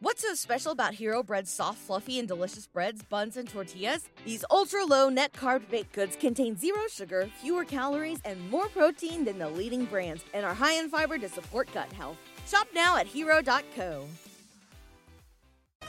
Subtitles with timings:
[0.00, 4.08] What's so special about Hero Bread's soft, fluffy, and delicious breads, buns, and tortillas?
[4.24, 9.24] These ultra low net carb baked goods contain zero sugar, fewer calories, and more protein
[9.24, 12.16] than the leading brands, and are high in fiber to support gut health.
[12.46, 14.04] Shop now at hero.co.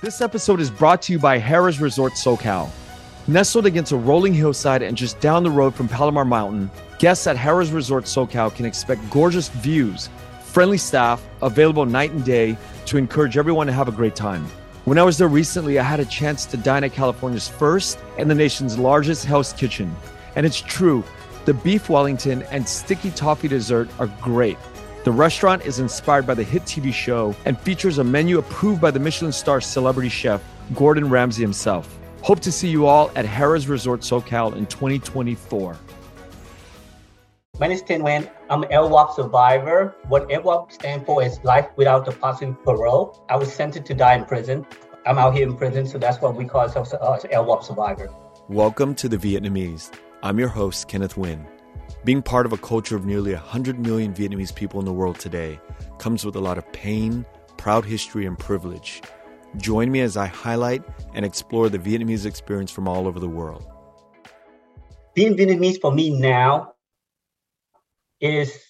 [0.01, 2.67] This episode is brought to you by Harrah's Resort SoCal.
[3.27, 7.35] Nestled against a rolling hillside and just down the road from Palomar Mountain, guests at
[7.35, 10.09] Harrah's Resort SoCal can expect gorgeous views,
[10.59, 14.43] friendly staff, available night and day to encourage everyone to have a great time.
[14.83, 18.29] When I was there recently, I had a chance to dine at California's first and
[18.29, 19.95] the nation's largest Hell's Kitchen.
[20.35, 21.01] And it's true,
[21.45, 24.57] the beef Wellington and sticky toffee dessert are great.
[25.05, 28.91] The restaurant is inspired by the hit TV show and features a menu approved by
[28.91, 30.43] the Michelin star celebrity chef
[30.75, 31.97] Gordon Ramsay himself.
[32.21, 35.77] Hope to see you all at Harrah's Resort SoCal in 2024.
[37.59, 38.31] My name is Tin Nguyen.
[38.49, 39.93] I'm an LWOP survivor.
[40.07, 43.25] What LWOP stands for is life without the possibility of parole.
[43.27, 44.65] I was sentenced to die in prison.
[45.05, 48.07] I'm out here in prison, so that's what we call ourselves uh, LWOP survivor.
[48.47, 49.91] Welcome to The Vietnamese.
[50.23, 51.45] I'm your host, Kenneth Nguyen.
[52.05, 55.59] Being part of a culture of nearly 100 million Vietnamese people in the world today
[55.97, 57.25] comes with a lot of pain,
[57.57, 59.01] proud history, and privilege.
[59.57, 60.81] Join me as I highlight
[61.13, 63.67] and explore the Vietnamese experience from all over the world.
[65.13, 66.75] Being Vietnamese for me now
[68.19, 68.63] is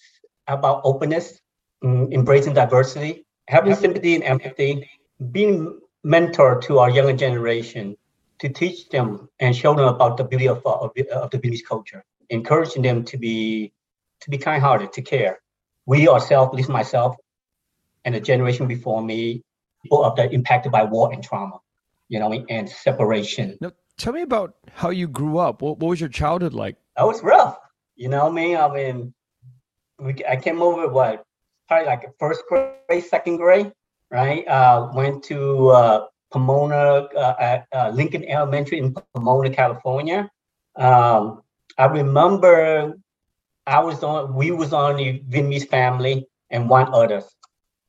[0.46, 1.40] about openness,
[1.82, 4.88] mm, embracing diversity, having sympathy and empathy,
[5.30, 7.96] being mentor to our younger generation
[8.38, 12.04] to teach them and show them about the beauty of, of, of the Vietnamese culture,
[12.30, 13.72] encouraging them to be
[14.20, 15.40] to be kind-hearted, to care.
[15.86, 17.16] We ourselves, at least myself,
[18.04, 19.42] and the generation before me,
[19.82, 21.58] people of that impacted by war and trauma,
[22.08, 23.56] you know, and separation.
[23.62, 25.62] Now, tell me about how you grew up.
[25.62, 26.76] What, what was your childhood like?
[26.96, 27.56] That was rough.
[27.96, 28.56] You know what I mean?
[28.56, 29.14] I mean,
[30.00, 31.24] we, I came over what
[31.68, 33.72] probably like first grade, second grade,
[34.10, 34.46] right?
[34.48, 40.28] Uh, went to uh, Pomona, uh, uh, Lincoln Elementary in Pomona, California.
[40.76, 41.42] Um,
[41.78, 42.94] I remember
[43.66, 47.24] I was on, we was on the Vietnamese family and one others,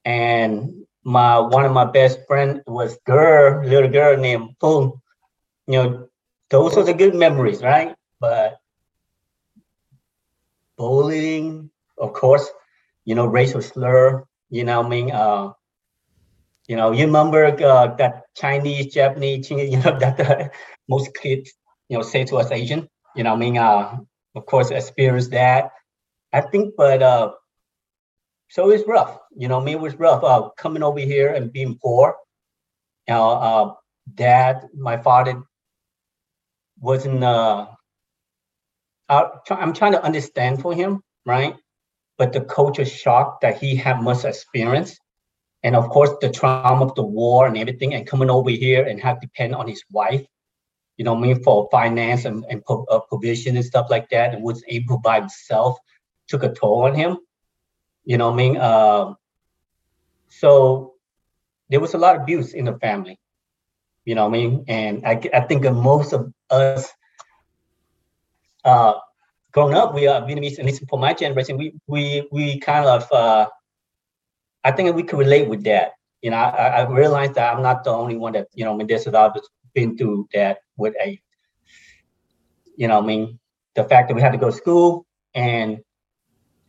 [0.05, 5.01] and my one of my best friend was girl, little girl named Pung.
[5.67, 6.07] You know,
[6.49, 7.95] those are the good memories, right?
[8.19, 8.59] But
[10.77, 11.70] bullying,
[12.01, 12.49] of course,
[13.05, 15.53] you know, racial slur, you know, I mean, uh,
[16.67, 20.49] you know, you remember uh, that Chinese, Japanese, you know, that uh,
[20.89, 21.53] most kids,
[21.89, 23.97] you know, say to us Asian, you know, I mean, uh,
[24.35, 25.71] of course, experience that.
[26.33, 27.33] I think, but uh,
[28.49, 31.51] so it's rough, you know, I mean, it was rough uh, coming over here and
[31.51, 32.15] being poor.
[33.07, 33.73] You know, uh,
[34.15, 35.43] dad, my father
[36.79, 37.67] wasn't, uh,
[39.09, 41.55] I'm trying to understand for him, right?
[42.21, 44.99] But the culture shock that he had must experience.
[45.63, 49.01] And of course, the trauma of the war and everything, and coming over here and
[49.01, 50.23] have to depend on his wife,
[50.97, 54.43] you know, I mean, for finance and, and uh, provision and stuff like that, and
[54.43, 55.79] wasn't able by himself,
[56.27, 57.17] took a toll on him.
[58.03, 59.15] You know, I mean, uh,
[60.29, 60.93] so
[61.69, 63.19] there was a lot of abuse in the family.
[64.05, 66.87] You know, I mean, and I, I think most of us
[68.63, 68.93] uh,
[69.51, 73.11] growing up, we are Vietnamese, at least for my generation, we we we kind of
[73.11, 73.47] uh,
[74.63, 75.93] I think we could relate with that.
[76.21, 78.73] You know, I, I realized that I'm not the only one that you know.
[78.73, 79.37] I mean, there's a lot
[79.73, 81.19] been through that with a,
[82.75, 83.39] you know, I mean,
[83.75, 85.79] the fact that we had to go to school and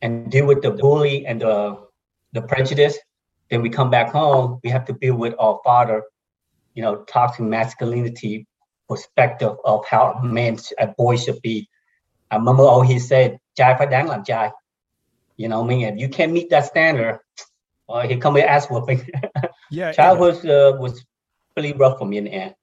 [0.02, 1.78] and deal with the bully and the
[2.32, 2.98] the prejudice.
[3.50, 6.02] Then we come back home, we have to deal with our father,
[6.74, 8.46] you know, toxic masculinity
[8.88, 11.68] perspective of how a man, a boy should be
[12.32, 14.50] I remember all he said, trai phải đáng làm trai.
[15.36, 17.18] You know, what I mean, if you can't meet that standard,
[17.88, 19.00] well, he come with ass whooping.
[19.70, 21.04] yeah, childhood uh, was
[21.56, 22.54] really rough for me in the end.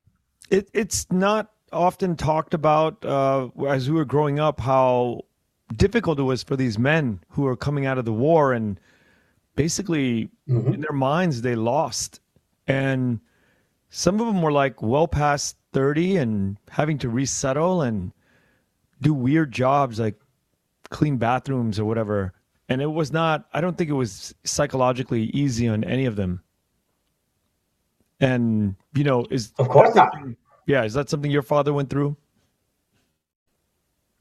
[0.49, 5.21] It, it's not often talked about uh, as we were growing up how
[5.75, 8.79] difficult it was for these men who are coming out of the war and
[9.55, 10.73] basically mm-hmm.
[10.73, 12.19] in their minds they lost
[12.65, 13.19] and
[13.89, 18.11] some of them were like well past 30 and having to resettle and
[19.01, 20.19] do weird jobs like
[20.89, 22.33] clean bathrooms or whatever.
[22.67, 26.41] And it was not, I don't think it was psychologically easy on any of them.
[28.19, 29.53] And, you know, is.
[29.57, 30.13] Of course not.
[30.67, 30.83] Yeah.
[30.83, 32.15] Is that something your father went through?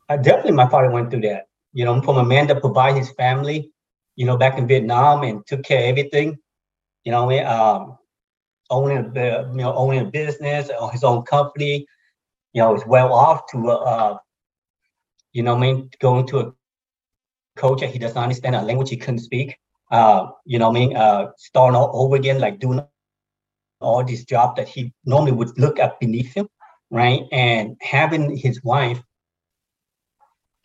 [0.08, 1.48] Uh, definitely, my father went through that.
[1.74, 3.70] You know, from a man that provided his family,
[4.16, 6.38] you know, back in Vietnam and took care of everything.
[7.04, 7.98] You know, um,
[8.70, 11.86] owning the, you know, owning a business, or his own company.
[12.54, 14.18] You know, is well off to uh,
[15.32, 16.52] you know, mean, going to a
[17.56, 19.56] culture he does not understand a language he couldn't speak.
[19.90, 22.84] Uh, you know, I mean, uh, starting all over again, like doing
[23.80, 26.48] all this job that he normally would look at beneath him,
[26.90, 27.22] right?
[27.32, 29.02] And having his wife,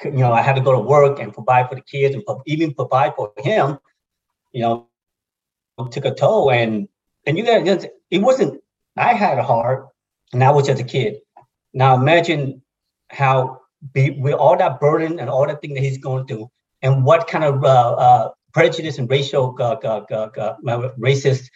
[0.03, 2.73] you know, I had to go to work and provide for the kids and even
[2.73, 3.77] provide for him,
[4.51, 4.87] you know,
[5.91, 6.51] took a toll.
[6.51, 6.87] And
[7.25, 8.61] and you got it wasn't.
[8.97, 9.87] I had a heart,
[10.33, 11.17] and I was just a kid.
[11.73, 12.61] Now imagine
[13.09, 16.49] how be, with all that burden and all that thing that he's going through,
[16.81, 21.49] and what kind of uh, uh, prejudice and racial uh, uh, uh, racist,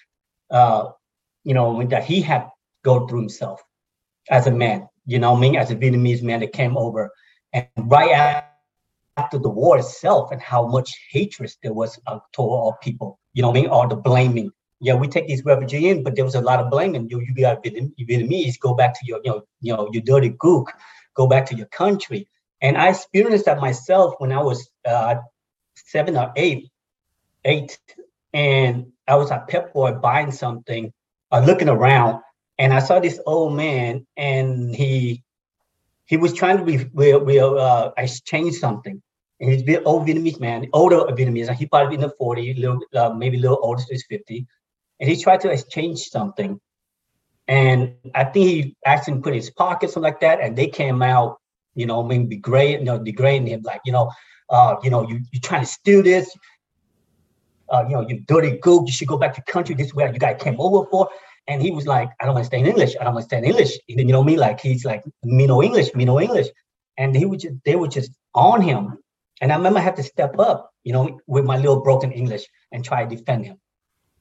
[1.43, 2.47] you know, that he had
[2.83, 3.61] go through himself
[4.29, 4.87] as a man.
[5.05, 7.11] You know, I mean, as a Vietnamese man that came over,
[7.53, 8.43] and right
[9.15, 11.99] after the war itself, and how much hatred there was
[12.33, 13.19] toward all people.
[13.33, 14.51] You know, I mean, all the blaming.
[14.79, 17.09] Yeah, we take these refugees in, but there was a lot of blaming.
[17.09, 20.65] You, you got Vietnamese, go back to your, you know, you know, your dirty gook,
[21.17, 22.27] go back to your country.
[22.61, 25.15] And I experienced that myself when I was uh,
[25.75, 26.69] seven or eight
[27.47, 27.79] eight,
[28.33, 30.93] and I was at Boy buying something,
[31.31, 32.21] uh, looking around,
[32.57, 35.23] and I saw this old man, and he
[36.05, 39.01] he was trying to be we we uh, exchange something.
[39.39, 42.79] And he's an old Vietnamese man, older Vietnamese, and he probably in the 40, little,
[42.95, 44.47] uh, maybe a little older, so he's 50.
[44.99, 46.59] And he tried to exchange something.
[47.47, 50.41] And I think he actually put his pocket, something like that.
[50.41, 51.39] And they came out,
[51.75, 54.11] you know, maybe degrade, you know, degrading him, like, you know,
[54.49, 56.29] uh, you know, you, you're trying to steal this,
[57.69, 59.75] uh, you know, you dirty gook, you should go back to country.
[59.75, 61.09] This is where you guys came over for.
[61.47, 62.95] And he was like, I don't in English.
[62.99, 63.77] I don't in English.
[63.87, 64.35] You know me?
[64.35, 66.47] Like he's like, me no English, me no English.
[66.97, 68.97] And he would just, they were just on him.
[69.39, 72.45] And I remember I had to step up, you know, with my little broken English
[72.71, 73.57] and try to defend him.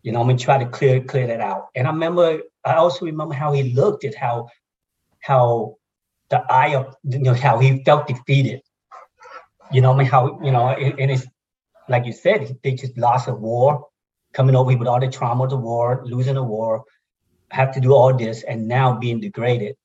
[0.02, 1.68] You know, I mean, try to clear clear that out.
[1.74, 4.48] And I remember, I also remember how he looked at how,
[5.20, 5.76] how
[6.30, 8.60] the eye of, you know, how he felt defeated.
[9.72, 11.26] You know, I mean, how, you know, and it's
[11.88, 13.86] like you said, they just lost a war,
[14.32, 16.84] coming over with all the trauma of the war, losing a war,
[17.50, 19.76] have to do all this, and now being degraded.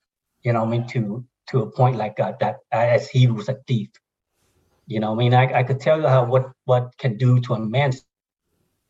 [0.43, 3.57] You know, I mean, to to a point like uh, that, as he was a
[3.67, 3.89] thief.
[4.87, 7.53] You know, I mean, I, I could tell you how what what can do to
[7.53, 7.91] a man.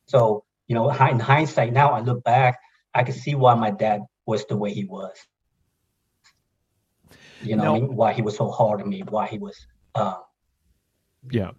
[0.07, 2.59] So, you know, in hindsight, now I look back,
[2.93, 5.15] I can see why my dad was the way he was.
[7.43, 9.55] You know, I mean, why he was so hard on me, why he was.
[9.95, 10.17] Uh,
[11.29, 11.51] yeah.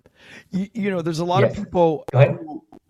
[0.50, 1.56] You, you know, there's a lot yes.
[1.56, 2.06] of people.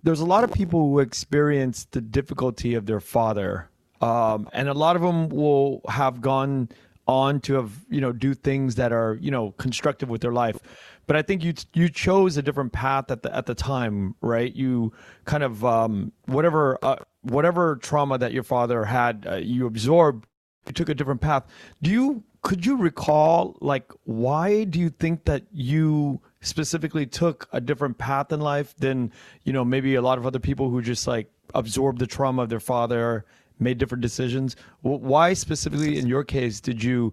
[0.02, 4.74] there's a lot of people who experience the difficulty of their father, um, and a
[4.74, 6.68] lot of them will have gone
[7.08, 10.58] on to have you know do things that are you know constructive with their life.
[11.06, 14.54] But I think you you chose a different path at the at the time, right?
[14.54, 14.92] You
[15.24, 20.26] kind of um, whatever uh, whatever trauma that your father had, uh, you absorbed.
[20.66, 21.44] You took a different path.
[21.82, 27.60] Do you could you recall like why do you think that you specifically took a
[27.60, 29.12] different path in life than
[29.44, 32.48] you know maybe a lot of other people who just like absorbed the trauma of
[32.48, 33.24] their father
[33.58, 37.12] made different decisions why specifically in your case did you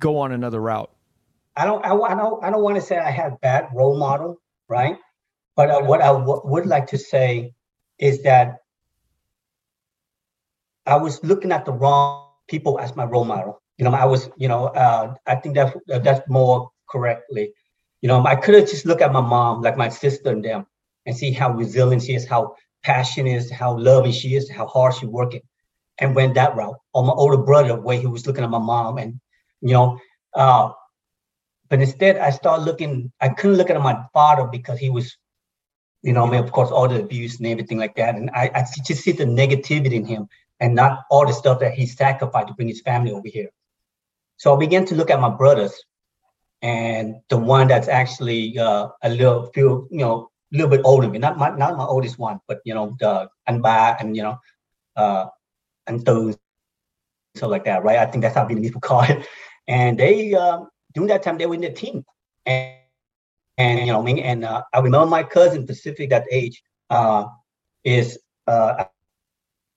[0.00, 0.90] go on another route
[1.56, 4.38] i don't i, I don't i don't want to say i had bad role model
[4.68, 4.96] right?
[5.56, 7.52] But uh, what I w- would like to say
[7.98, 8.58] is that
[10.86, 12.16] i was looking at the wrong
[12.48, 13.60] people as my role model.
[13.78, 17.52] You know i was you know uh, i think that's that's more correctly.
[18.02, 20.66] You know, I could have just looked at my mom, like my sister and them,
[21.06, 24.94] and see how resilient she is, how passionate is, how loving she is, how hard
[24.94, 25.42] she's working,
[25.98, 26.76] and went that route.
[26.94, 29.20] Or my older brother, where he was looking at my mom, and
[29.60, 29.98] you know,
[30.34, 30.70] uh,
[31.70, 33.12] but instead I started looking.
[33.20, 35.16] I couldn't look at my father because he was,
[36.02, 39.02] you know, of course, all the abuse and everything like that, and I, I just
[39.02, 42.68] see the negativity in him, and not all the stuff that he sacrificed to bring
[42.68, 43.48] his family over here.
[44.36, 45.74] So I began to look at my brothers
[46.62, 51.02] and the one that's actually uh, a little few, you know, a little bit older
[51.02, 51.18] than me.
[51.18, 54.38] Not my not my oldest one, but you know, the Anba and you know,
[54.96, 55.26] uh
[55.86, 56.36] and those
[57.34, 57.98] stuff like that, right?
[57.98, 59.26] I think that's how Vietnamese people call it.
[59.68, 60.62] And they uh,
[60.94, 62.04] during that time they were in the team.
[62.46, 62.74] And
[63.58, 67.24] and you know, I mean, and uh, I remember my cousin Pacific that age uh
[67.84, 68.84] is uh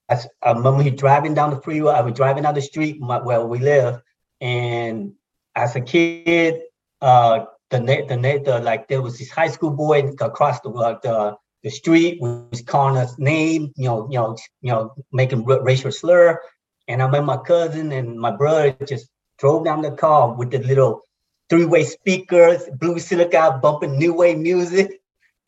[0.09, 3.45] I, I remember he driving down the freeway, I was driving down the street where
[3.45, 4.01] we live,
[4.41, 5.13] and
[5.55, 6.61] as a kid,
[7.01, 10.97] uh, the net, the the like there was this high school boy across the uh,
[11.03, 15.91] the the street was calling us name, you know, you know, you know, making racial
[15.91, 16.39] slur.
[16.87, 19.12] And I met my cousin and my brother just
[19.43, 21.01] drove down the car with the little
[21.49, 25.01] three-way speakers, blue silica bumping new wave music,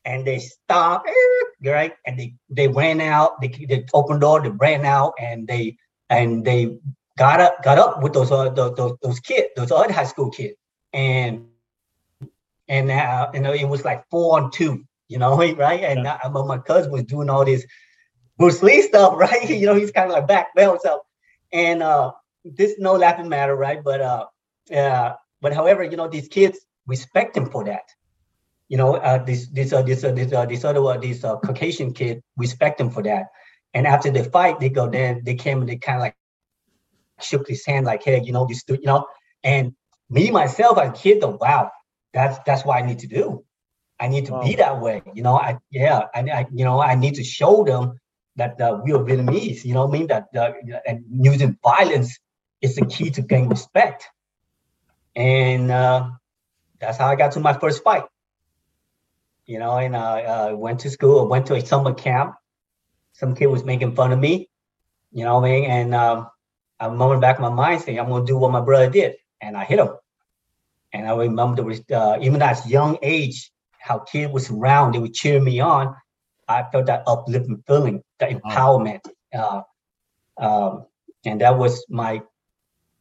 [0.04, 1.10] and they stopped,
[1.64, 1.94] right?
[2.06, 3.40] And they they ran out.
[3.40, 4.42] They they opened door.
[4.42, 5.78] They ran out, and they
[6.10, 6.78] and they
[7.18, 10.58] got up got up with those uh, those, those kids, those other high school kids,
[10.92, 11.46] and
[12.68, 15.84] and now you know it was like four on two, you know, right?
[15.84, 16.20] And yeah.
[16.22, 17.66] I, my cousin was doing all this
[18.38, 19.50] Bruce Lee stuff, right?
[19.50, 21.00] you know, he's kind of like back belt stuff.
[21.54, 22.12] And uh,
[22.46, 23.84] this no laughing matter, right?
[23.84, 24.26] But uh,
[24.74, 27.84] uh, but however, you know, these kids respect him for that.
[28.70, 31.38] You know, uh, this this uh, this uh, this uh, this other uh, this uh,
[31.38, 33.28] Caucasian kid respect him for that.
[33.74, 36.16] And after the fight, they go then they came and they kind of like
[37.22, 39.06] shook his hand like, hey, you know, this you know,
[39.44, 39.74] and
[40.10, 41.72] me myself as a kid, though, wow,
[42.14, 43.44] that's that's what I need to do.
[44.00, 44.44] I need to wow.
[44.44, 45.02] be that way.
[45.14, 48.00] You know, I yeah, I, I you know I need to show them
[48.36, 49.64] that uh, we are Vietnamese.
[49.64, 50.52] You know, I mean that uh,
[50.86, 52.18] and using violence
[52.62, 54.08] is the key to gain respect.
[55.16, 56.10] And uh,
[56.80, 58.04] that's how I got to my first fight.
[59.46, 61.28] You know, and I uh, went to school.
[61.28, 62.36] went to a summer camp.
[63.14, 64.50] Some kid was making fun of me.
[65.12, 65.70] You know what I mean?
[65.70, 66.30] And um,
[66.80, 69.56] I remember back in my mind saying, "I'm gonna do what my brother did," and
[69.56, 69.90] I hit him.
[70.92, 75.40] And I remember uh, even at young age, how kids was around, they would cheer
[75.40, 75.96] me on.
[76.48, 79.02] I felt that uplifting feeling, the empowerment.
[79.34, 79.62] Uh,
[80.38, 80.86] um,
[81.26, 82.22] and that was my,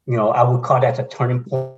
[0.06, 1.76] you know, I would call that a turning point,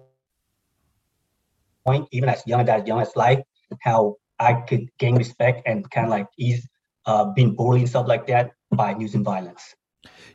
[2.11, 3.40] even as young as young as life,
[3.80, 6.66] how I could gain respect and kind of like ease
[7.06, 9.75] uh, being bullied and stuff like that by using violence.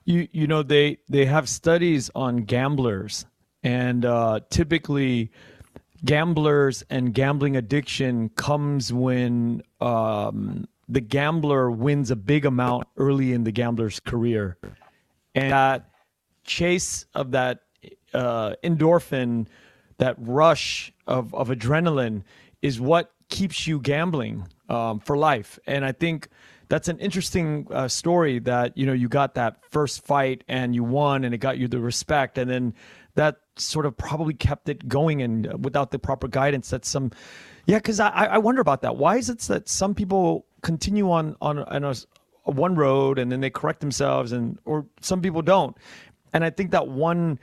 [0.05, 3.25] You you know they they have studies on gamblers
[3.63, 5.31] and uh, typically
[6.03, 13.43] gamblers and gambling addiction comes when um, the gambler wins a big amount early in
[13.43, 14.57] the gambler's career,
[15.35, 15.89] and that
[16.43, 17.59] chase of that
[18.13, 19.47] uh, endorphin,
[19.97, 22.23] that rush of of adrenaline,
[22.61, 25.57] is what keeps you gambling um, for life.
[25.65, 26.27] And I think
[26.69, 30.83] that's an interesting uh, story that you know you got that first fight and you
[30.83, 32.37] won and it got you the respect.
[32.37, 32.73] And then
[33.15, 37.11] that sort of probably kept it going and uh, without the proper guidance that some
[37.65, 38.95] yeah because I, I wonder about that.
[38.95, 41.95] Why is it that some people continue on on, on a
[42.45, 45.75] one road and then they correct themselves and or some people don't?
[46.33, 47.37] And i think that one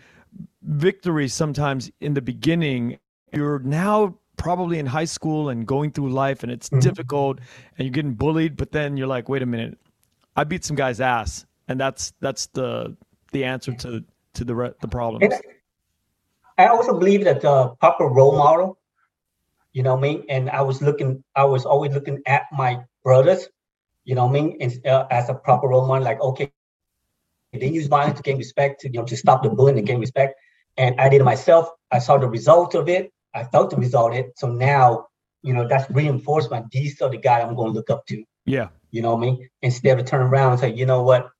[0.62, 2.99] victory sometimes in the beginning
[3.32, 6.80] you're now probably in high school and going through life and it's mm-hmm.
[6.80, 7.38] difficult
[7.76, 9.78] and you're getting bullied but then you're like wait a minute.
[10.37, 11.44] I beat some guy's ass.
[11.68, 12.97] And that's that's the
[13.32, 14.02] the answer to
[14.35, 15.30] to the the problem
[16.56, 18.78] i also believe that the proper role model
[19.73, 20.25] you know what i mean?
[20.28, 23.49] And i was looking i was always looking at my brothers
[24.04, 24.56] you know what i mean?
[24.61, 26.50] And, uh, as a proper role model like okay
[27.52, 30.00] they use violence to gain respect to you know to stop the bullying and gain
[30.00, 30.35] respect
[30.76, 34.12] and i did it myself i saw the result of it I felt the result.
[34.12, 35.07] of It so now,
[35.43, 36.71] you know, that's reinforcement.
[36.71, 38.25] These are the guy I'm going to look up to.
[38.45, 38.69] Yeah.
[38.90, 39.49] You know what I mean?
[39.62, 41.31] Instead of turn around and say, you know what,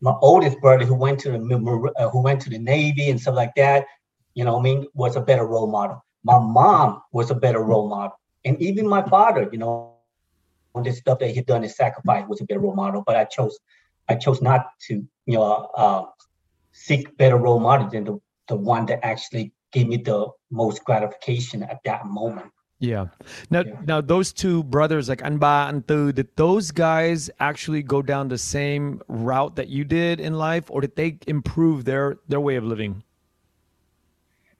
[0.00, 3.34] my oldest brother who went to the uh, who went to the Navy and stuff
[3.34, 3.86] like that,
[4.34, 6.04] you know what I mean, was a better role model.
[6.24, 9.94] My mom was a better role model, and even my father, you know,
[10.74, 13.02] on this stuff that he done his sacrifice was a better role model.
[13.04, 13.58] But I chose,
[14.08, 14.94] I chose not to,
[15.26, 16.04] you know, uh,
[16.72, 21.62] seek better role models than the the one that actually gave me the most gratification
[21.62, 22.50] at that moment.
[22.78, 23.06] Yeah.
[23.48, 23.80] Now, yeah.
[23.86, 28.38] now those two brothers, like Anba and Tu, did those guys actually go down the
[28.38, 32.64] same route that you did in life, or did they improve their their way of
[32.64, 33.04] living?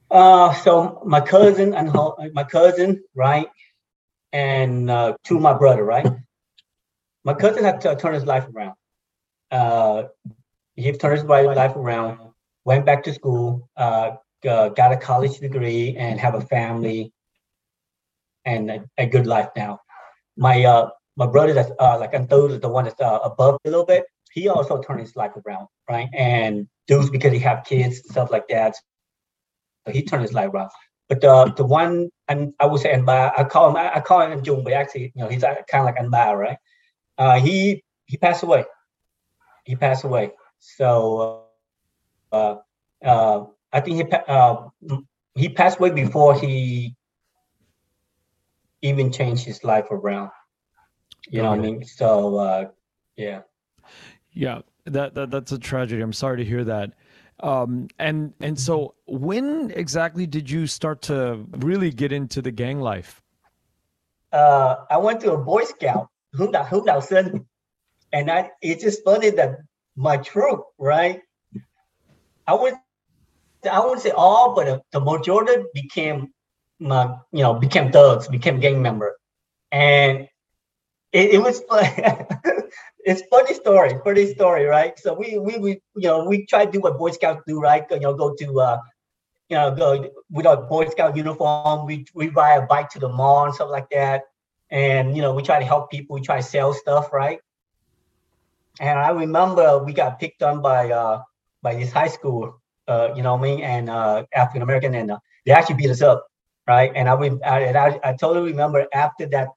[0.09, 1.91] Uh, so my cousin and
[2.33, 3.47] my cousin, right,
[4.31, 6.07] and uh, to my brother, right.
[7.25, 8.75] My cousin had to turn his life around.
[9.53, 10.07] Uh,
[10.75, 12.19] he turned his life around,
[12.65, 14.11] went back to school, uh,
[14.47, 17.13] uh, got a college degree and have a family
[18.45, 19.79] and a, a good life now.
[20.35, 23.85] My uh, my brother that's uh, like Anthony, the one that's uh, above a little
[23.85, 26.09] bit, he also turned his life around, right?
[26.13, 28.75] And dudes because he have kids and stuff like that,
[29.85, 30.71] so he turned his life around.
[31.09, 34.43] But the the one and I would say Anba, I call him I, call him
[34.43, 36.57] Jung, but actually you know he's kind of like Anba, right?
[37.17, 38.65] Uh, he he passed away.
[39.63, 40.31] He passed away.
[40.59, 41.45] So
[42.31, 42.55] uh,
[43.03, 44.69] uh, I think he uh,
[45.35, 46.95] he passed away before he
[48.81, 50.31] even changed his life around.
[51.29, 51.85] You know what I mean?
[51.85, 52.69] So uh,
[53.15, 53.41] yeah.
[54.33, 56.01] Yeah, that, that that's a tragedy.
[56.01, 56.93] I'm sorry to hear that.
[57.39, 62.79] Um, and and so when exactly did you start to really get into the gang
[62.79, 63.21] life?
[64.31, 67.45] Uh, I went to a Boy Scout, Hung Đạo Sinh,
[68.13, 69.57] and I it's just funny that
[69.95, 71.21] my troop, right?
[72.47, 72.77] I went
[73.69, 76.33] I wouldn't say all, but the majority became,
[76.85, 79.17] uh, you know, became thugs, became gang member,
[79.71, 80.27] and
[81.11, 81.61] it, it was
[83.05, 84.97] it's funny story, funny story, right?
[84.99, 87.85] So we we we you know we try to do what Boy Scouts do, right?
[87.89, 88.79] You know, go to uh,
[89.49, 91.85] you know go with our Boy Scout uniform.
[91.85, 94.23] We we ride a bike to the mall and stuff like that,
[94.69, 96.15] and you know we try to help people.
[96.15, 97.39] We try to sell stuff, right?
[98.79, 101.21] And I remember we got picked on by uh,
[101.61, 105.51] by this high school, uh, you know, me and uh, African American, and uh, they
[105.51, 106.27] actually beat us up,
[106.67, 106.91] right?
[106.95, 109.49] And I, I, I, I totally remember after that,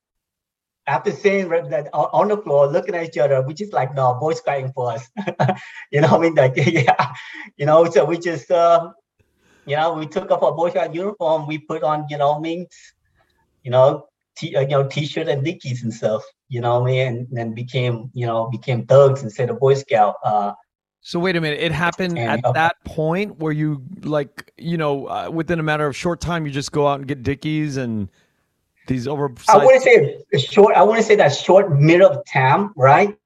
[0.87, 4.41] after seeing that on the floor, looking at each other, we just like, no, boys
[4.41, 5.09] crying for us,
[5.91, 7.13] you know, I mean, like, yeah,
[7.57, 8.93] you know, so we just, uh,
[9.67, 12.77] you know, we took off our Boy Scout uniform, we put on, you know, minks,
[13.65, 14.07] you know,
[14.37, 17.55] t- uh, you know, t-shirt and dickies and stuff, you know, I mean, and then
[17.55, 20.17] became, you know, became thugs instead of Boy Scout.
[20.25, 20.53] Uh,
[21.01, 24.77] so wait a minute, it happened and, at uh, that point where you like, you
[24.77, 27.77] know, uh, within a matter of short time, you just go out and get dickies
[27.77, 28.09] and
[28.87, 29.33] these over.
[29.49, 30.77] I wouldn't say short.
[30.77, 33.17] I wouldn't say that short middle of time, right?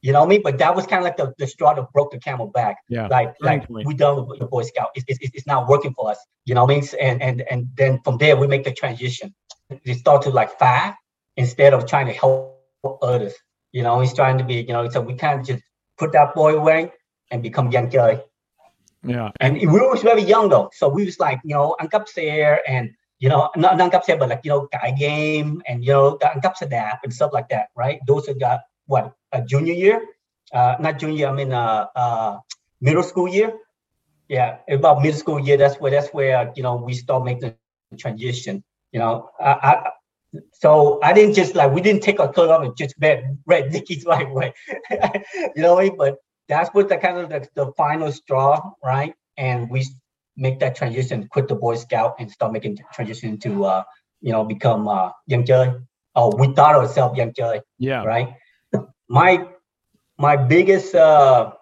[0.00, 0.42] You know what I mean?
[0.42, 2.76] But that was kind of like the, the straw that broke the camel back.
[2.88, 3.08] Yeah.
[3.08, 4.90] Like like we done with the Boy Scout.
[4.94, 6.18] It's, it's, it's not working for us.
[6.44, 6.88] You know what I mean?
[7.00, 9.34] And and and then from there we make the transition.
[9.84, 10.94] We start to like fight
[11.38, 12.58] instead of trying to help
[13.00, 13.34] others.
[13.72, 14.56] You know, he's trying to be.
[14.66, 15.62] You know, so we can't just
[15.96, 16.92] put that boy away
[17.30, 18.20] and become young guy.
[19.06, 19.30] Yeah.
[19.40, 20.70] And we were very young though.
[20.74, 22.08] So we was like, you know, cắp
[22.68, 22.90] and
[23.20, 26.98] you know, not, not ăn but like, you know, guy game and you know, xe
[27.02, 28.00] and stuff like that, right?
[28.06, 30.02] Those are the what a junior year,
[30.52, 32.38] uh, not junior, I mean uh, uh,
[32.80, 33.52] middle school year.
[34.28, 37.54] Yeah, about middle school year, that's where that's where you know we start making
[37.90, 38.62] the transition.
[38.92, 39.90] You know, I, I
[40.52, 43.70] so I didn't just like we didn't take our clothes off and just red red
[43.70, 44.52] Dickies right away.
[44.90, 45.96] you know what I mean?
[45.96, 46.16] But
[46.48, 49.14] that's what the kind of the, the final straw, right?
[49.36, 49.86] And we
[50.36, 53.84] make that transition, quit the Boy Scout and start making the transition to uh,
[54.20, 55.74] you know, become uh young Joy.
[56.14, 57.60] Oh, we thought ourselves young Joy.
[57.78, 58.04] Yeah.
[58.04, 58.34] Right.
[59.08, 59.48] My
[60.18, 61.52] my biggest uh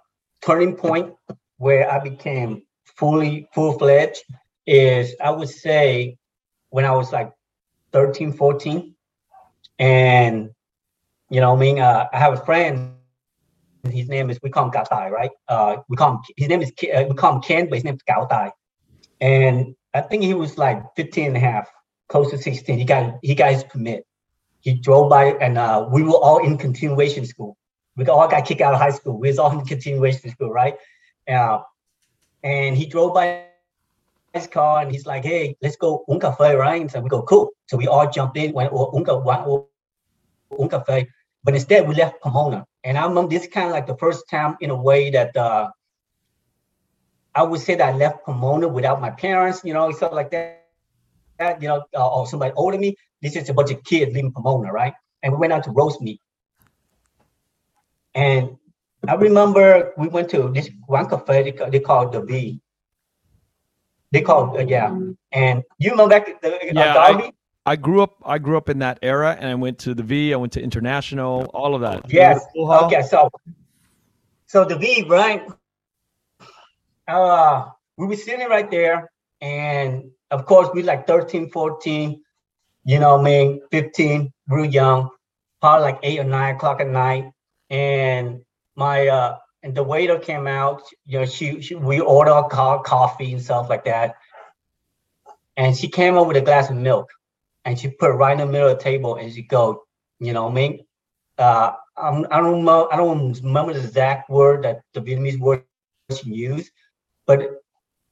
[0.42, 1.14] turning point
[1.58, 4.22] where I became fully full fledged
[4.66, 6.18] is I would say
[6.70, 7.32] when I was like
[7.92, 8.94] 13, 14.
[9.78, 10.50] And,
[11.30, 12.92] you know, I mean, uh, I have a friend,
[13.84, 15.30] his name is, we call him Gatai, right?
[15.48, 17.94] Uh, we call him, his name is, uh, we call him Ken, but his name
[17.94, 18.50] is Gatai.
[19.20, 21.68] And I think he was like 15 and a half,
[22.08, 22.78] close to 16.
[22.78, 24.04] He got, he got his permit.
[24.60, 27.56] He drove by and uh, we were all in continuation school.
[27.96, 29.18] We all got kicked out of high school.
[29.18, 30.74] We was all in continuation school, right?
[31.28, 31.60] Uh,
[32.42, 33.45] and he drove by
[34.34, 36.80] his car and he's like, hey, let's go un cafe, right?
[36.80, 37.50] And so we go, cool.
[37.66, 39.04] So we all jumped in, went un,
[40.58, 41.08] un cafe.
[41.44, 42.66] But instead, we left Pomona.
[42.82, 45.70] And I remember this kind of like the first time in a way that uh,
[47.34, 51.62] I would say that I left Pomona without my parents, you know, stuff like that.
[51.62, 52.96] you know, uh, or somebody older me.
[53.22, 54.94] This is a bunch of kids leaving Pomona, right?
[55.22, 56.18] And we went out to Rosemead.
[58.14, 58.56] And
[59.06, 62.60] I remember we went to this one cafe they, they called the V.
[64.12, 64.96] They called uh, yeah.
[65.32, 66.94] And you remember back the uh, yeah?
[66.96, 67.32] I,
[67.64, 68.16] I, grew up.
[68.24, 70.32] I grew up in that era, and I went to the V.
[70.32, 71.50] I went to International.
[71.52, 72.10] All of that.
[72.12, 72.44] Yes.
[72.56, 73.02] Okay.
[73.02, 73.30] So,
[74.46, 75.42] so the V, right?
[77.08, 77.66] Uh,
[77.96, 82.22] we were sitting right there, and of course, we like 13, 14.
[82.84, 84.32] You know, I mean, 15.
[84.48, 85.10] We were young,
[85.60, 87.32] probably like eight or nine o'clock at night,
[87.70, 88.42] and
[88.76, 90.82] my uh and the waiter came out.
[91.04, 94.16] You know, she, she we ordered co- coffee and stuff like that,
[95.56, 97.10] and she came over with a glass of milk,
[97.64, 99.84] and she put it right in the middle of the table, and she go,
[100.20, 100.84] you know, I mean,
[101.38, 105.64] uh, I don't know, I don't remember the exact word that the Vietnamese word
[106.14, 106.70] she used,
[107.26, 107.40] but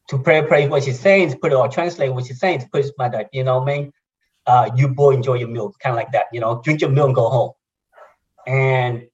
[0.08, 2.84] to paraphrase what she's saying, to put it or translate what she's saying, to put
[2.84, 3.92] it like that, you know, I mean,
[4.46, 7.08] uh, you boy enjoy your milk, kind of like that, you know, drink your milk
[7.08, 7.52] and go home.
[8.46, 9.06] And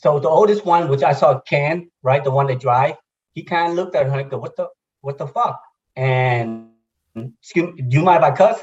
[0.00, 2.94] so the oldest one, which I saw Ken, right, the one that drive,
[3.34, 4.68] he kind of looked at her and go, "What the,
[5.00, 5.60] what the fuck?"
[5.96, 6.68] And
[7.16, 8.60] excuse, me, do you mind if I cuss?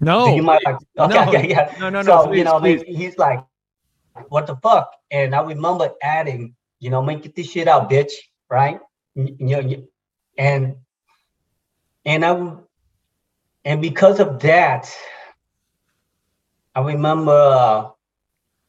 [0.00, 0.26] No.
[0.26, 0.62] Do you mind?
[0.66, 1.28] If I, okay, no.
[1.28, 1.72] okay, yeah.
[1.78, 2.26] No, no, so, no.
[2.26, 2.82] Please, you know, please.
[2.88, 3.38] he's like,
[4.30, 8.10] "What the fuck?" And I remember adding, you know, man, get this shit out, bitch,
[8.50, 8.80] right?
[9.14, 9.86] You know,
[10.36, 10.74] and
[12.04, 12.52] and I
[13.64, 14.92] and because of that,
[16.74, 17.90] I remember uh,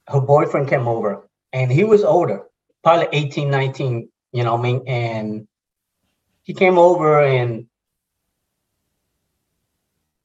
[0.08, 2.44] her boyfriend came over and he was older,
[2.84, 4.84] probably 18, 19, you know I mean?
[4.88, 5.48] And
[6.44, 7.68] he came over and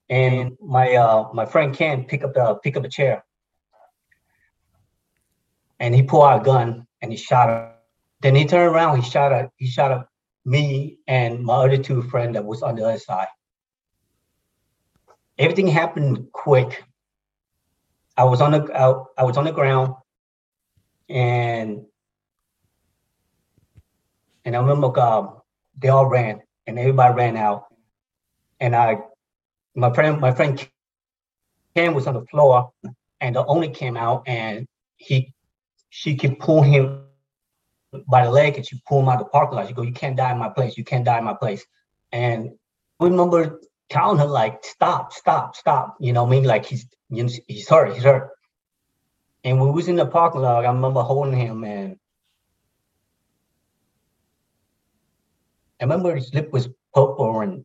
[0.09, 3.25] and my uh my friend Ken pick up the pick up a chair.
[5.79, 7.75] And he pulled out a gun and he shot her.
[8.23, 10.07] Then he turned around, he shot at he shot at
[10.45, 13.29] me and my other two friends that was on the other side.
[15.38, 16.83] Everything happened quick.
[18.16, 19.95] I was on the I, I was on the ground
[21.11, 21.85] and
[24.44, 25.27] and I remember uh,
[25.79, 27.66] they all ran and everybody ran out.
[28.61, 28.99] And I,
[29.75, 30.66] my friend, my friend
[31.75, 32.70] Ken was on the floor,
[33.20, 35.35] and the owner came out and he,
[35.90, 37.05] she could pull him
[38.09, 39.68] by the leg and she pulled him out of the parking lot.
[39.68, 40.77] She go, "You can't die in my place.
[40.77, 41.64] You can't die in my place."
[42.12, 42.51] And
[43.01, 47.68] I remember telling her like, "Stop, stop, stop." You know, I mean, like he's he's
[47.68, 48.31] hurt, he's hurt.
[49.44, 51.98] And when we was in the parking lot, I remember holding him and
[55.81, 57.64] I remember his lip was purple and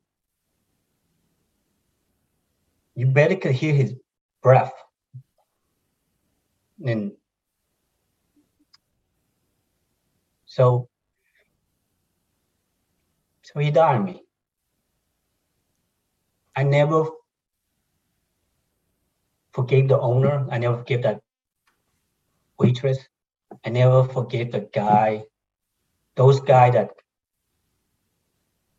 [2.95, 3.93] you better could hear his
[4.41, 4.71] breath.
[6.85, 7.11] And
[10.45, 10.87] so
[13.43, 14.23] so he died me.
[16.55, 17.05] I never
[19.51, 20.47] forgave the owner.
[20.49, 21.21] I never forgave that
[22.59, 22.99] waitress.
[23.65, 25.23] I never forget the guy,
[26.15, 26.91] those guy that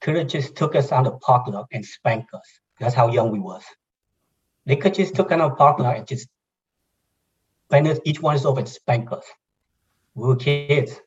[0.00, 2.46] could have just took us out of the parking lot and spanked us.
[2.78, 3.62] That's how young we was.
[4.66, 6.28] They could just took us out of the parking lot and just
[7.70, 9.24] bend us, each one is over and spank us.
[10.14, 11.00] We were kids.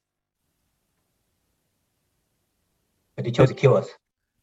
[3.16, 3.88] But they chose to kill us.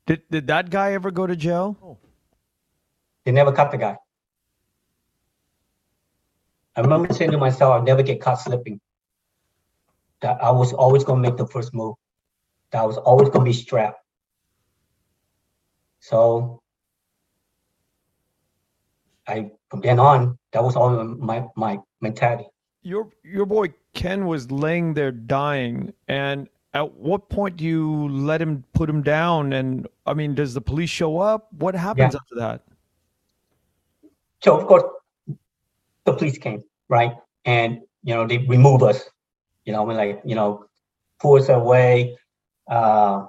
[0.07, 1.99] Did did that guy ever go to jail?
[3.25, 3.97] They never caught the guy.
[6.77, 8.81] I remember saying to myself, I'll never get caught slipping.
[10.21, 11.95] That I was always gonna make the first move.
[12.71, 14.01] That I was always gonna be strapped.
[16.01, 16.61] So
[19.27, 22.49] I from then on, that was all my my mentality.
[22.83, 28.41] Your your boy Ken was laying there dying, and at what point do you let
[28.41, 29.55] him put him down?
[29.55, 31.53] And I mean, does the police show up?
[31.55, 32.21] What happens Yeah.
[32.21, 32.63] after that?
[34.43, 34.85] So of course,
[36.07, 37.13] the police came, right?
[37.45, 39.03] And you know, they remove us.
[39.65, 40.65] You know, mean, like you know,
[41.21, 42.17] pull us away.
[42.71, 43.27] Uh,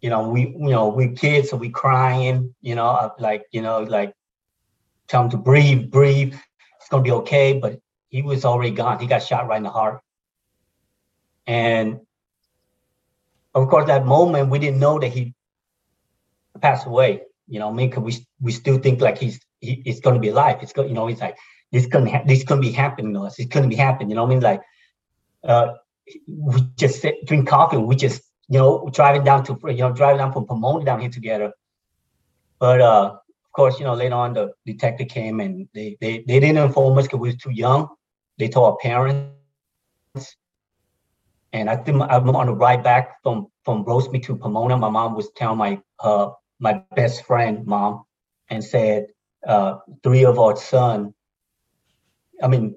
[0.00, 2.54] you know, we you know we kids, so we crying.
[2.62, 4.14] You know, uh, like you know, like
[5.08, 6.34] tell him to breathe, breathe.
[6.80, 7.58] It's gonna be okay.
[7.58, 8.98] But he was already gone.
[8.98, 10.00] He got shot right in the heart.
[11.46, 12.00] And
[13.54, 15.34] of course, that moment we didn't know that he
[16.60, 17.22] passed away.
[17.48, 20.30] You know, I mean, 'Cause we we still think like he's he, he's gonna be
[20.30, 20.58] life.
[20.62, 21.36] It's going, you know, he's like
[21.72, 23.38] this gonna ha- this gonna be happening to us.
[23.38, 24.10] It's gonna be happening.
[24.10, 24.62] You know, I mean, like
[25.44, 25.74] uh,
[26.28, 27.76] we just sit, drink coffee.
[27.76, 31.10] We just you know driving down to you know driving down from Pomona down here
[31.10, 31.52] together.
[32.58, 36.40] But uh, of course, you know later on the detective came and they they, they
[36.40, 37.88] didn't inform us because we were too young.
[38.38, 39.36] They told our parents.
[41.52, 44.76] And I think I'm on the ride back from from Rosemead to Pomona.
[44.76, 48.04] My mom was telling my uh my best friend mom
[48.48, 49.06] and said
[49.46, 51.14] uh three of our son,
[52.42, 52.76] I mean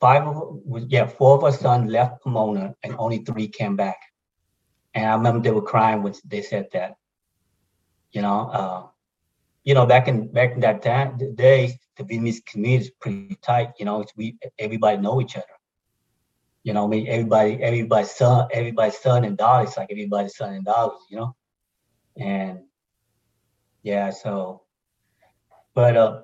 [0.00, 3.98] five of yeah four of our son left Pomona and only three came back.
[4.94, 6.96] And I remember they were crying when they said that.
[8.12, 8.86] You know, uh,
[9.64, 13.36] you know back in back in that time the days the Vietnamese community is pretty
[13.42, 13.72] tight.
[13.78, 15.56] You know, we everybody know each other.
[16.62, 19.64] You know, I mean, everybody, everybody's son, everybody's son and daughter.
[19.64, 21.36] It's like everybody's son and daughters, you know.
[22.18, 22.64] And
[23.82, 24.62] yeah, so,
[25.76, 26.22] but uh,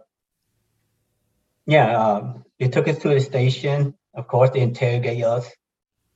[1.66, 3.94] yeah, um, they took us to the station.
[4.14, 5.48] Of course, they interrogate us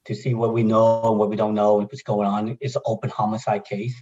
[0.07, 2.57] to see what we know, what we don't know, what's going on.
[2.61, 3.95] It's an open homicide case,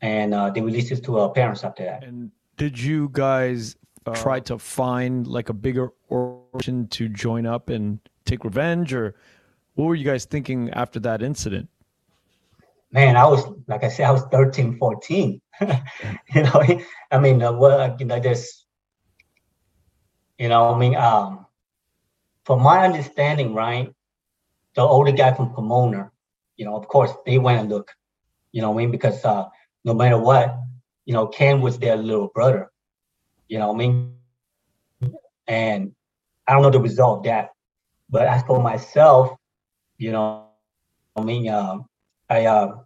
[0.00, 2.02] and uh, they released us to our parents after that.
[2.02, 3.76] And did you guys
[4.14, 9.14] try to find like a bigger organization to join up and take revenge, or
[9.74, 11.68] what were you guys thinking after that incident?
[12.96, 15.40] man, I was like I said, I was 13, 14.
[16.34, 16.62] you know,
[17.10, 18.66] I mean, uh, well, you know, there's,
[20.38, 21.46] you know, I mean, um,
[22.44, 23.92] from my understanding, right,
[24.74, 26.10] the older guy from Pomona,
[26.56, 27.90] you know, of course, they went and look,
[28.52, 29.46] you know, I mean, because uh,
[29.84, 30.56] no matter what,
[31.04, 32.70] you know, Ken was their little brother,
[33.48, 34.14] you know, I mean,
[35.46, 35.92] and
[36.46, 37.50] I don't know the result of that,
[38.10, 39.30] but as for myself,
[39.98, 40.46] you know,
[41.16, 41.86] I mean, um,
[42.28, 42.76] I uh,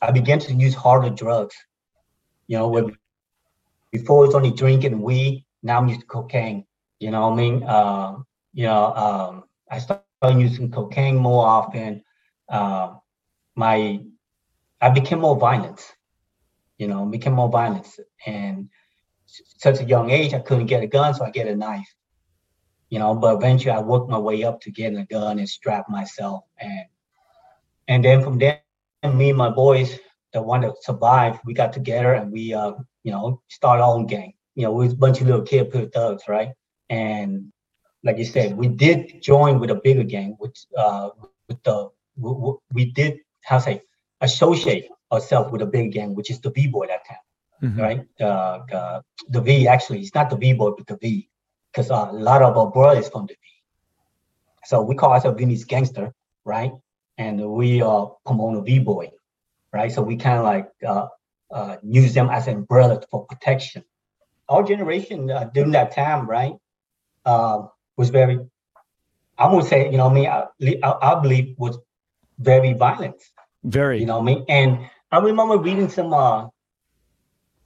[0.00, 1.56] I began to use harder drugs.
[2.48, 2.96] You know, when
[3.92, 6.64] before it was only drinking weed, now I'm using cocaine.
[7.00, 7.62] You know what I mean?
[7.64, 8.16] Uh,
[8.54, 12.02] you know, um, I started using cocaine more often.
[12.48, 12.94] Uh,
[13.56, 14.00] my
[14.80, 15.80] I became more violent.
[16.78, 17.86] You know, became more violent,
[18.26, 18.68] and
[19.26, 21.88] such a young age, I couldn't get a gun, so I get a knife.
[22.90, 25.88] You know, but eventually I worked my way up to getting a gun and strap
[25.88, 26.86] myself, and
[27.88, 28.62] and then from there
[29.02, 29.98] and me and my boys
[30.32, 32.72] that want to survive, we got together and we, uh,
[33.04, 34.32] you know, started our own gang.
[34.54, 36.50] You know, we was a bunch of little kid pure thugs, right?
[36.90, 37.52] And
[38.04, 42.32] like you said, we did join with a bigger gang, which uh, with the we,
[42.48, 43.82] we- did how to say
[44.20, 47.24] associate ourselves with a big gang, which is the V boy that time,
[47.62, 47.78] Mhm.
[47.78, 48.00] right?
[48.20, 51.28] Uh, uh, the V actually, it's not the V boy, but the V,
[51.72, 53.46] because uh, a lot of our brothers from the V.
[54.64, 56.12] So we call ourselves Viennese gangster
[56.44, 56.72] right?
[57.18, 59.10] And we are Pomona B-boy,
[59.72, 59.90] right?
[59.92, 61.06] So we kind of like uh,
[61.50, 63.84] uh, use them as an umbrella for protection.
[64.48, 66.54] Our generation uh, during that time, right,
[67.24, 67.62] uh,
[67.96, 68.38] was very,
[69.36, 70.46] I would say, you know, I mean, I,
[70.82, 71.78] I, I believe was
[72.38, 73.22] very violent.
[73.64, 74.00] Very.
[74.00, 76.48] You know, what I mean, and I remember reading some uh,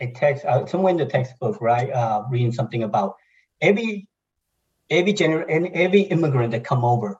[0.00, 1.90] a text uh, somewhere in the textbook, right?
[1.90, 3.14] Uh, reading something about
[3.60, 4.08] every
[4.90, 7.18] every gener- every immigrant that come over,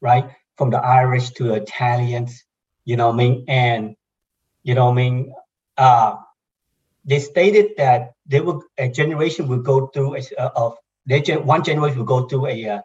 [0.00, 2.44] right, from the Irish to the Italians,
[2.84, 3.96] you know, what I mean, and
[4.62, 5.34] you know, what I mean,
[5.76, 6.16] uh,
[7.04, 11.46] they stated that they would a generation will go through a, uh, of their gen-
[11.46, 12.80] one generation will go through a uh,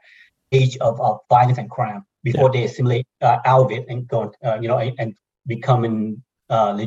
[0.51, 2.61] age of, of violence and crime before yeah.
[2.61, 6.77] they assimilate uh, out of it and go, uh, you know, and, and becoming uh,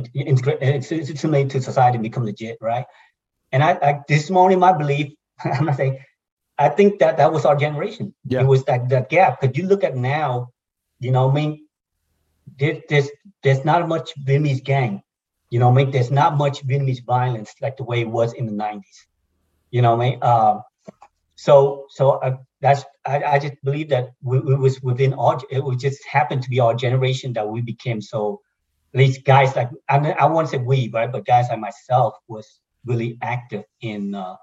[0.63, 2.87] assimilate to society and become legit, right?
[3.53, 5.13] And I, I this morning, my belief,
[5.45, 5.99] I'm not saying,
[6.59, 8.15] I think that that was our generation.
[8.25, 8.41] Yeah.
[8.41, 9.41] It was that that gap.
[9.41, 10.49] Because you look at now,
[10.99, 11.68] you know, I mean,
[12.59, 13.09] there, there's
[13.43, 15.03] there's not much Vietnamese gang.
[15.51, 18.47] You know, I mean, there's not much Vietnamese violence like the way it was in
[18.47, 18.83] the '90s.
[19.71, 20.61] You know, what I mean, uh,
[21.39, 25.63] so so uh, that's I, I just believe that we, we was within our it
[25.63, 28.41] was just happened to be our generation that we became so
[28.93, 32.15] at least guys like I, mean, I won't say we right but guys like myself
[32.27, 34.35] was really active in uh,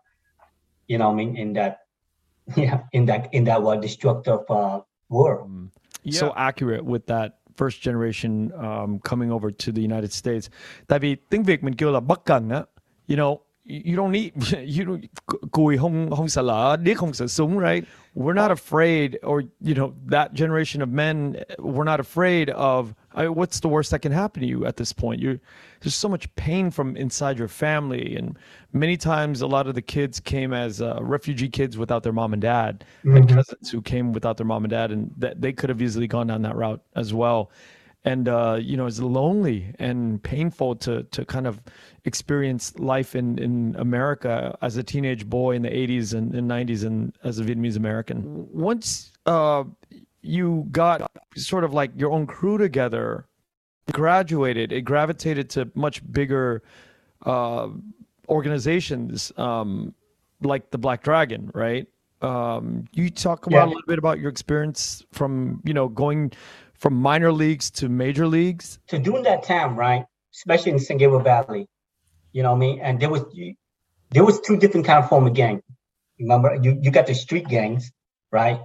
[0.88, 1.80] you know I mean in that
[2.56, 5.70] yeah in that in that what destructive uh, war mm.
[6.04, 6.20] yeah.
[6.20, 10.50] so accurate with that first generation um, coming over to the United States.
[10.88, 12.64] Tại tiếng Việt mình kêu là bắc cần á.
[13.08, 14.34] You know you don't need
[14.78, 15.02] you don't
[15.52, 17.84] cùi không không sợ lỡ điếc không sợ súng right?
[18.16, 23.28] We're not afraid or you know that generation of men we're not afraid of I,
[23.30, 25.40] what's the worst that can happen to you at this point you
[25.82, 28.38] there's so much pain from inside your family and
[28.74, 32.34] many times a lot of the kids came as uh, refugee kids without their mom
[32.34, 33.18] and dad mm-hmm.
[33.18, 36.08] and cousins who came without their mom and dad and that they could have easily
[36.08, 37.52] gone down that route as well
[38.06, 41.62] and uh, you know it's lonely and painful to to kind of
[42.06, 46.86] experience life in in America as a teenage boy in the 80s and, and 90s
[46.86, 48.48] and as a Vietnamese American.
[48.54, 49.64] Once uh,
[50.26, 53.28] you got sort of like your own crew together,
[53.92, 56.64] graduated, it gravitated to much bigger
[57.26, 57.70] uh,
[58.30, 59.94] organizations um,
[60.42, 61.88] like the Black Dragon, right?
[62.22, 63.66] Um, you talk about yeah.
[63.66, 66.32] a little bit about your experience from you know going
[66.74, 68.80] from minor leagues to major leagues?
[68.88, 70.06] To during that time, right?
[70.34, 71.68] Especially in San Gabriel Valley,
[72.32, 72.80] you know what I mean?
[72.80, 73.24] And there was
[74.12, 75.62] there was two different kind of form of gang.
[76.20, 77.92] Remember, you, you got the street gangs,
[78.32, 78.60] right?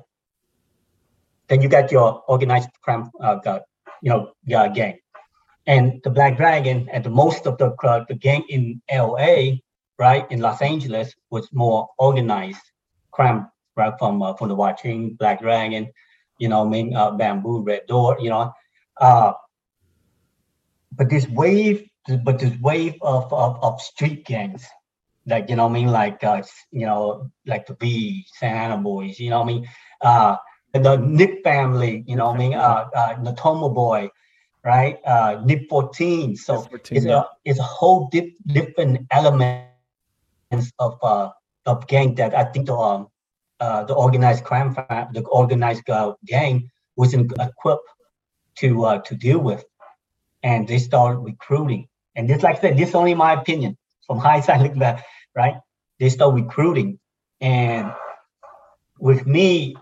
[1.50, 3.38] Then you got your organized crime, uh,
[4.02, 4.98] you know, uh, gang,
[5.66, 9.62] and the Black Dragon and the most of the uh, the gang in L.A.
[9.98, 12.62] right in Los Angeles was more organized
[13.10, 15.92] crime, right from uh, from the Wah Ching Black Dragon,
[16.40, 18.52] you know, I mean, uh, bamboo, red door, you know.
[18.96, 19.32] Uh,
[20.92, 21.88] but this wave,
[22.24, 24.66] but this wave of, of, of street gangs,
[25.26, 29.30] like, you know, I mean, like, uh, you know, like the B, Santa Boys, you
[29.30, 29.68] know, I mean,
[30.00, 30.36] uh,
[30.72, 34.10] the Nick family, you know, I mean, uh, uh, Natoma Boy,
[34.64, 34.98] right?
[35.04, 36.36] Uh, Nip 14.
[36.36, 37.20] So 14, it's, yeah.
[37.20, 39.66] a, it's a whole dip, different elements
[40.78, 41.30] of, uh,
[41.66, 43.08] of gang that I think the, um,
[43.60, 44.74] uh, the organized crime,
[45.12, 47.88] the organized uh, gang wasn't equipped
[48.56, 49.64] to uh, to deal with,
[50.42, 51.86] and they started recruiting.
[52.16, 55.04] And this, like I said, this is only my opinion from hindsight looking back,
[55.36, 55.56] right?
[55.98, 56.98] They start recruiting,
[57.40, 57.92] and
[58.98, 59.76] with me,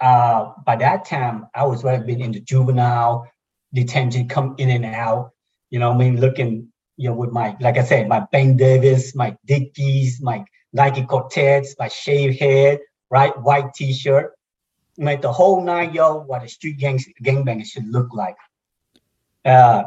[0.00, 3.30] uh, by that time, I was already been in the juvenile
[3.74, 5.32] detention, come in and out.
[5.70, 9.14] You know, I mean, looking, you know, with my, like I said, my Ben Davis,
[9.14, 12.80] my Dickies, my Nike Cortez, my shaved head,
[13.10, 13.38] right?
[13.40, 14.34] White T-shirt,
[14.96, 18.36] like the whole nine yards what a street gang gangbanger should look like.
[19.44, 19.84] Uh,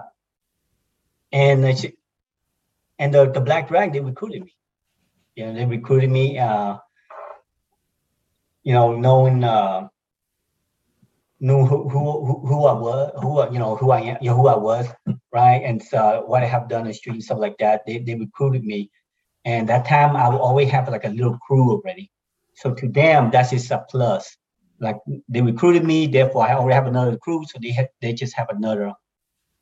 [1.32, 1.66] and
[3.00, 4.56] and the, the Black Dragon they recruited me.
[5.38, 6.38] Know, they recruited me.
[6.38, 6.78] Uh,
[8.64, 9.88] you know, knowing uh,
[11.42, 14.48] knew who, who who I was, who you know who I am, you know, who
[14.48, 14.88] I was,
[15.34, 15.62] right?
[15.66, 17.82] And so what I have done in the street and stuff like that.
[17.86, 18.90] They they recruited me,
[19.44, 22.12] and that time I would always have like a little crew already.
[22.56, 24.38] So to them, that's just a plus.
[24.80, 27.44] Like they recruited me, therefore I already have another crew.
[27.46, 28.94] So they have, they just have another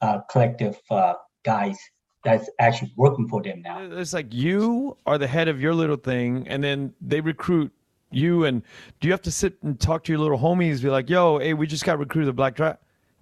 [0.01, 1.13] uh, collective uh,
[1.43, 1.77] guys
[2.23, 3.79] that's actually working for them now.
[3.79, 7.71] It's like you are the head of your little thing, and then they recruit
[8.11, 8.45] you.
[8.45, 8.63] And
[8.99, 11.53] do you have to sit and talk to your little homies, be like, "Yo, hey,
[11.53, 12.77] we just got recruited the Black Dragon,"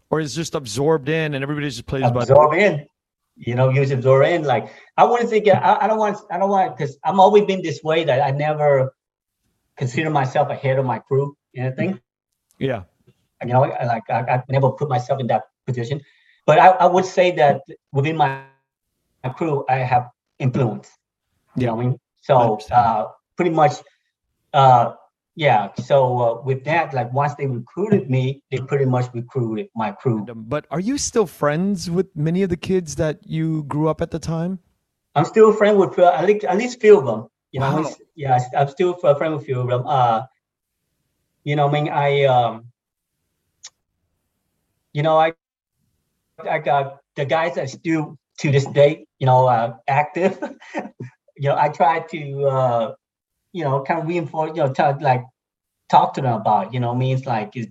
[0.10, 2.88] or is just absorbed in and everybody just plays absorb by in?
[3.36, 4.44] You know, use absorb in.
[4.44, 7.62] Like I wouldn't think I, I don't want I don't want because I'm always been
[7.62, 8.94] this way that I never
[9.78, 11.38] consider myself ahead of my crew.
[11.56, 12.00] Anything?
[12.60, 12.84] Yeah.
[13.42, 16.02] You know, like I, I never put myself in that position,
[16.46, 18.42] but I, I would say that within my,
[19.24, 20.90] my crew, I have influence.
[21.56, 22.00] You know what I mean?
[22.22, 23.74] So uh, pretty much,
[24.58, 24.96] uh,
[25.36, 25.70] yeah.
[25.76, 30.26] So uh, with that, like once they recruited me, they pretty much recruited my crew.
[30.36, 34.10] But are you still friends with many of the kids that you grew up at
[34.10, 34.60] the time?
[35.14, 37.28] I'm still friends with uh, at least at least few of them.
[37.52, 37.96] You know, wow.
[38.16, 39.84] yeah, I'm still a friend with few of them.
[39.86, 40.24] Uh,
[41.44, 42.66] you know, I mean, I um,
[44.92, 45.34] you know, I
[46.50, 50.38] I got the guys that still to this day, you know, uh, active.
[51.38, 52.96] you know, I try to uh,
[53.58, 55.24] you know, kind of reinforce, you know, to, like
[55.90, 57.68] talk to them about, you know, means like is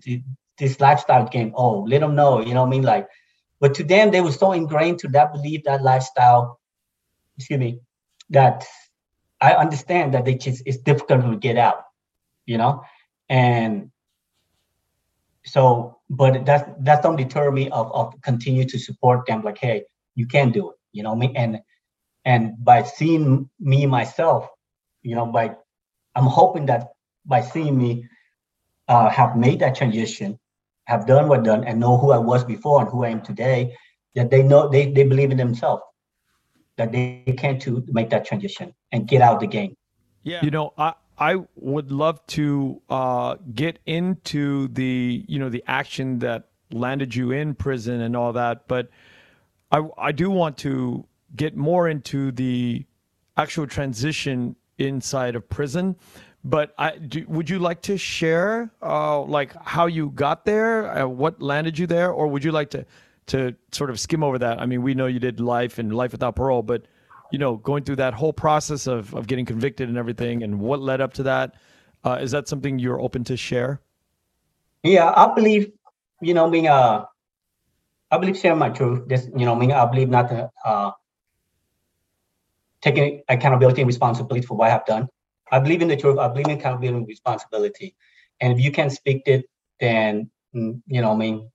[0.59, 1.53] this lifestyle game.
[1.55, 3.07] Oh, let them know, you know, I mean, like,
[3.61, 6.59] but to them, they were so ingrained to that belief, that lifestyle.
[7.37, 7.81] Excuse me,
[8.31, 8.65] that
[9.41, 11.85] I understand that they just it's difficult to get out,
[12.47, 12.83] you know,
[13.29, 13.91] and
[15.45, 19.43] so, but that's that don't deter me of of continue to support them.
[19.43, 19.85] Like, hey,
[20.17, 21.61] you can do it, you know, me and
[22.25, 24.49] and by seeing me myself,
[25.03, 25.55] you know, by
[26.17, 26.93] I'm hoping that
[27.25, 28.09] by seeing me
[28.89, 30.39] uh, have made that transition,
[30.85, 33.77] have done what done, and know who I was before and who I am today,
[34.15, 35.83] that they know they, they believe in themselves,
[36.79, 39.77] that they can to make that transition and get out the game.
[40.23, 40.41] Yeah.
[40.43, 46.19] You know, I I would love to uh, get into the you know the action
[46.21, 48.89] that landed you in prison and all that, but
[49.71, 52.87] I I do want to get more into the
[53.37, 55.97] actual transition inside of prison.
[56.45, 61.07] But I, do, would you like to share, uh, like how you got there, uh,
[61.07, 62.87] what landed you there, or would you like to,
[63.27, 64.61] to sort of skim over that?
[64.61, 66.87] I mean, we know you did life and life without parole, but
[67.33, 70.81] you know, going through that whole process of of getting convicted and everything, and what
[70.81, 71.55] led up to that,
[72.05, 73.81] uh, is that something you're open to share?
[74.83, 75.73] Yeah, I believe,
[76.21, 77.05] you know, being uh,
[78.11, 79.09] I believe sharing my truth.
[79.09, 80.31] This, you know, I mean, I believe not
[80.65, 80.93] uh,
[82.87, 85.09] taking accountability and responsibility for what I have done.
[85.51, 86.19] I believe in the truth.
[86.19, 87.97] I believe in accountability and responsibility.
[88.41, 89.45] And if you can speak it,
[89.81, 91.51] then mm, you know, I mean,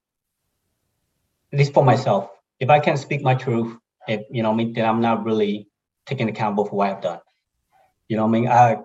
[1.53, 3.77] at least for myself, if I can speak my truth,
[4.09, 5.69] if you know, I mean, then I'm not really
[6.05, 7.19] taking accountable for what I've done.
[8.09, 8.77] You know, I mean, I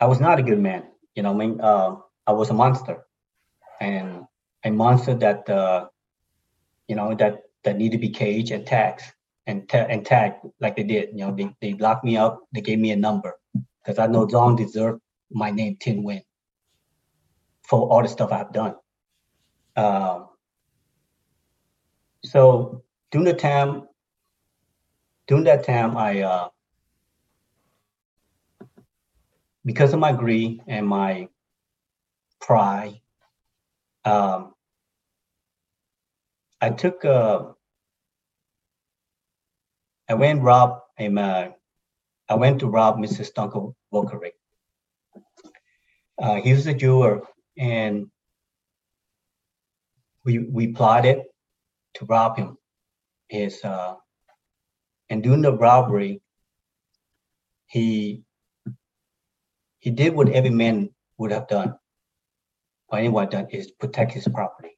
[0.00, 0.82] I was not a good man.
[1.14, 1.94] You know, I mean, uh,
[2.26, 3.06] I was a monster,
[3.80, 4.26] and
[4.64, 5.86] a monster that uh,
[6.88, 9.14] you know that that need to be caged and taxed
[9.46, 11.10] and ta- and tag like they did.
[11.10, 12.40] You know, they, they locked me up.
[12.52, 13.34] They gave me a number
[13.82, 16.22] because I know Zong deserved my name, Tin Nguyen,
[17.62, 18.74] for all the stuff I've done.
[19.76, 20.28] Um,
[22.24, 23.88] so during the time,
[25.26, 26.48] during that time, I uh,
[29.64, 31.28] because of my greed and my
[32.40, 33.00] pride,
[34.04, 34.54] um,
[36.60, 37.53] I took uh,
[40.08, 41.18] I went rob him.
[41.18, 41.48] Uh,
[42.28, 43.32] I went to rob Mrs.
[43.32, 44.32] Stanko Volkovic.
[46.20, 47.22] Uh, he was a jeweler,
[47.58, 48.06] and
[50.24, 51.22] we we plotted
[51.94, 52.56] to rob him.
[53.28, 53.94] His uh,
[55.10, 56.20] and during the robbery,
[57.66, 58.22] he
[59.80, 61.74] he did what every man would have done,
[62.88, 64.76] or anyone done, is protect his property.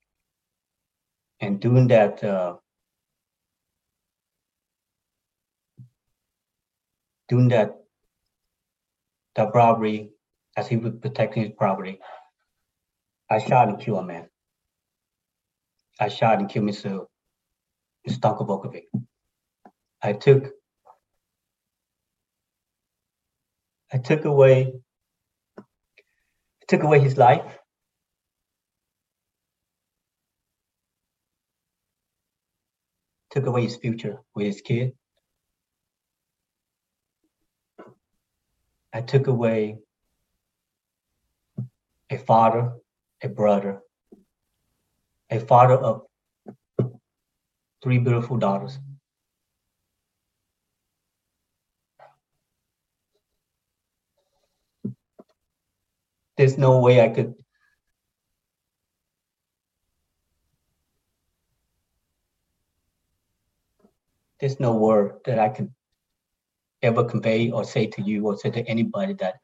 [1.40, 2.56] And doing that, uh,
[7.28, 7.76] doing that
[9.34, 10.10] that robbery
[10.56, 12.00] as he was protecting his property,
[13.30, 14.28] I shot and killed a man.
[16.00, 17.06] I shot and killed Mr.
[18.08, 18.84] Stanko Volkovic.
[20.02, 20.52] I took
[23.92, 24.72] I took away
[25.58, 27.58] I took away his life.
[33.30, 34.92] Took away his future with his kid.
[38.92, 39.78] I took away
[42.10, 42.72] a father,
[43.22, 43.80] a brother,
[45.30, 46.02] a father of
[47.82, 48.78] three beautiful daughters.
[56.36, 57.34] There's no way I could
[64.40, 65.72] there's no word that I could
[66.86, 69.40] ever convey or say to you or say to anybody that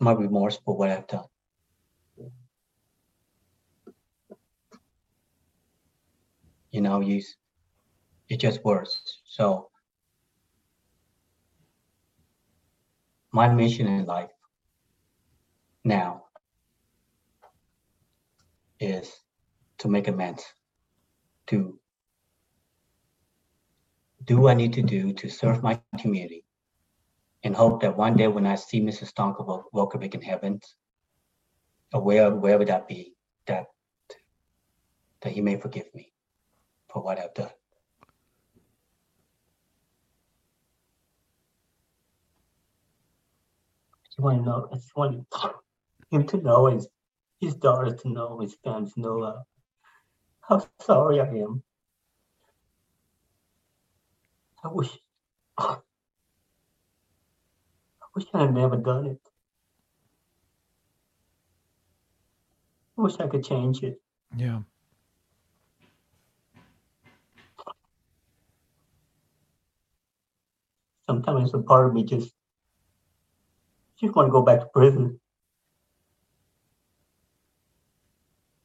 [0.00, 1.24] my remorse for what I've done.
[6.70, 7.22] You know, you
[8.28, 9.20] It just worse.
[9.24, 9.70] So
[13.32, 14.30] my mission in life
[15.84, 16.23] now
[18.84, 19.12] is
[19.78, 20.44] to make amends,
[21.48, 21.78] to
[24.24, 26.44] do what I need to do to serve my community
[27.42, 29.12] and hope that one day when I see Mrs.
[29.12, 30.60] Stanko Volkovic in heaven,
[31.92, 33.14] or wherever, wherever that be,
[33.46, 33.66] that
[35.20, 36.12] that he may forgive me
[36.92, 37.50] for what I've done.
[43.86, 45.26] I just want to know, I just want
[46.10, 46.86] him to know and
[47.40, 49.42] his daughter to know, his family to know uh,
[50.40, 51.62] how sorry I am.
[54.62, 54.90] I wish,
[55.58, 55.78] I
[58.14, 59.20] wish I had never done it.
[62.96, 64.00] I wish I could change it.
[64.36, 64.60] Yeah.
[71.06, 72.32] Sometimes a part of me just
[74.00, 75.20] just want to go back to prison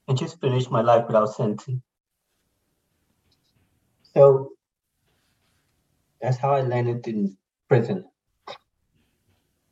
[0.09, 1.81] and just finish my life without sentence.
[4.15, 4.53] So
[6.19, 7.37] that's how I landed in
[7.69, 8.05] prison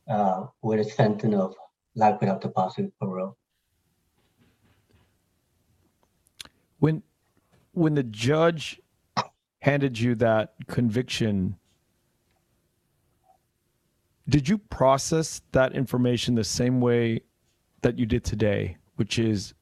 [0.07, 1.55] uh, with a sentence of
[1.95, 3.37] life without the possibility of parole.
[6.77, 7.01] When
[7.73, 8.79] when the judge
[9.61, 11.57] handed you that conviction,
[14.29, 17.21] did you process that information the same way
[17.81, 19.55] that you did today, which is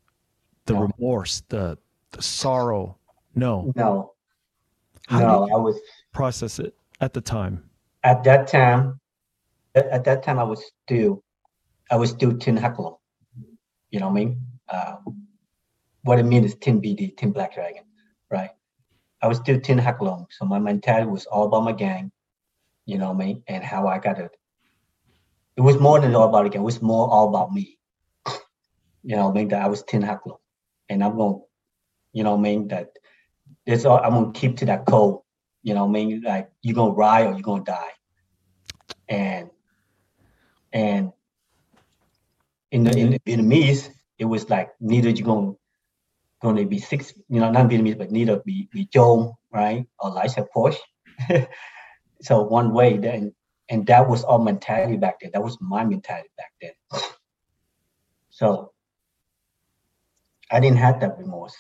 [0.65, 0.81] the No.
[0.81, 1.77] remorse, the
[2.11, 2.97] the sorrow?
[3.35, 3.71] No.
[3.75, 4.13] No,
[5.07, 5.79] How no, did I was
[6.13, 7.69] process it at the time?
[8.03, 8.99] at that time.
[9.75, 11.23] At, at that time, I was still,
[11.91, 12.95] I was still Tin Hắc Long.
[13.89, 14.41] You know what I mean?
[14.69, 14.95] Uh,
[16.03, 17.83] what it means is Tin BD, Tin Black Dragon,
[18.31, 18.51] right?
[19.21, 22.11] I was still Tin Hắc Long, so my mentality was all about my gang.
[22.85, 23.43] You know what I mean?
[23.47, 24.31] And how I got it.
[25.57, 26.61] It was more than all about the gang.
[26.61, 27.77] It was more all about me.
[29.03, 29.47] You know what I mean?
[29.49, 30.37] That I was Tin Hắc Long,
[30.89, 31.41] and I'm to
[32.13, 32.67] You know I mean?
[32.69, 32.89] That
[33.65, 35.21] this all I'm gonna keep to that code.
[35.63, 36.21] You know I mean?
[36.21, 37.93] Like you're gonna ride or you're gonna die.
[39.07, 39.49] And
[40.71, 41.11] and
[42.71, 45.53] in the in the Vietnamese, it was like neither you're gonna
[46.41, 49.85] gonna be six, you know, not Vietnamese, but neither be be Joe, right?
[49.99, 50.77] Or Lisa Porsche.
[52.21, 53.33] so one way then
[53.69, 55.31] and that was our mentality back then.
[55.33, 57.01] That was my mentality back then.
[58.29, 58.71] So
[60.51, 61.55] I didn't have that remorse.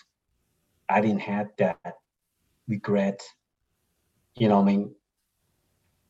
[0.87, 1.79] I didn't have that
[2.67, 3.21] regret.
[4.35, 4.95] You know what I mean?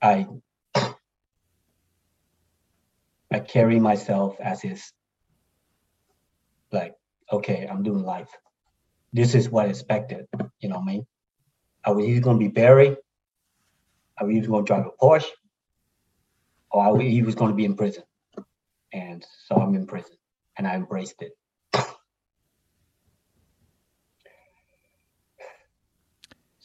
[0.02, 0.28] I
[3.32, 4.94] I carry myself as is
[6.72, 6.94] like,
[7.32, 8.30] okay, I'm doing life.
[9.14, 10.28] This is what I expected.
[10.60, 11.08] You know what I mean?
[11.86, 12.98] I was either gonna be buried,
[14.20, 15.30] I was either gonna drive a Porsche,
[16.72, 18.04] or I was, he was gonna be in prison.
[18.94, 20.16] And so I'm in prison
[20.58, 21.34] and I embraced it.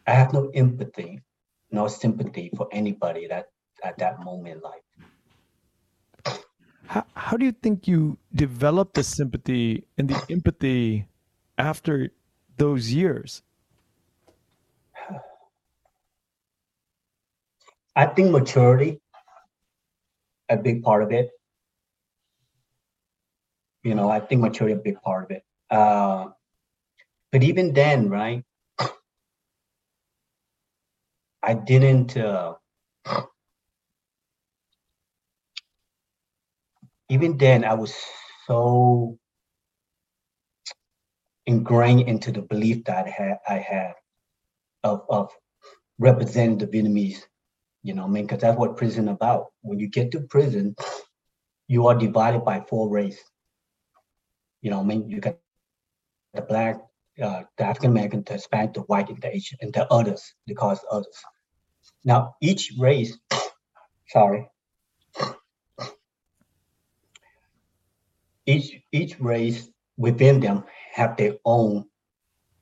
[0.04, 1.22] I have no empathy,
[1.70, 3.46] no sympathy for anybody that
[3.84, 4.82] at that moment in life.
[6.86, 11.06] How, how do you think you developed the sympathy and the empathy
[11.56, 12.10] after
[12.56, 13.42] those years?
[17.94, 19.00] I think maturity,
[20.48, 21.30] a big part of it.
[23.84, 25.44] You know, I think maturity a big part of it.
[25.70, 26.34] Uh,
[27.30, 28.42] but even then, right?
[31.44, 32.16] I didn't.
[32.16, 32.54] Uh,
[37.08, 37.94] even then, I was
[38.46, 39.18] so
[41.46, 43.94] ingrained into the belief that I had, I had
[44.82, 45.30] of, of
[45.98, 47.22] representing the Vietnamese
[47.84, 49.48] you know, I mean, because that's what prison about.
[49.60, 50.74] When you get to prison,
[51.68, 53.22] you are divided by four race.
[54.62, 55.36] You know, I mean, you got
[56.32, 56.80] the black,
[57.22, 60.34] uh, the African American, the Hispanic, the white, and the Asian, and the others.
[60.46, 61.14] because others.
[62.04, 63.16] Now, each race,
[64.08, 64.48] sorry,
[68.46, 71.86] each each race within them have their own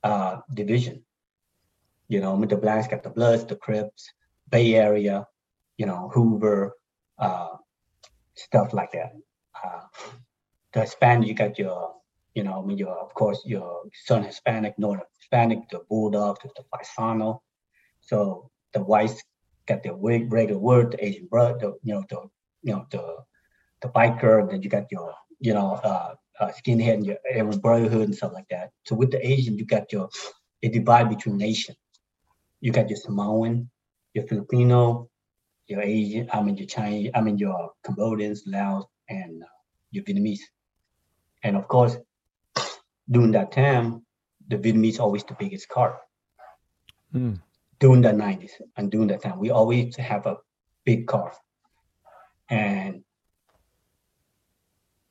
[0.02, 1.04] uh, division.
[2.08, 4.08] You know, the blacks got the Bloods, the Crips,
[4.48, 5.26] Bay Area,
[5.76, 6.74] you know, Hoover,
[7.18, 7.56] uh,
[8.34, 9.12] stuff like that.
[9.64, 9.80] Uh,
[10.72, 11.94] the Hispanic, you got your,
[12.34, 16.64] you know, I mean, your of course your Southern Hispanic, Northern Hispanic, the Bulldogs, the
[16.72, 17.42] Paisano.
[18.00, 19.22] So the whites
[19.72, 22.20] got their regular word, the Asian brother, the, you know, the
[22.62, 23.04] you know the
[23.82, 28.08] the biker, then you got your you know uh, uh, skinhead and your Aryan brotherhood
[28.08, 28.70] and stuff like that.
[28.84, 30.08] So with the Asian, you got your
[30.62, 31.74] a divide between nation.
[32.60, 33.70] You got your Samoan,
[34.14, 35.10] your Filipino,
[35.66, 39.46] your Asian, I mean your Chinese, I mean your Cambodians, Laos, and uh,
[39.90, 40.44] your Vietnamese.
[41.42, 41.96] And of course,
[43.10, 44.06] during that time,
[44.48, 45.98] the Vietnamese always the biggest car.
[47.14, 47.40] Mm.
[47.82, 50.36] During the 90s and during that time, we always have a
[50.84, 51.32] big car.
[52.48, 53.02] And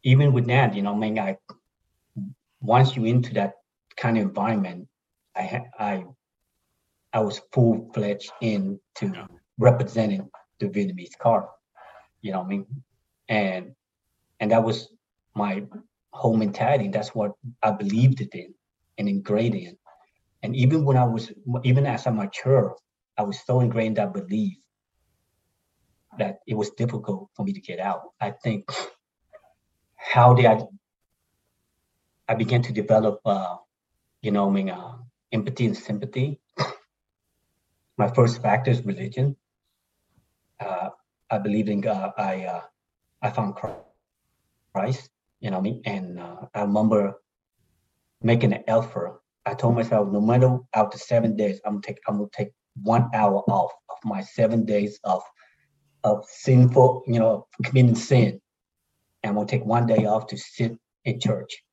[0.03, 1.37] even with that, you know, I mean, I
[2.61, 3.55] once you into that
[3.97, 4.87] kind of environment,
[5.35, 6.05] I I
[7.11, 9.27] I was full fledged into yeah.
[9.57, 11.49] representing the Vietnamese car.
[12.21, 12.65] You know what I mean?
[13.27, 13.75] And
[14.39, 14.93] and that was
[15.35, 15.63] my
[16.13, 16.87] whole mentality.
[16.87, 18.53] That's what I believed it in
[18.97, 19.77] and ingrained in.
[20.43, 21.31] And even when I was
[21.63, 22.75] even as I mature,
[23.17, 24.57] I was so ingrained that belief
[26.17, 28.01] that it was difficult for me to get out.
[28.19, 28.69] I think
[29.95, 30.63] how did I
[32.27, 33.57] I began to develop uh,
[34.21, 34.97] you know I mean uh,
[35.31, 36.39] empathy and sympathy.
[37.97, 39.35] My first factor is religion.
[40.59, 40.89] Uh,
[41.29, 42.13] I believe in God.
[42.17, 42.61] I uh,
[43.21, 43.55] I found
[44.73, 45.81] Christ, you know what I mean?
[45.85, 47.21] And uh, I remember
[48.21, 49.21] making an effort.
[49.45, 53.09] I told myself, no matter after seven days, I'm gonna take I'm gonna take one
[53.13, 55.23] hour off of my seven days of
[56.03, 58.41] of sinful, you know, committing sin.
[59.23, 61.63] And I'm gonna take one day off to sit in church,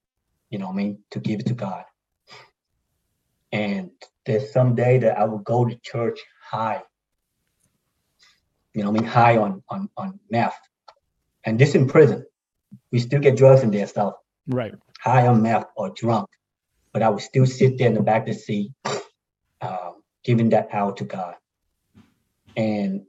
[0.50, 1.84] you know what I mean, to give it to God.
[3.52, 3.90] And
[4.26, 6.82] there's some day that I will go to church high.
[8.74, 10.58] You know, I mean high on on on meth.
[11.44, 12.26] And this in prison.
[12.92, 14.14] We still get drugs in there stuff.
[14.46, 14.74] Right.
[15.00, 16.28] High on meth or drunk.
[16.98, 18.72] But I would still sit there in the back of the seat,
[19.60, 21.36] um, giving that out to God.
[22.56, 23.06] And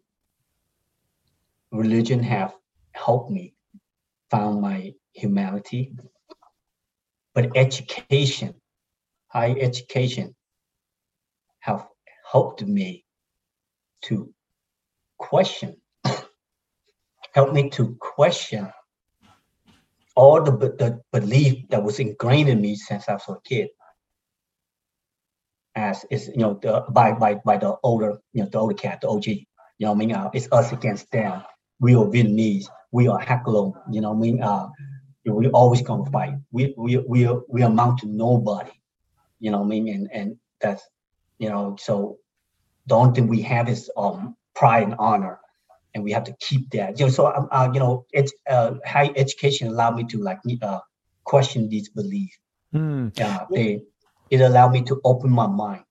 [1.72, 2.54] religion have
[2.92, 3.56] helped me
[4.30, 5.96] found my humanity.
[7.34, 8.54] But education
[9.30, 10.36] high education
[11.62, 11.88] have
[12.32, 13.06] helped me
[14.04, 14.32] to
[15.18, 15.78] question,
[17.34, 18.72] helped me to question
[20.16, 23.70] all the, the belief that was ingrained in me since I was a kid.
[25.80, 29.02] As is, you know, the, by by by the older, you know, the older cat,
[29.02, 29.28] the OG.
[29.28, 31.42] You know, I mean, uh, it's us against them.
[31.80, 32.68] We are Vietnamese.
[32.92, 33.74] We are Hắc Long.
[33.90, 34.68] You know, I mean, uh,
[35.26, 36.34] we always gonna fight.
[36.52, 38.76] We we we we amount to nobody
[39.40, 39.88] you know I mean?
[39.88, 40.84] And and that's
[41.40, 42.18] you know, so
[42.86, 45.40] the only thing we have is um pride and honor,
[45.96, 47.00] and we have to keep that.
[47.00, 50.40] You know, so um, uh, you know, it's uh, high education allowed me to like
[50.62, 50.80] uh,
[51.24, 52.38] question these beliefs.
[52.72, 53.08] Hmm.
[53.20, 53.82] Uh, they,
[54.30, 55.84] it allowed me to open my mind.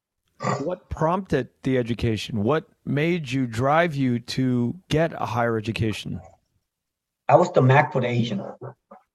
[0.60, 2.44] What prompted the education?
[2.44, 6.20] What made you drive you to get a higher education?
[7.28, 8.42] I was the MAC for the Asian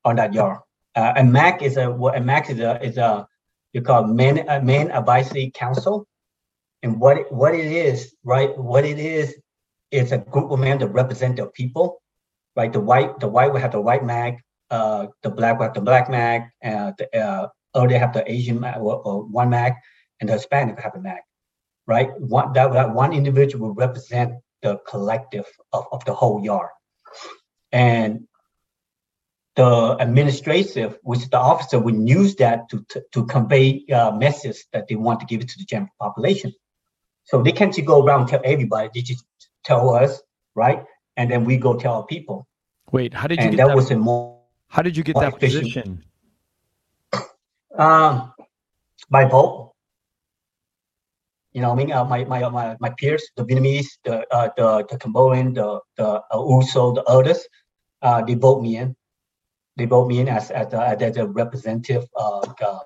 [0.05, 0.59] on that yard.
[0.95, 3.27] Uh, and MAC is a what a MAC is a is a
[3.71, 6.05] you call men uh, men advisory council
[6.83, 9.35] and what it, what it is right what it is
[9.89, 12.01] is a group of men that represent the people
[12.55, 15.73] right the white the white will have the white Mac, uh, the black will have
[15.73, 19.73] the black Mac, and the, or they have the asian mag or, or one mag
[20.19, 21.21] and the hispanic have a mag
[21.87, 26.69] right one that, that one individual will represent the collective of, of the whole yard
[27.71, 28.27] and
[29.55, 34.11] the administrative, which is the officer, would use that to, to, to convey a uh,
[34.11, 36.53] message that they want to give it to the general population.
[37.25, 38.89] So they can't just go around and tell everybody.
[38.93, 39.23] They just
[39.63, 40.21] tell us,
[40.55, 40.83] right?
[41.17, 42.47] And then we go tell our people.
[42.91, 43.67] Wait, how did you and get that?
[43.69, 46.03] that was a more, how did you get that position?
[47.77, 48.33] Um,
[49.09, 49.73] by vote.
[51.53, 54.85] You know, I mean, uh, my, my my my peers, the Vietnamese, the uh, the
[54.89, 57.45] the Cambodian, the the uh, USO, the others,
[58.01, 58.95] uh, they vote me in
[59.75, 62.79] they vote me in as as a, as a representative of uh,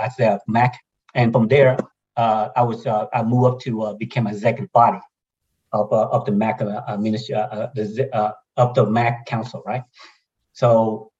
[0.00, 0.78] as a MAC,
[1.14, 1.76] and from there
[2.16, 5.00] uh, I was uh, I moved up to uh, become executive body
[5.72, 9.82] of uh, of the MAC uh, ministry uh, the, uh, of the MAC council, right?
[10.52, 11.12] So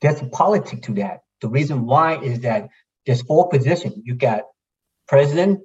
[0.00, 1.22] there's a politics to that.
[1.42, 2.68] The reason why is that
[3.04, 3.94] there's four positions.
[4.04, 4.44] You got
[5.06, 5.60] president,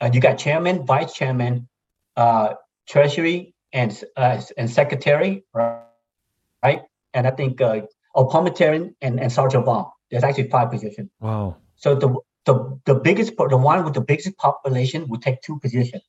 [0.00, 1.68] uh, you got chairman, vice chairman,
[2.16, 2.54] uh,
[2.86, 6.82] treasury, and uh, and secretary, right?
[7.14, 7.80] and I think uh,
[8.14, 9.86] parliamentarian and, and sergeant bomb.
[10.10, 11.10] There's actually five positions.
[11.20, 11.56] Wow.
[11.76, 12.14] So the
[12.44, 16.02] the the biggest the one with the biggest population would take two positions,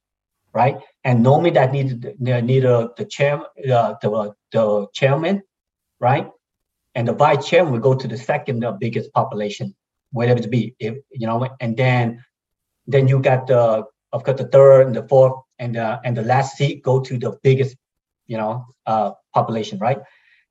[0.54, 0.78] right?
[1.04, 5.44] And normally that needs need uh, the chair uh, the the chairman,
[6.00, 6.30] right?
[6.96, 9.76] And the vice chairman will go to the second uh, biggest population,
[10.12, 12.24] whatever it be, if you know, and then
[12.88, 13.84] then you got the
[14.14, 17.18] of course the third and the fourth and the and the last seat go to
[17.18, 17.76] the biggest,
[18.28, 20.00] you know, uh, population, right?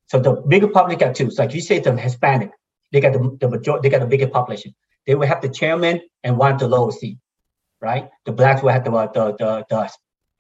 [0.07, 1.31] So the bigger population got two.
[1.31, 2.51] So like you say the Hispanic,
[2.93, 4.75] they got the, the majority, they got the bigger population.
[5.07, 7.19] They will have the chairman and one the lower seat,
[7.81, 8.11] right?
[8.27, 9.91] The blacks will have the the the, the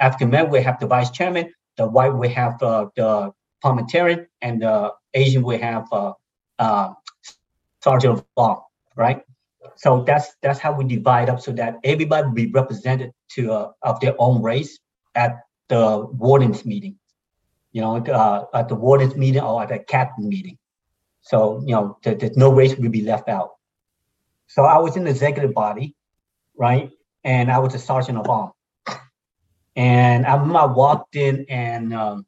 [0.00, 1.52] African men will have the vice chairman.
[1.76, 3.32] The white will have uh, the
[3.64, 6.12] parliamentarian, and the Asian will have uh,
[6.58, 6.92] uh,
[7.82, 8.58] sergeant of arm,
[8.94, 9.22] right?
[9.76, 14.00] So that's that's how we divide up so that everybody be represented to uh, of
[14.00, 14.78] their own race
[15.14, 16.96] at the wardens meeting,
[17.72, 20.58] you know, uh, at the wardens meeting or at the captain meeting.
[21.22, 23.52] So you know, th- there's no race will be left out.
[24.46, 25.96] So I was in the executive body,
[26.54, 26.90] right,
[27.24, 28.52] and I was a sergeant of arms.
[29.74, 32.26] And I I walked in and um,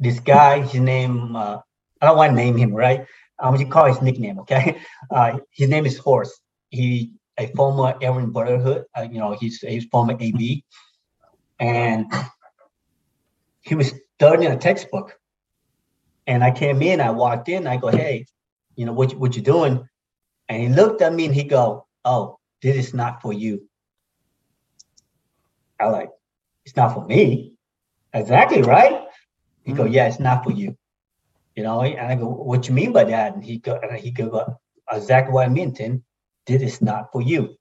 [0.00, 1.58] this guy, his name, uh,
[2.00, 3.06] I don't want to name him, right?
[3.38, 4.80] I'm going to call his nickname, okay?
[5.10, 6.40] Uh, his name is Horst.
[6.70, 10.62] He a former Aryan Brotherhood, uh, you know, he's he's former AB,
[11.58, 12.06] and
[13.62, 15.18] he was studying a textbook.
[16.26, 18.26] And I came in, I walked in, I go, hey,
[18.76, 19.88] you know, what what you doing?
[20.48, 23.66] And he looked at me and he go, oh, this is not for you.
[25.80, 26.10] I like,
[26.66, 27.54] it's not for me.
[28.12, 29.06] Exactly right.
[29.70, 29.92] He go, mm-hmm.
[29.92, 30.76] yeah, it's not for you.
[31.54, 33.34] You know, and I go, what you mean by that?
[33.34, 34.58] And he go, and he go,
[34.90, 36.02] exactly what I mean, Tin.
[36.46, 37.56] This is not for you.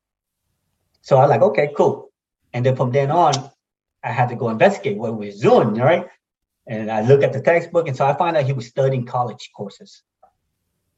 [1.01, 2.11] So I like, okay, cool.
[2.51, 3.33] And then from then on,
[4.03, 6.07] I had to go investigate what we was doing, right?
[6.65, 9.51] And I look at the textbook, and so I find out he was studying college
[9.55, 10.01] courses.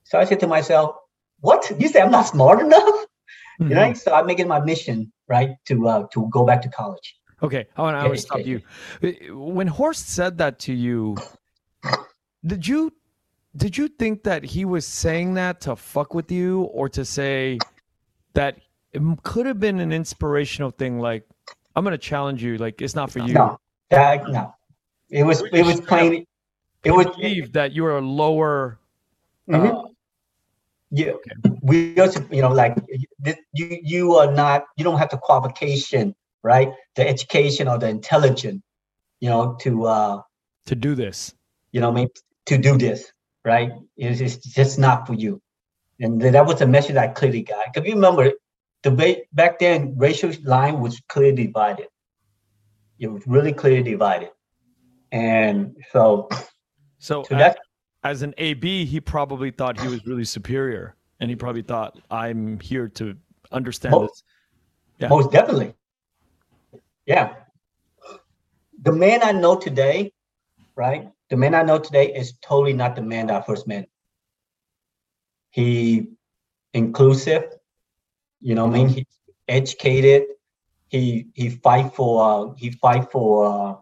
[0.03, 0.95] So I said to myself,
[1.39, 1.70] "What?
[1.78, 3.70] You say I'm not smart enough?" Mm-hmm.
[3.70, 3.82] You know.
[3.82, 3.95] Mm-hmm.
[3.95, 7.16] So I make it my mission, right, to uh, to go back to college.
[7.44, 8.62] Okay, I want to stop you.
[9.32, 11.18] When Horst said that to you,
[12.46, 12.94] did you
[13.56, 17.58] did you think that he was saying that to fuck with you or to say
[18.34, 18.58] that
[18.94, 21.28] it could have been an inspirational thing like
[21.76, 23.58] i'm going to challenge you like it's not for you no
[23.89, 24.54] that, no
[25.10, 26.26] it was it was plain
[26.84, 28.80] it was believe that you're a lower
[29.50, 29.76] mm-hmm.
[29.76, 29.84] uh,
[30.92, 31.32] yeah okay.
[31.62, 32.78] we also you know like
[33.54, 38.62] you you are not you don't have the qualification right the education or the intelligence
[39.20, 40.22] you know to uh
[40.66, 41.34] to do this
[41.72, 42.10] you know I mean
[42.46, 43.12] to do this,
[43.46, 43.72] right?
[43.98, 45.42] It's, it's just not for you.
[46.00, 47.66] And that was a message I clearly got.
[47.74, 48.32] Because you remember,
[48.84, 51.88] the way back then, racial line was clearly divided.
[53.00, 54.30] It was really clearly divided.
[55.12, 56.30] And so,
[56.98, 57.56] so, so as,
[58.04, 62.60] as an AB, he probably thought he was really superior, and he probably thought, "I'm
[62.62, 63.18] here to
[63.52, 64.24] understand most, this."
[65.00, 65.08] Yeah.
[65.10, 65.74] Most definitely.
[67.06, 67.34] Yeah.
[68.82, 70.12] The man I know today,
[70.76, 71.12] right?
[71.32, 73.88] the man I know today is totally not the man that I first met.
[75.49, 76.10] He
[76.74, 77.45] inclusive,
[78.41, 79.06] you know, I mean, he's
[79.47, 80.24] educated.
[80.89, 83.76] He he fight for uh, he fight for uh,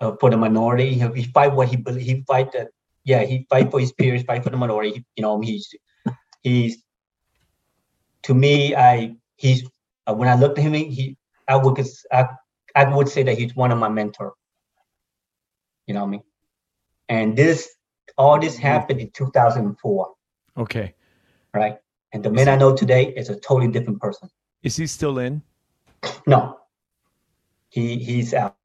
[0.00, 0.94] uh, for the minority.
[0.94, 2.04] He, he fight what he believe.
[2.04, 2.70] He fight that
[3.04, 3.22] yeah.
[3.22, 4.24] He fight for his peers.
[4.24, 4.94] Fight for the minority.
[4.94, 5.72] He, you know, he's
[6.42, 6.82] he's
[8.24, 8.74] to me.
[8.74, 9.62] I he's
[10.06, 11.16] uh, when I looked at him, he
[11.48, 11.78] I would
[12.12, 12.26] I,
[12.74, 14.32] I would say that he's one of my mentors.
[15.86, 16.22] You know what I mean?
[17.08, 17.68] And this,
[18.18, 18.62] all this mm-hmm.
[18.62, 20.12] happened in 2004.
[20.58, 20.94] Okay.
[21.54, 21.78] Right.
[22.12, 24.28] And the man I know today is a totally different person.
[24.62, 25.42] Is he still in?
[26.26, 26.58] No.
[27.68, 28.56] He he's out.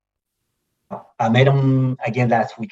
[1.20, 2.72] I met him again last week.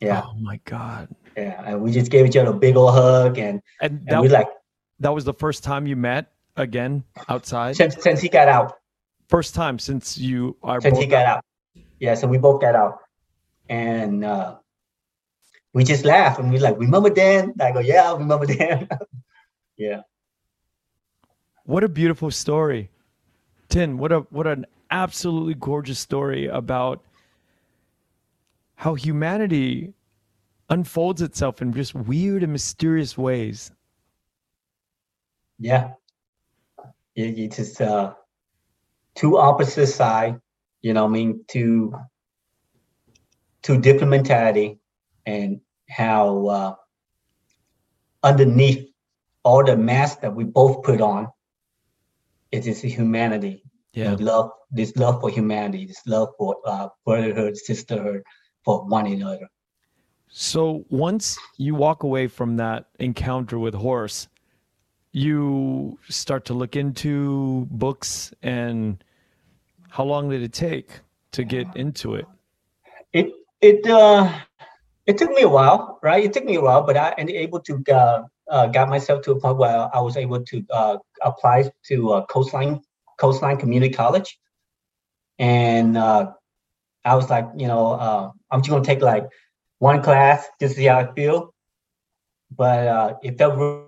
[0.00, 0.22] Yeah.
[0.24, 1.08] Oh my god.
[1.36, 4.28] Yeah, and we just gave each other a big old hug, and and, and we
[4.28, 4.48] like.
[5.00, 7.76] That was the first time you met again outside.
[7.76, 8.78] Since since he got out.
[9.28, 10.80] First time since you are.
[10.80, 11.36] Since he got out.
[11.38, 11.44] out.
[11.98, 12.98] Yeah, so we both got out
[13.68, 14.56] and uh,
[15.72, 18.88] we just laugh and we're like, "Remember Dan?" I go, "Yeah, I remember Dan."
[19.76, 20.02] yeah.
[21.64, 22.90] What a beautiful story,
[23.68, 23.98] Tin.
[23.98, 27.02] What a what an absolutely gorgeous story about
[28.76, 29.94] how humanity
[30.68, 33.70] unfolds itself in just weird and mysterious ways.
[35.58, 35.92] Yeah,
[37.14, 38.14] it, it's just uh,
[39.14, 40.40] two opposite side.
[40.82, 41.94] You know, I mean, two
[43.62, 44.78] to different mentality
[45.24, 46.74] and how uh,
[48.22, 48.90] underneath
[49.42, 51.28] all the mask that we both put on
[52.54, 53.62] it is humanity.
[53.92, 54.16] Yeah.
[54.18, 55.86] Love this love for humanity.
[55.86, 58.22] This love for uh, brotherhood sisterhood
[58.64, 59.48] for one another.
[60.28, 64.28] So once you walk away from that encounter with Horst
[65.14, 69.02] you start to look into books and
[69.88, 70.88] how long did it take
[71.30, 72.26] to get into it?
[73.12, 74.28] It it uh
[75.06, 76.24] it took me a while, right?
[76.24, 79.32] It took me a while, but I ended able to uh, uh, got myself to
[79.32, 82.82] a point where I was able to uh, apply to uh, Coastline
[83.16, 84.36] Coastline Community College,
[85.38, 86.32] and uh,
[87.04, 89.28] I was like, you know, uh, I'm just gonna take like
[89.78, 91.54] one class just see how I feel,
[92.50, 93.83] but uh, it felt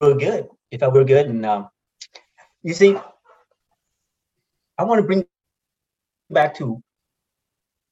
[0.00, 0.48] real good.
[0.70, 1.68] It felt real good, and um,
[2.62, 2.96] you see,
[4.78, 5.24] I want to bring
[6.30, 6.82] back to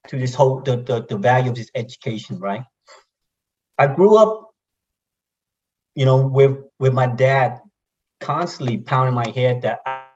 [0.09, 2.63] to this whole the, the the value of this education, right?
[3.79, 4.51] I grew up,
[5.95, 7.61] you know, with with my dad
[8.21, 10.07] constantly pounding my head that I,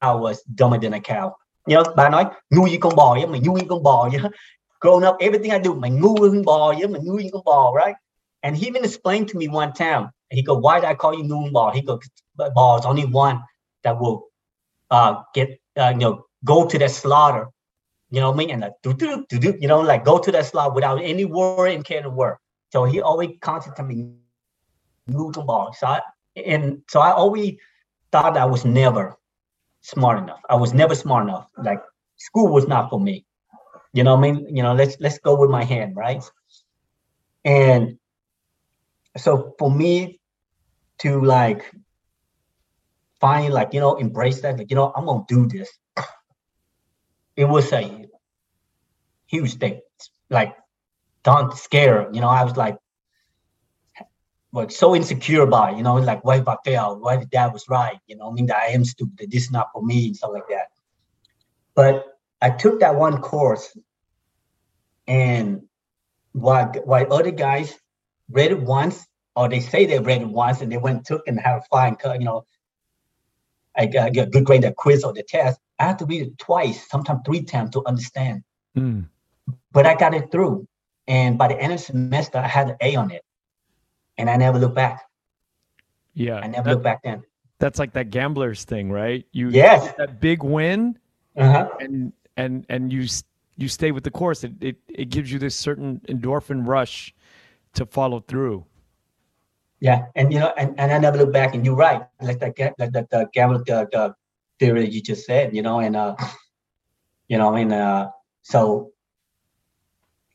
[0.00, 1.36] I was dumber than a cow.
[1.66, 4.30] You know, bà nói ngu như con bò vậy, mày ngu như con bò vậy.
[4.80, 7.44] Growing up, everything I do, mày ngu như con bò vậy, mày ngu như con
[7.44, 7.96] bò, right?
[8.44, 10.10] And he even explained to me one time.
[10.30, 11.74] He go, why did I call you ngu bò?
[11.74, 11.98] He go,
[12.54, 13.42] ball is only one
[13.82, 14.28] that will
[14.90, 17.48] uh, get uh, you know go to the slaughter
[18.14, 18.50] you know what I mean?
[18.50, 21.24] And like, do, do, do, do, you know, like go to that slot without any
[21.24, 22.38] worry and care to work.
[22.70, 24.14] So he always constantly me,
[25.06, 25.74] the ball.
[25.76, 26.00] So I,
[26.36, 27.56] and so I always
[28.12, 29.16] thought I was never
[29.80, 30.38] smart enough.
[30.48, 31.48] I was never smart enough.
[31.58, 31.82] Like
[32.16, 33.26] school was not for me.
[33.92, 34.56] You know what I mean?
[34.56, 36.22] You know, let's let's go with my hand, right?
[37.44, 37.98] And
[39.16, 40.20] so for me
[40.98, 41.70] to like
[43.20, 45.70] find like, you know, embrace that, like, you know, I'm gonna do this
[47.36, 48.06] it was a
[49.26, 49.80] huge thing.
[50.30, 50.56] Like,
[51.22, 52.08] don't scare.
[52.12, 52.76] You know, I was like,
[54.52, 56.98] like so insecure about you know, like what if I fail?
[57.00, 57.98] What if that was right?
[58.06, 60.30] You know, I mean that I am stupid, this is not for me, and stuff
[60.32, 60.68] like that.
[61.74, 62.06] But
[62.40, 63.76] I took that one course
[65.08, 65.62] and
[66.32, 67.74] while while other guys
[68.30, 69.06] read it once,
[69.36, 71.96] or they say they read it once and they went took and had a fine,
[72.18, 72.44] you know,
[73.76, 75.60] I got a good grade the quiz or the test.
[75.78, 78.44] I had to read it twice, sometimes three times to understand.
[78.76, 79.08] Mm.
[79.72, 80.68] But I got it through.
[81.06, 83.22] And by the end of the semester, I had an A on it.
[84.16, 85.02] And I never looked back.
[86.14, 86.38] Yeah.
[86.38, 87.24] I never that, looked back then.
[87.58, 89.26] That's like that gambler's thing, right?
[89.32, 89.92] You yes.
[89.98, 90.98] that big win
[91.36, 91.70] uh-huh.
[91.80, 93.06] and and and you
[93.56, 94.44] you stay with the course.
[94.44, 97.14] It, it it gives you this certain endorphin rush
[97.74, 98.64] to follow through.
[99.80, 101.54] Yeah, and you know, and, and I never look back.
[101.54, 104.14] And you're right, like that, like that, the gamble, the, the
[104.58, 106.16] theory you just said, you know, and uh,
[107.28, 108.10] you know, mean, uh,
[108.42, 108.92] so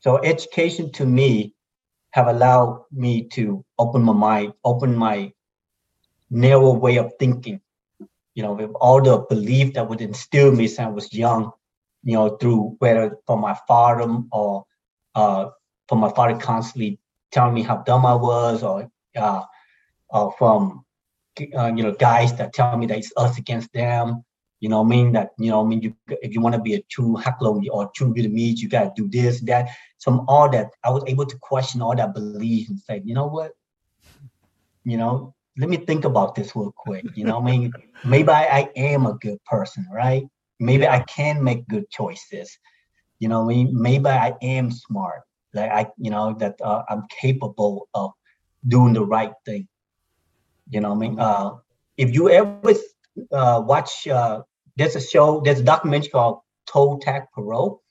[0.00, 1.54] so education to me
[2.12, 5.32] have allowed me to open my mind, open my
[6.30, 7.60] narrow way of thinking.
[8.34, 11.50] You know, with all the belief that would instill me since I was young,
[12.04, 14.64] you know, through whether from my father or
[15.16, 15.46] uh,
[15.88, 16.99] from my father constantly
[17.30, 19.42] telling me how dumb I was, or uh,
[20.10, 20.84] uh, from
[21.56, 24.24] uh, you know, guys that tell me that it's us against them.
[24.60, 26.74] You know, I mean that you know, I mean, you if you want to be
[26.74, 29.68] a true Hắc Long or true Vietnamese, you got to do this, that.
[30.00, 33.26] From all that I was able to question all that belief and say, you know
[33.26, 33.52] what,
[34.84, 37.04] you know, let me think about this real quick.
[37.14, 37.72] You know, I mean,
[38.04, 40.26] maybe I, I am a good person, right?
[40.58, 42.58] Maybe I can make good choices.
[43.18, 45.22] You know, I mean, maybe I am smart.
[45.52, 48.12] Like I, you know, that uh, I'm capable of
[48.66, 49.68] doing the right thing.
[50.70, 51.50] You know, what I mean, uh,
[51.96, 52.74] if you ever
[53.32, 54.42] uh, watch, uh,
[54.76, 57.82] there's a show, there's a documentary called Toe Tag Parole.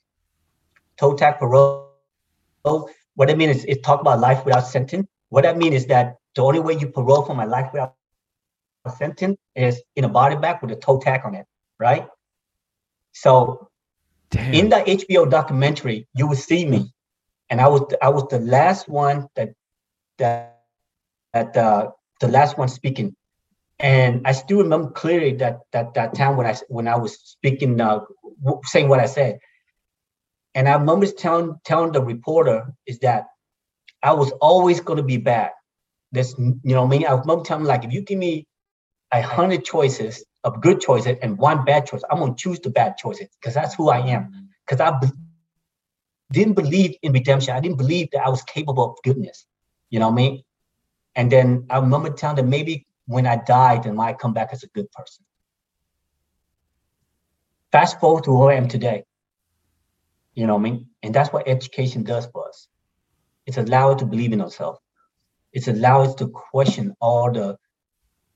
[0.98, 1.88] Toe Tag Parole.
[3.14, 5.06] What I mean is, it talk about life without sentence.
[5.28, 7.94] What I mean is that the only way you parole from a life without
[8.84, 11.46] a sentence is in a body bag with a toe tag on it,
[11.78, 12.06] right?
[13.12, 13.68] So,
[14.30, 14.54] Damn.
[14.54, 16.92] in the HBO documentary, you will see me,
[17.50, 19.50] and I was I was the last one that
[20.18, 20.60] that
[21.32, 21.90] that uh,
[22.20, 23.14] the last one speaking,
[23.80, 27.80] and I still remember clearly that that that time when I when I was speaking,
[27.80, 28.00] uh,
[28.64, 29.40] saying what I said,
[30.54, 33.26] and I remember telling telling the reporter is that
[34.02, 35.50] I was always going to be bad.
[36.12, 38.46] This you know I mean I remember telling like if you give me
[39.12, 42.96] a hundred choices of good choices and one bad choice, I'm gonna choose the bad
[42.96, 44.50] choices because that's who I am.
[44.66, 44.98] Because I
[46.32, 47.54] didn't believe in redemption.
[47.54, 49.46] I didn't believe that I was capable of goodness.
[49.90, 50.42] You know what I mean?
[51.16, 54.50] And then I remember telling them maybe when I died, then I might come back
[54.52, 55.24] as a good person.
[57.72, 59.04] Fast forward to who I am today.
[60.34, 60.86] You know what I mean?
[61.02, 62.68] And that's what education does for us.
[63.46, 64.78] It's allowed to believe in ourselves.
[65.52, 67.58] It's allowed us to question all the,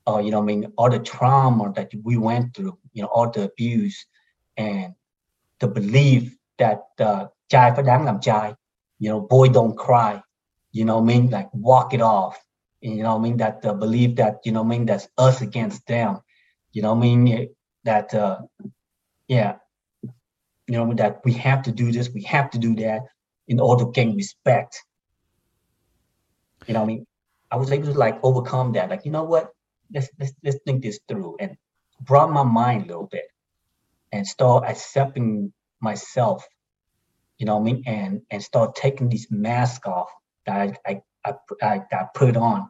[0.09, 3.31] uh, you know, I mean, all the trauma that we went through, you know, all
[3.31, 4.05] the abuse,
[4.57, 4.95] and
[5.61, 8.53] the belief that uh, trai phải đáng làm trai,
[8.99, 10.21] you know, boy don't cry,
[10.73, 12.35] you know, I mean, like walk it off,
[12.85, 13.39] You know, I mean?
[13.39, 14.85] That uh, believe that you know, I mean?
[14.85, 16.21] That's us against them.
[16.73, 17.49] You know, I mean?
[17.85, 18.41] That uh,
[19.27, 19.57] yeah,
[20.03, 23.03] you know that we have to do this, we have to do that
[23.49, 24.83] in order to gain respect.
[26.67, 27.07] You know, I mean,
[27.51, 28.91] I was able to like overcome that.
[28.91, 29.51] Like, you know what?
[29.93, 31.37] Let's let's let's think this through.
[31.41, 31.57] And
[32.01, 33.25] brought my mind a little bit
[34.13, 36.47] and start accepting myself.
[37.39, 37.83] You know what I mean?
[37.87, 40.11] And and start taking this mask off
[40.47, 42.69] that I I, I, I, I put on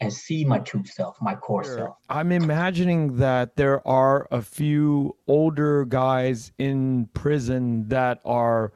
[0.00, 1.76] and see my true self, my core sure.
[1.76, 1.96] self.
[2.08, 8.72] I'm imagining that there are a few older guys in prison that are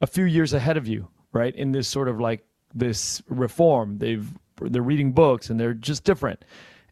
[0.00, 1.54] a few years ahead of you, right?
[1.54, 3.98] In this sort of like this reform.
[3.98, 4.26] They've
[4.62, 6.44] they're reading books and they're just different.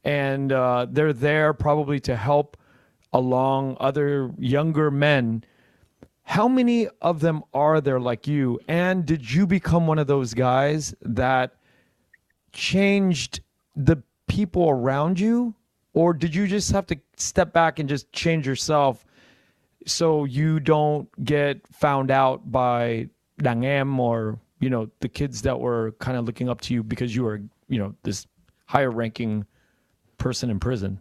[0.05, 2.57] And uh, they're there probably to help
[3.13, 5.45] along other younger men.
[6.29, 8.61] How many of them are there like you?
[8.69, 11.55] And did you become one of those guys that
[12.53, 13.41] changed
[13.75, 15.55] the people around you?
[15.95, 19.07] Or did you just have to step back and just change yourself
[19.87, 23.09] so you don't get found out by
[23.43, 27.17] Dangem or, you know, the kids that were kind of looking up to you because
[27.17, 28.27] you were, you know, this
[28.67, 29.47] higher ranking
[30.19, 31.01] person in prison?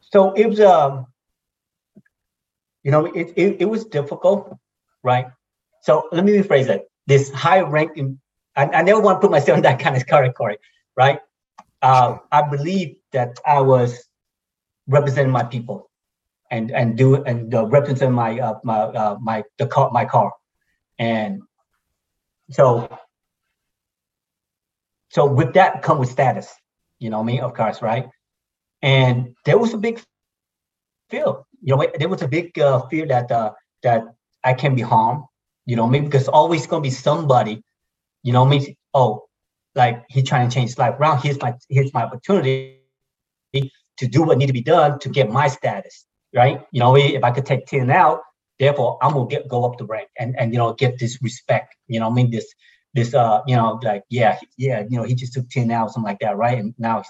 [0.00, 1.06] So it was, um,
[2.82, 4.56] you know, it, it, it was difficult,
[5.02, 5.26] right?
[5.82, 6.90] So let me rephrase it.
[7.06, 8.20] This high ranking,
[8.56, 10.58] I, I never want to put myself in that kind of category,
[10.96, 11.20] right?
[11.82, 14.08] Uh, I believe that I was
[14.86, 15.90] representing my people
[16.50, 20.32] and and do and uh, represent my uh, my uh, my the car my car,
[20.98, 21.42] and
[22.50, 22.88] so
[25.10, 26.52] so with that come with status,
[26.98, 28.08] you know me of course, right?
[28.82, 30.00] And there was a big
[31.10, 33.52] fear, you know, there was a big uh, fear that uh,
[33.82, 34.04] that
[34.44, 35.24] I can be harmed,
[35.66, 37.62] you know, maybe because always gonna be somebody,
[38.22, 38.76] you know, me.
[38.94, 39.24] Oh,
[39.74, 41.20] like he's trying to change his life around.
[41.22, 42.78] Here's my here's my opportunity
[43.54, 46.64] to do what need to be done to get my status, right?
[46.72, 48.20] You know, if I could take Tin out,
[48.58, 51.74] therefore I'm gonna get go up the rank and and you know get this respect.
[51.86, 52.46] You know, I mean this
[52.94, 56.08] this uh you know like yeah yeah you know he just took Tin out something
[56.08, 56.58] like that, right?
[56.58, 57.02] And now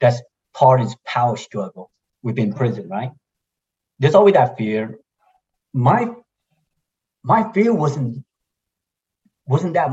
[0.00, 0.20] that's
[0.54, 1.90] part of his power struggle
[2.22, 3.10] within prison, right?
[4.04, 5.00] There's always that fear.
[5.72, 6.12] My
[7.22, 8.22] my fear wasn't
[9.46, 9.88] wasn't that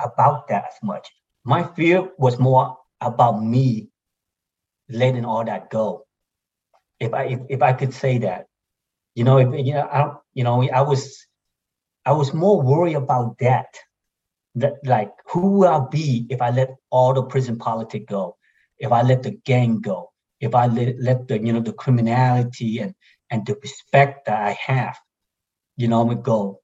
[0.00, 1.10] about that as much.
[1.42, 3.90] My fear was more about me
[4.88, 6.06] letting all that go.
[7.00, 8.46] If I if, if I could say that,
[9.16, 11.26] you know, if you know, I you know, I was
[12.06, 13.74] I was more worried about that.
[14.54, 18.36] That like who will I be if I let all the prison politics go,
[18.78, 22.78] if I let the gang go, if I let, let the you know the criminality
[22.78, 22.94] and
[23.30, 24.96] and the respect that I have,
[25.76, 26.60] you know, go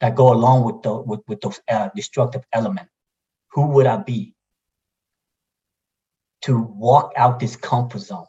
[0.00, 2.92] that go along with the with, with those uh, destructive elements,
[3.52, 4.34] who would I be
[6.42, 8.26] to walk out this comfort zone?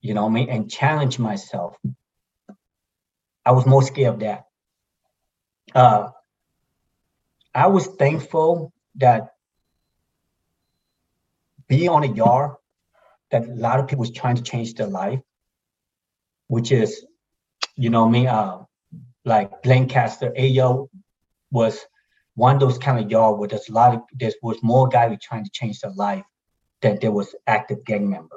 [0.00, 0.48] You know I mean?
[0.48, 1.76] And challenge myself.
[3.44, 4.44] I was more scared of that.
[5.74, 6.10] Uh,
[7.54, 9.34] I was thankful that
[11.68, 12.52] being on a yard,
[13.30, 15.20] that a lot of people was trying to change their life,
[16.48, 17.04] which is,
[17.76, 18.58] you know, me, uh,
[19.24, 20.88] like Lancaster, AO
[21.50, 21.84] was
[22.34, 25.16] one of those kind of yard where there's a lot of there was more guys
[25.20, 26.24] trying to change their life
[26.80, 28.36] than there was active gang member.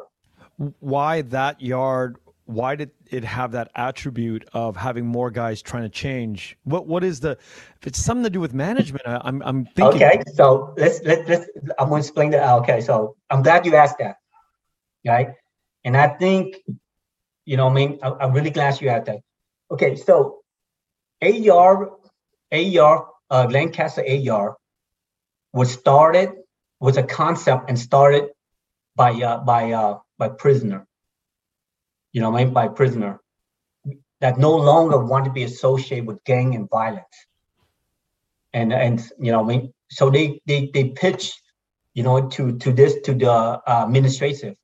[0.80, 2.18] Why that yard?
[2.46, 6.58] Why did it have that attribute of having more guys trying to change?
[6.64, 7.32] What what is the?
[7.80, 10.04] If it's something to do with management, I, am I'm thinking.
[10.04, 11.48] Okay, so let's let let's.
[11.80, 12.54] I'm going to explain that.
[12.60, 14.18] Okay, so I'm glad you asked that,
[15.06, 15.30] right?
[15.84, 16.58] And I think,
[17.46, 19.20] you know, I mean, I, I'm really glad you asked that.
[19.72, 20.40] Okay, so
[21.22, 21.92] AR,
[22.52, 24.58] AR, uh, Lancaster AR
[25.54, 26.32] was started
[26.80, 28.30] was a concept and started
[28.96, 30.86] by uh, by uh, by prisoner.
[32.12, 33.22] You know, I mean by prisoner
[34.20, 37.16] that no longer want to be associated with gang and violence.
[38.54, 41.34] And and you know, I mean, so they they they pitch,
[41.94, 44.56] you know, to to this to the uh, administrative.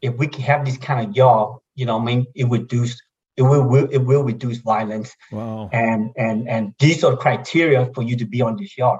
[0.00, 3.00] If we can have this kind of job, you know, I mean, it would reduce
[3.38, 5.14] it will, will it will reduce violence.
[5.30, 5.70] Wow.
[5.72, 8.98] And and and these are criteria for you to be on this yard,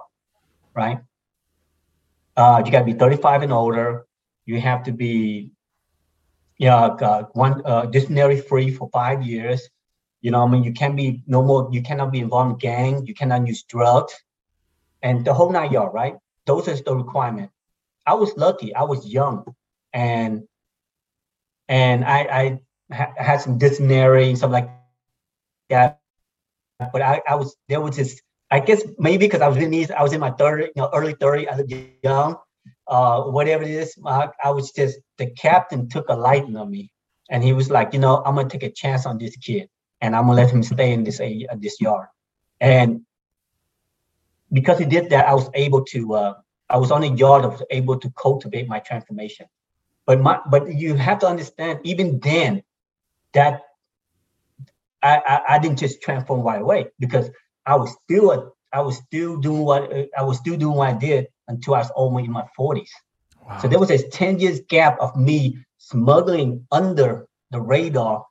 [0.75, 1.01] right?
[2.37, 4.07] Uh, you got to be 35 and older.
[4.47, 5.51] You have to be,
[6.57, 9.69] yeah, uh, one uh, disciplinary free for five years.
[10.21, 11.69] You know, I mean, you can't be no more.
[11.73, 13.07] You cannot be involved in gang.
[13.07, 14.15] You cannot use drugs,
[15.03, 16.15] and the whole nine yard, right?
[16.47, 17.51] Those are the requirement.
[18.07, 18.73] I was lucky.
[18.73, 19.45] I was young,
[19.93, 20.45] and
[21.69, 22.61] and I I
[22.95, 24.71] ha- had some dysentery and stuff like
[25.71, 26.01] that.
[26.93, 29.91] But I, I was there was this I guess maybe because I was in these
[29.91, 31.67] I was in my 30, you know, early 30, I was
[32.03, 32.37] young.
[32.89, 33.97] uh, whatever it is.
[34.07, 36.91] I, I was just the captain took a liking on me,
[37.31, 39.69] and he was like, you know, I'm gonna take a chance on this kid,
[40.01, 42.09] and I'm gonna let him stay in this uh, this yard,
[42.61, 43.03] and
[44.53, 46.15] because he did that, I was able to.
[46.15, 46.35] Uh,
[46.71, 47.45] I was on a yard.
[47.45, 49.47] I was able to cultivate my transformation.
[50.09, 52.63] But my, but you have to understand, even then,
[53.35, 53.61] that
[55.03, 57.29] I, I, I didn't just transform right away because
[57.67, 60.99] I was still a, I was still doing what I was still doing what I
[60.99, 62.89] did until I was almost in my 40s.
[63.47, 63.59] Wow.
[63.59, 68.25] So there was a 10 years gap of me smuggling under the radar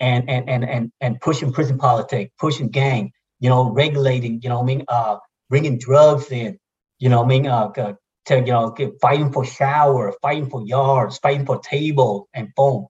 [0.00, 4.60] and and and and, and pushing prison politics, pushing gang, you know, regulating, you know,
[4.60, 5.18] I mean, uh,
[5.48, 6.58] bringing drugs in,
[6.98, 7.70] you know, I mean, uh,
[8.26, 12.86] to, you know, fighting for shower, fighting for yards, fighting for table and phone.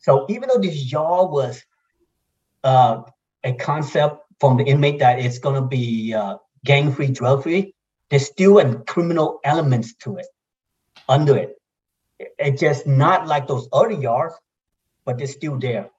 [0.00, 1.64] So even though this yard was
[2.64, 3.02] uh,
[3.44, 7.74] a concept from the inmate that it's going to be uh, gang free, drug free,
[8.10, 10.26] there's still a criminal elements to it,
[11.08, 11.56] under it.
[12.38, 14.34] It's just not like those other yards,
[15.04, 15.90] but they're still there.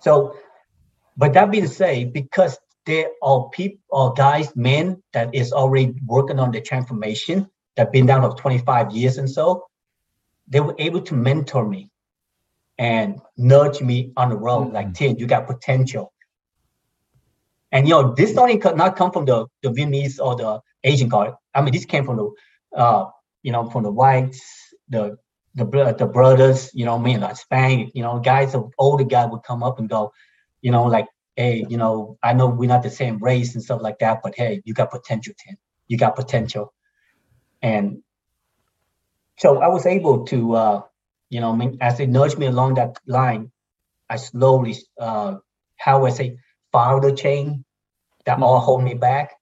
[0.00, 0.36] So,
[1.16, 6.38] but that being said, because there are people or guys, men that is already working
[6.38, 9.64] on the transformation that been down for 25 years and so,
[10.48, 11.90] they were able to mentor me
[12.78, 14.74] and nudge me on the road mm-hmm.
[14.74, 16.12] like Tin, you got potential.
[17.70, 21.08] And you know, this only could not come from the, the Vietnamese or the Asian
[21.08, 21.34] guard.
[21.54, 22.30] I mean, this came from the
[22.76, 23.06] uh,
[23.42, 24.42] you know, from the whites,
[24.88, 25.16] the
[25.54, 25.64] the
[25.98, 29.42] the brothers, you know, I mean, like Spain, you know, guys, the older guy would
[29.42, 30.12] come up and go,
[30.62, 31.06] you know, like,
[31.36, 34.34] hey, you know, I know we're not the same race and stuff like that, but
[34.36, 35.56] hey, you got potential, Tin.
[35.88, 36.72] You got potential.
[37.60, 38.02] And
[39.38, 40.82] so I was able to uh,
[41.32, 43.50] you know, as they nudged me along that line,
[44.10, 45.36] I slowly, uh,
[45.78, 46.36] how I say,
[46.72, 47.64] follow the chain
[48.26, 48.42] that mm-hmm.
[48.42, 49.32] all hold me back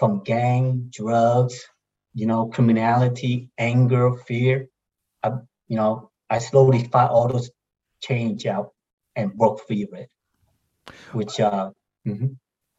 [0.00, 1.64] from gang, drugs,
[2.12, 4.66] you know, criminality, anger, fear.
[5.22, 5.28] I,
[5.68, 7.52] you know, I slowly find all those
[8.00, 8.72] change out
[9.14, 10.10] and broke free of it.
[11.12, 11.70] Which, uh,
[12.06, 12.26] mm-hmm.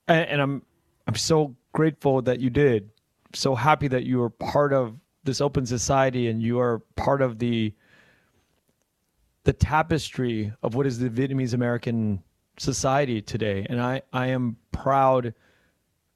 [0.07, 0.61] and, and I'm,
[1.07, 2.89] I'm so grateful that you did.
[3.33, 7.39] So happy that you are part of this open society and you are part of
[7.39, 7.73] the
[9.45, 12.23] the tapestry of what is the Vietnamese American
[12.57, 13.65] society today.
[13.69, 15.33] And I, I am proud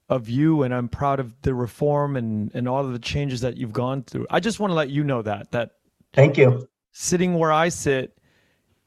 [0.09, 3.57] of you and I'm proud of the reform and, and all of the changes that
[3.57, 4.27] you've gone through.
[4.29, 5.71] I just want to let you know that that
[6.13, 6.67] thank you.
[6.93, 8.16] Sitting where I sit,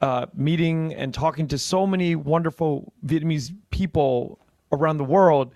[0.01, 4.39] uh, meeting and talking to so many wonderful Vietnamese people
[4.71, 5.53] around the world,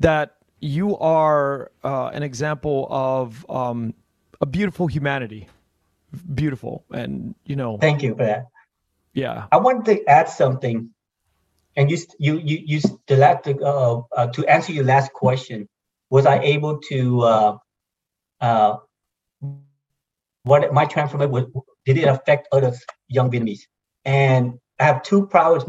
[0.00, 3.94] that you are uh, an example of um,
[4.40, 5.48] a beautiful humanity.
[6.34, 7.78] Beautiful and you know.
[7.78, 8.48] Thank you for that.
[9.14, 9.46] Yeah.
[9.50, 10.90] I wanted to add something
[11.76, 15.68] and you you you you the last uh, uh, to answer your last question.
[16.10, 17.56] Was i able to uh
[18.40, 18.76] uh
[20.42, 21.44] what my transformation was
[21.84, 22.72] did it affect other
[23.08, 23.62] young vietnamese?
[24.04, 25.68] And i have two proudest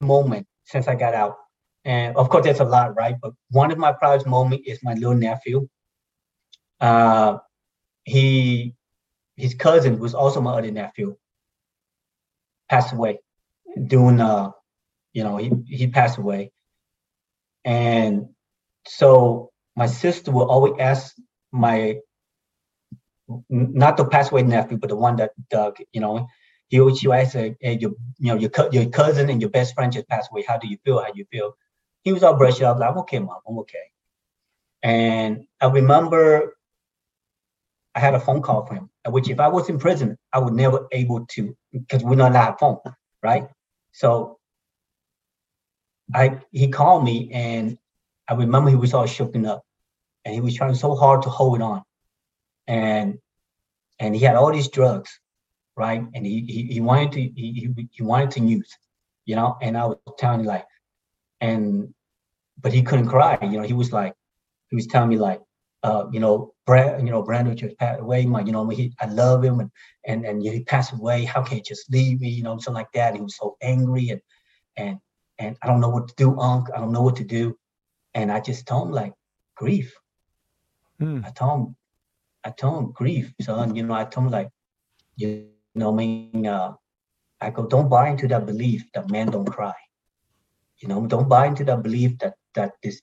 [0.00, 1.36] moments since i got out.
[1.84, 3.16] And of course there's a lot right?
[3.20, 5.68] But one of my proudest moments is my little nephew.
[6.80, 7.38] Uh
[8.04, 8.74] he
[9.36, 11.16] his cousin, was also my other nephew,
[12.68, 13.20] passed away
[13.86, 14.50] doing uh
[15.12, 16.52] you know he, he passed away.
[17.64, 18.28] And
[18.86, 21.14] so my sister will always ask
[21.52, 21.98] my
[23.48, 26.26] not the passed away nephew but the one that Doug you know
[26.72, 29.92] he always she ask hey, your you know your your cousin and your best friend
[29.92, 30.42] just passed away.
[30.48, 31.02] How do you feel?
[31.02, 31.54] How do you feel?
[32.02, 33.40] He was all brushed up like I'm okay mom.
[33.46, 33.86] I'm okay.
[34.82, 36.56] And I remember
[37.94, 40.54] I had a phone call from him, which if I was in prison, I would
[40.54, 42.78] never able to because we're not allowed phone,
[43.22, 43.48] right?
[43.92, 44.38] So
[46.14, 47.76] I he called me and
[48.28, 49.62] I remember he was all shooken up
[50.24, 51.82] and he was trying so hard to hold on.
[52.66, 53.18] And
[54.02, 55.20] and he had all these drugs,
[55.76, 56.04] right?
[56.14, 58.76] And he he, he wanted to he, he wanted to use,
[59.24, 60.66] you know, and I was telling him like,
[61.40, 61.94] and
[62.60, 64.14] but he couldn't cry, you know, he was like,
[64.70, 65.40] he was telling me like,
[65.84, 68.26] uh, you know, Brad, you know, Brandon just passed away.
[68.26, 69.70] My, you know, he, I love him, and
[70.04, 71.24] and and he passed away.
[71.24, 72.28] How can he just leave me?
[72.28, 73.14] You know, something like that.
[73.14, 74.20] he was so angry, and
[74.76, 74.98] and
[75.38, 76.68] and I don't know what to do, Unc.
[76.74, 77.56] I don't know what to do.
[78.14, 79.14] And I just told him like
[79.56, 79.94] grief.
[81.00, 81.20] Hmm.
[81.24, 81.76] I told him,
[82.44, 83.74] I told him grief, son.
[83.76, 84.50] You know, I told him like,
[85.16, 86.72] you know, I mean, uh,
[87.40, 89.74] I go, don't buy into that belief that men don't cry.
[90.78, 93.00] You know, don't buy into that belief that that this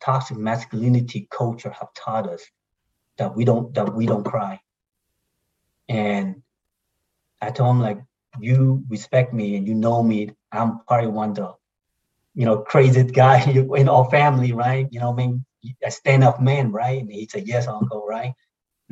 [0.00, 2.42] toxic masculinity culture have taught us
[3.18, 4.60] that we don't that we don't cry.
[5.88, 6.42] And
[7.40, 7.98] I told him like,
[8.38, 10.30] you respect me and you know me.
[10.52, 11.54] I'm probably one of the,
[12.34, 13.42] you know, craziest guy
[13.76, 14.86] in our family, right?
[14.90, 15.44] You know, I mean,
[15.84, 17.00] a stand up man, right?
[17.00, 18.32] And he said, Yes, uncle, right?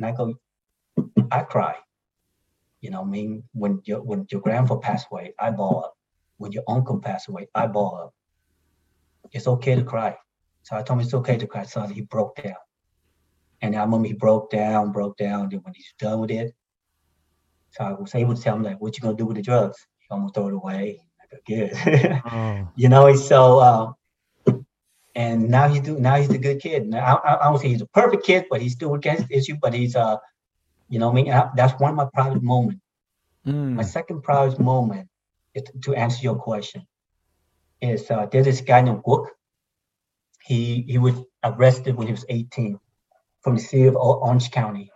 [0.01, 0.33] And I go,
[1.31, 1.75] I cry.
[2.81, 5.93] You know, I mean, when your when your grandpa passed away, I ball up.
[6.37, 8.13] When your uncle passed away, I ball up.
[9.31, 10.17] It's okay to cry.
[10.63, 11.65] So I told him it's okay to cry.
[11.65, 12.55] So he broke down.
[13.61, 15.49] And I remember he broke down, broke down.
[15.49, 16.51] Then when he's done with it,
[17.69, 19.85] so I was able to tell him like, "What you gonna do with the drugs?
[20.01, 22.67] You gonna throw it away?" I go, "Good." oh.
[22.75, 23.91] You know, so uh,
[25.15, 26.87] and now he's do now he's a good kid.
[26.87, 29.55] Now, I, I, don't say he's a perfect kid, but he's still against the issue.
[29.61, 30.17] But he's uh,
[30.89, 32.81] you know, I mean, I, that's one of my proudest moments.
[33.45, 33.73] Mm.
[33.73, 35.07] My second proudest moment
[35.53, 36.85] is to answer your question.
[37.81, 39.27] Is uh, there's this guy named Wook.
[40.43, 42.79] He he was arrested when he was 18
[43.41, 44.91] from the city of Orange County.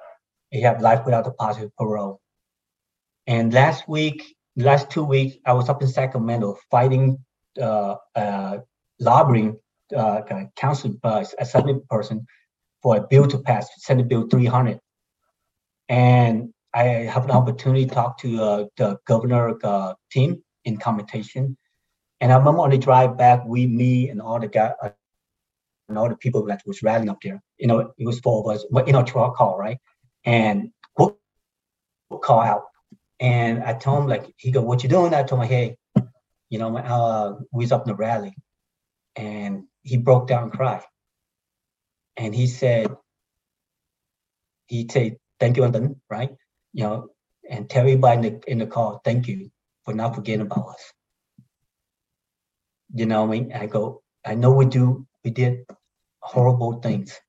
[0.51, 2.21] He had life without a positive parole.
[3.27, 7.17] And last week, last two weeks, I was up in Sacramento fighting,
[7.59, 8.59] uh, uh,
[8.99, 9.57] lobbying
[9.95, 10.21] uh,
[10.55, 12.25] council uh, assembly person
[12.81, 14.79] for a bill to pass, Senate Bill 300.
[15.89, 21.57] And I have an opportunity to talk to uh, the governor uh, team in commutation.
[22.21, 24.89] And I remember on the drive back, we, me, and all the uh,
[25.87, 27.41] and all the people that was rallying up there.
[27.57, 29.77] You know, it was four of us in our truck call, right?
[30.23, 31.17] And we'll,
[32.09, 32.63] we'll call out.
[33.19, 35.13] And I told him, like, he go, What you doing?
[35.13, 35.77] I told him, Hey,
[36.49, 38.35] you know, uh, we was up in the rally.
[39.15, 40.83] And he broke down cried.
[42.17, 42.91] And he said,
[44.65, 46.31] he said, thank you, Anton, right?
[46.73, 47.07] You know,
[47.49, 49.51] and tell everybody in the, in the call, thank you
[49.85, 50.93] for not forgetting about us.
[52.93, 53.53] You know what I mean?
[53.53, 55.65] I go, I know we do, we did
[56.19, 57.19] horrible things,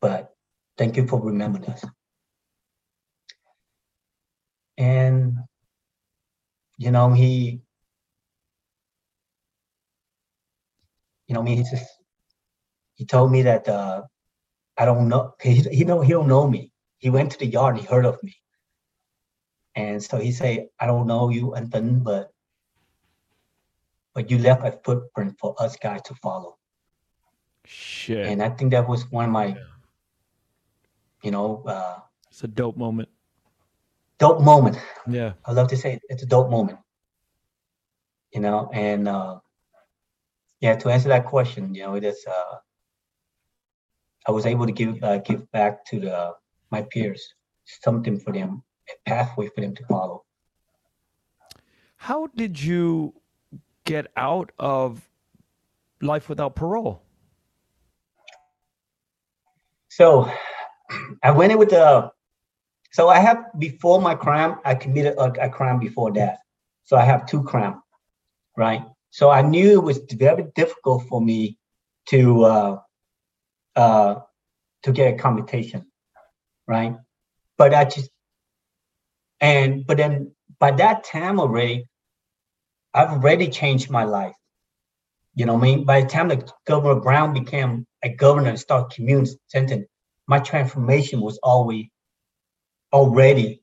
[0.00, 0.32] but
[0.78, 1.84] thank you for remembering us.
[4.78, 5.36] And,
[6.78, 7.60] you know, he,
[11.26, 11.90] you know, I mean, he just
[12.94, 14.02] he told me that uh,
[14.76, 15.34] I don't know.
[15.42, 16.72] He he know he don't know me.
[16.98, 18.36] He went to the yard and he heard of me,
[19.74, 22.30] and so he say, "I don't know you, Anton, but
[24.14, 26.58] but you left a footprint for us guys to follow."
[27.66, 28.26] Shit.
[28.26, 29.54] And I think that was one of my, yeah.
[31.22, 31.98] you know, uh,
[32.28, 33.08] it's a dope moment.
[34.18, 34.78] Dope moment.
[35.08, 35.32] Yeah.
[35.44, 36.02] I love to say it.
[36.08, 36.78] it's a dope moment.
[38.32, 39.38] You know, and uh,
[40.64, 42.24] yeah, to answer that question, you know, it is.
[42.26, 42.56] Uh,
[44.26, 46.32] I was able to give uh, give back to the
[46.70, 47.22] my peers
[47.66, 50.24] something for them, a pathway for them to follow.
[51.98, 53.12] How did you
[53.84, 55.06] get out of
[56.00, 57.02] life without parole?
[59.88, 60.30] So,
[61.22, 62.10] I went in with the.
[62.92, 66.38] So I have before my crime, I committed a, a crime before that.
[66.84, 67.82] So I have two crime,
[68.56, 68.82] right?
[69.14, 71.56] So I knew it was very difficult for me
[72.08, 72.78] to uh,
[73.76, 74.14] uh,
[74.82, 75.86] to get a commutation,
[76.66, 76.96] right?
[77.56, 78.10] But I just
[79.40, 81.86] and but then by that time already,
[82.92, 84.34] I've already changed my life.
[85.36, 88.96] You know, I mean, by the time that Governor Brown became a governor and started
[88.96, 89.86] community sentence,
[90.26, 91.86] my transformation was always
[92.92, 93.62] already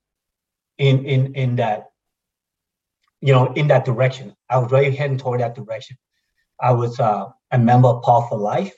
[0.78, 1.91] in in in that
[3.22, 4.36] you know, in that direction.
[4.50, 5.98] I was really heading toward that direction.
[6.60, 8.76] I was uh, a member of Paws for Life.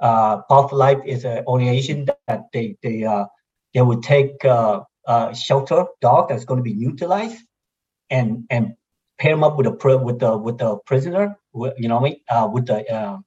[0.00, 3.26] Uh, Paws for Life is an organization that they they uh,
[3.74, 7.42] they would take uh, a shelter dog that's going to be utilized
[8.10, 8.74] and and
[9.18, 12.66] pair them up with a with the with the prisoner, with, you know, uh, with
[12.66, 13.18] the uh,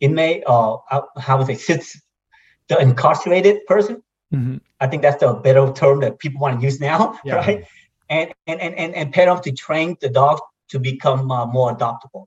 [0.00, 2.00] inmate or uh, how would say sits
[2.68, 4.02] the incarcerated person.
[4.32, 4.56] Mm-hmm.
[4.80, 7.36] I think that's the better term that people want to use now, yeah.
[7.36, 7.64] right?
[8.14, 12.26] And and and and them to train the dog to become uh, more adoptable.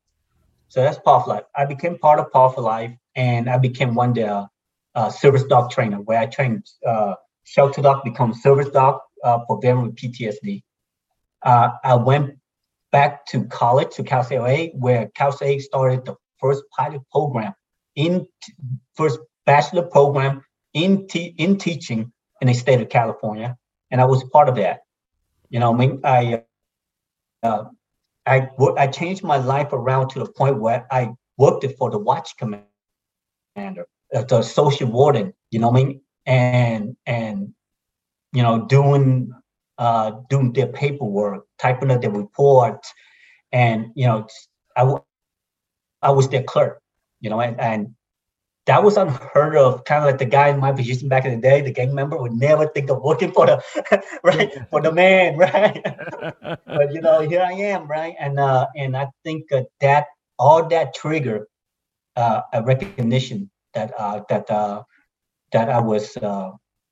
[0.70, 1.44] So that's Paw Life.
[1.56, 4.48] I became part of Paw Life, and I became one the
[4.96, 9.60] uh, service dog trainer, where I trained uh, shelter dog become service dog uh, for
[9.62, 10.64] them with PTSD.
[11.44, 12.38] Uh, I went
[12.92, 17.54] back to college to Cal State LA, where Cal State started the first pilot program
[17.96, 18.54] in t-
[18.96, 20.44] first bachelor program
[20.74, 21.08] in
[21.38, 22.12] in teaching
[22.42, 23.58] in the state of California,
[23.90, 24.82] and I was part of that.
[25.50, 26.44] You know, I mean, I
[27.44, 27.66] uh,
[28.26, 32.36] I I changed my life around to the point where I worked for the watch
[32.38, 32.66] commander,
[34.14, 35.34] uh, the social warden.
[35.52, 37.54] You know, I mean, and and
[38.34, 39.32] you know, doing
[39.78, 42.86] uh, doing their paperwork, typing up their report,
[43.52, 44.28] and you know,
[44.76, 44.96] I
[46.02, 46.82] I was their clerk.
[47.22, 47.96] You know, and, and
[48.68, 49.84] that was unheard of.
[49.86, 52.18] Kind of like the guy in my position back in the day, the gang member
[52.18, 53.64] would never think of working for the
[54.24, 55.82] right for the man, right?
[56.66, 58.16] but you know, here I am, right?
[58.20, 60.08] And uh, and I think uh, that
[60.38, 61.48] all that trigger
[62.16, 64.84] uh, a recognition that uh, that uh,
[65.54, 66.52] that I was uh,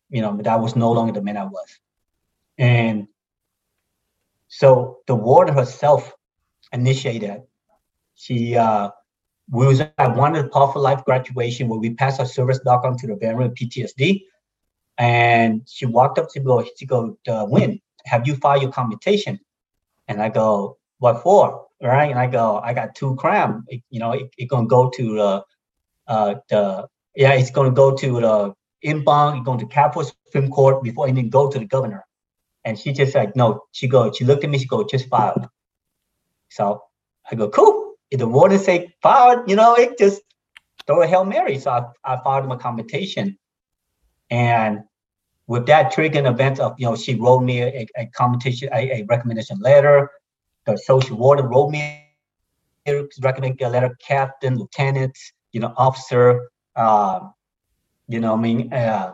[0.10, 1.80] you know that I was no longer the man I was,
[2.57, 3.07] and
[4.47, 6.14] so the warden herself
[6.72, 7.43] initiated.
[8.15, 8.91] She uh,
[9.49, 12.59] we was at one of the Paws for Life graduation where we passed our service
[12.59, 14.23] dog on to the veteran PTSD,
[14.97, 19.39] and she walked up to go, she go, uh, Win, have you filed your commutation?
[20.07, 21.65] And I go, what for?
[21.81, 22.09] Right?
[22.09, 23.65] And I go, I got two cram.
[23.67, 25.43] It, you know, it, it gonna go to the,
[26.07, 30.84] uh, the, yeah, it's gonna go to the inbound, it's going to Capitol Supreme Court
[30.84, 32.05] before even go to the governor.
[32.63, 35.47] And she just like, no, she go, she looked at me, she go, just filed.
[36.49, 36.81] So
[37.30, 37.84] I go, cool.
[38.11, 40.22] If the warden say filed, you know, it just
[40.86, 41.57] throw a Hail Mary.
[41.57, 42.15] So I, I
[42.48, 43.38] my commutation.
[44.30, 44.84] And
[45.48, 48.10] with that triggering event of, you know, she wrote me a, a
[48.73, 50.10] a, a recommendation letter.
[50.65, 52.03] The social warden wrote me
[52.88, 55.18] a recommendation letter, captain, lieutenant,
[55.52, 57.19] you know, officer, uh,
[58.07, 59.14] you know, I mean, uh,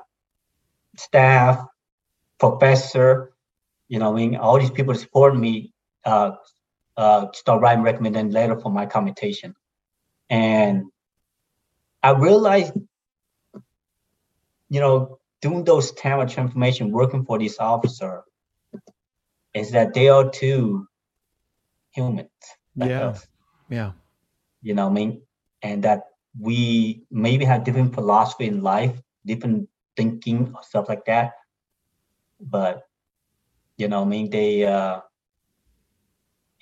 [0.98, 1.66] staff,
[2.40, 3.32] professor,
[3.88, 5.74] you know, I mean, all these people support me,
[6.06, 6.32] uh,
[6.98, 9.56] uh, start writing recommendation letter for my commutation.
[10.30, 10.86] And
[12.04, 12.74] I realized,
[14.70, 18.24] you know, doing those time of transformation, working for this officer,
[19.54, 20.88] is that they are too
[21.92, 22.30] humans.
[22.76, 23.08] like Yeah.
[23.08, 23.28] us,
[23.70, 23.92] Yeah.
[24.62, 25.22] You know what I mean?
[25.62, 26.04] And that
[26.40, 28.96] we maybe have different philosophy in life,
[29.26, 31.34] different thinking, or stuff like that.
[32.40, 32.84] But
[33.78, 35.02] you know, what I mean, they uh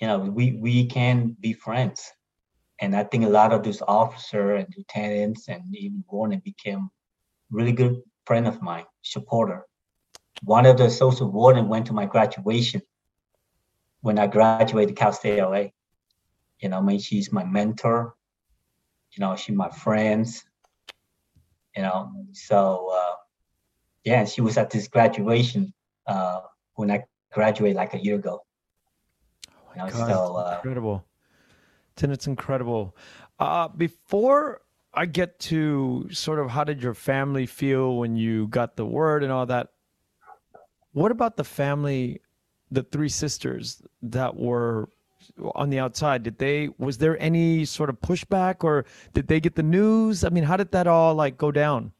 [0.00, 2.10] you know, we we can be friends.
[2.80, 6.88] And I think a lot of those officer and lieutenants and even warden became
[7.50, 9.66] really good friend of mine, supporter.
[10.44, 12.80] One of the social warden went to my graduation
[14.00, 15.64] when I graduated Cal State LA.
[16.60, 18.14] You know, I mean, she's my mentor.
[19.12, 20.42] You know, she's my friends.
[21.76, 23.16] You know, so uh,
[24.04, 25.74] yeah, she was at this graduation
[26.06, 26.40] uh,
[26.74, 28.42] when I graduated like a year ago.
[29.74, 31.04] You know, God, so it's uh, incredible.
[31.96, 32.96] Tin, it's incredible.
[33.38, 38.76] Uh, before I get to sort of how did your family feel when you got
[38.76, 39.68] the word and all that,
[40.92, 42.20] what about the family,
[42.70, 44.88] the three sisters that were
[45.54, 46.24] on the outside?
[46.24, 48.84] Did they, was there any sort of pushback or
[49.14, 50.24] did they get the news?
[50.24, 51.92] I mean, how did that all like go down?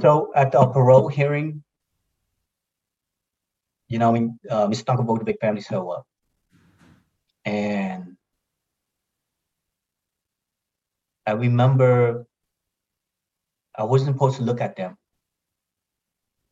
[0.00, 1.62] So at the parole hearing,
[3.88, 4.84] you know, I mean, uh, Mr.
[4.84, 6.06] Duncan the big family show up,
[7.44, 8.16] and
[11.26, 12.26] I remember
[13.76, 14.96] I wasn't supposed to look at them.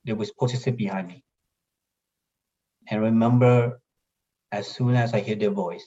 [0.05, 1.25] They were supposed to sit behind me.
[2.89, 3.81] And I remember,
[4.53, 5.87] as soon as I hear their voice,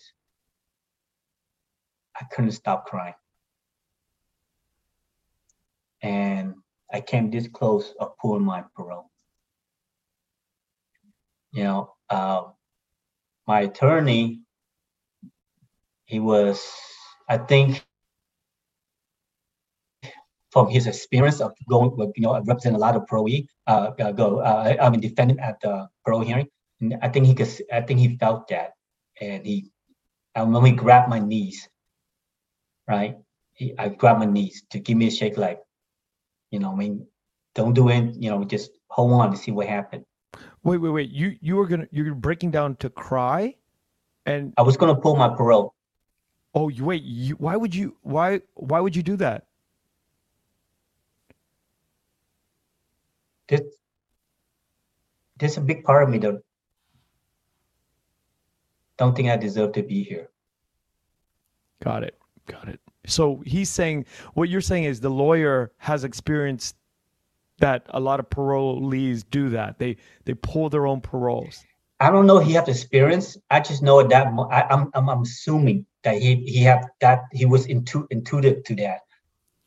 [2.19, 3.13] I couldn't stop crying.
[6.01, 6.55] And
[6.91, 9.09] I came this close of pulling my parole.
[11.51, 12.43] You know, uh,
[13.47, 14.41] my attorney,
[16.05, 16.63] he was,
[17.27, 17.84] I think,
[20.51, 23.26] from his experience of going, you know, represent a lot of pro
[23.67, 26.47] uh, uh, go, uh, I mean, defendant at the parole hearing.
[26.81, 28.73] And I think he could, I think he felt that,
[29.19, 29.71] and he,
[30.35, 31.67] I remember he grabbed my knees,
[32.88, 33.17] right?
[33.53, 35.59] He, I grabbed my knees to give me a shake, like,
[36.51, 37.05] you know, I mean,
[37.53, 40.05] don't do it, you know, just hold on to see what happened.
[40.64, 41.10] Wait, wait, wait.
[41.10, 43.56] You you were gonna you're breaking down to cry,
[44.26, 45.73] and I was gonna pull my parole.
[46.53, 47.03] oh, you wait.
[47.03, 49.45] You why would you why why would you do that?
[53.48, 53.61] This,
[55.40, 56.41] there's a big part of me that
[58.98, 60.30] don't think I deserve to be here.
[61.81, 62.18] Got it.
[62.45, 62.80] Got it.
[63.07, 66.76] So he's saying what you're saying is the lawyer has experienced
[67.60, 69.80] that a lot of parolees do that.
[69.80, 71.64] They they pull their own paroles.
[71.99, 73.38] I don't know he have experience.
[73.49, 77.45] I just know that I, I'm, I'm I'm assuming that he he have that he
[77.45, 79.02] was into intuitive to that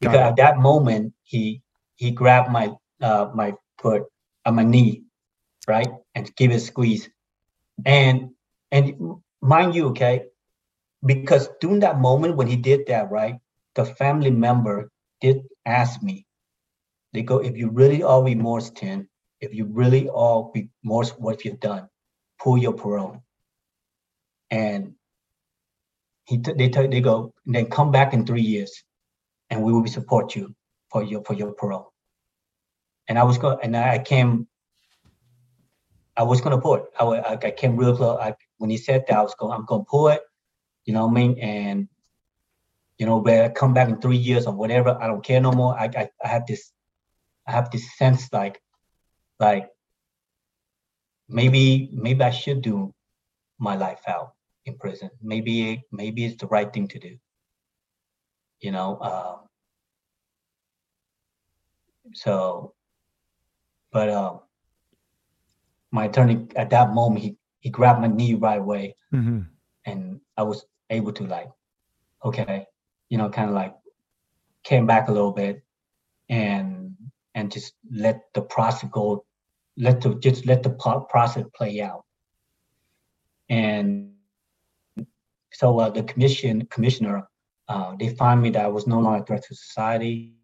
[0.01, 1.62] because at that moment he
[1.97, 4.05] he grabbed my uh my foot
[4.44, 5.05] on my knee,
[5.69, 7.09] right, and give it a squeeze,
[7.85, 8.31] and
[8.70, 8.94] and
[9.40, 10.24] mind you, okay,
[11.05, 13.36] because during that moment when he did that, right,
[13.74, 14.90] the family member
[15.20, 16.27] did ask me.
[17.12, 19.09] They go, if you really are remorse, Tin,
[19.40, 21.89] if you really are remorse what you've done,
[22.40, 23.22] pull your parole.
[24.51, 24.94] And
[26.24, 28.84] he t- they tell they go, then come back in three years,
[29.51, 30.55] and we will support you
[30.90, 31.93] for your for your parole.
[33.09, 34.47] And I was going, and I came.
[36.16, 36.84] I was gonna pull it.
[37.01, 38.18] I, I, came real close.
[38.20, 40.20] I, when he said that, I was going, I'm gonna pull it.
[40.84, 41.39] You know what I mean?
[41.39, 41.89] And
[42.98, 45.51] you know, where I come back in three years or whatever, I don't care no
[45.51, 45.76] more.
[45.76, 46.72] I, I, I have this,
[47.47, 48.60] I have this sense like,
[49.40, 49.69] like
[51.28, 52.93] maybe, maybe I should do
[53.59, 54.32] my life out
[54.64, 55.10] in prison.
[55.20, 57.16] Maybe, maybe it's the right thing to do.
[58.60, 59.36] You know, um,
[62.14, 62.74] so,
[63.93, 64.40] but um,
[65.90, 69.40] my attorney at that moment he he grabbed my knee right away, Mm-hmm.
[69.85, 71.48] and I was able to like,
[72.24, 72.66] okay,
[73.09, 73.74] you know, kind of like
[74.64, 75.62] came back a little bit,
[76.28, 76.81] and
[77.34, 79.24] and just let the process go,
[79.76, 82.04] let the just let the process play out,
[83.48, 84.12] and
[85.52, 87.28] so uh, the commission commissioner
[87.68, 90.34] uh, they found me that I was no longer a threat to society.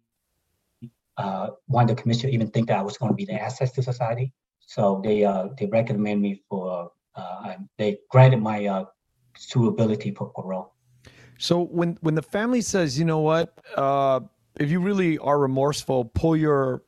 [1.17, 3.73] Uh, one of the commissioner even think that I was going to be the asset
[3.75, 8.85] to society, so they uh, they recommended me for uh, they granted my uh,
[9.37, 10.73] suitability for parole.
[11.37, 14.21] So when when the family says, you know what, uh,
[14.59, 16.83] if you really are remorseful, pull your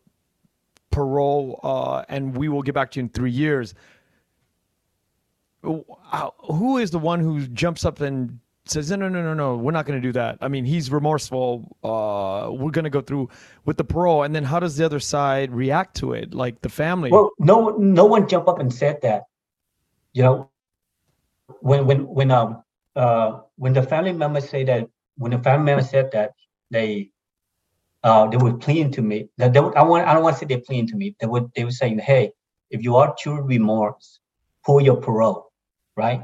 [0.91, 3.73] parole, uh, and we will get back to you in three years.
[5.64, 9.72] Who is the one who jumps up and says, no, no, no, no, no, we're
[9.72, 10.38] not going to do that?
[10.41, 11.77] I mean, he's remorseful.
[11.84, 13.30] Uh, we're going to go through
[13.65, 16.34] with the parole, and then how does the other side react to it?
[16.34, 17.10] Like the family.
[17.11, 19.23] Well, no, no one jumped up and said that.
[20.14, 20.52] You know,
[21.61, 22.64] when when when um
[22.98, 26.31] uh when the family members say that when the family members said that
[26.69, 27.10] they
[28.03, 30.39] uh they were pleading to me that they would, I want I don't want to
[30.39, 31.15] say they're pleading to me.
[31.19, 32.31] They would they were saying, hey,
[32.69, 34.19] if you are truly remorse,
[34.65, 35.51] pull your parole,
[35.95, 36.21] right?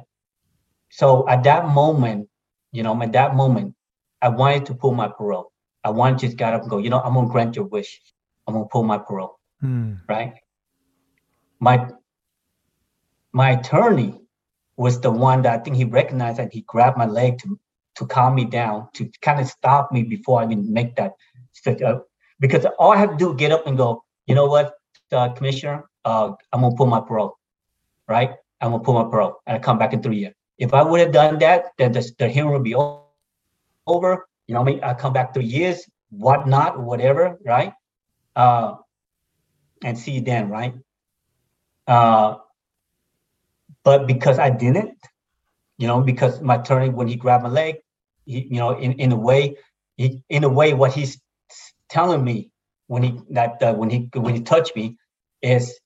[0.89, 2.29] So at that moment,
[2.71, 3.75] you know, at that moment,
[4.21, 5.51] I wanted to pull my parole.
[5.83, 8.01] I wanted to just get up and go, you know, I'm gonna grant your wish.
[8.47, 9.93] I'm gonna pull my parole Hmm.
[10.07, 10.33] right?
[11.59, 11.89] My
[13.33, 14.19] my attorney
[14.77, 17.59] was the one that I think he recognized and he grabbed my leg to
[17.95, 21.13] to calm me down, to kind of stop me before I even make that
[22.39, 24.73] Because all I have to do is get up and go, you know what,
[25.11, 27.37] uh, Commissioner, uh, I'm gonna pull my parole,
[28.07, 28.31] right?
[28.61, 30.33] I'm gonna pull my parole and I come back in three years.
[30.57, 34.27] If I would have done that, then the, the hearing would be over.
[34.47, 37.73] You know, I mean, I come back three years, whatnot, whatever, right?
[38.35, 38.75] Uh,
[39.83, 40.73] and see then, right?
[41.85, 42.37] Uh,
[43.83, 44.97] but because I didn't,
[45.77, 47.77] you know, because my attorney, when he grabbed my leg,
[48.25, 49.57] he, you know, in, in a way,
[49.95, 51.21] he, in a way, what he's
[51.89, 52.51] telling me
[52.87, 54.97] when he that uh, when he when he touched me
[55.41, 55.79] is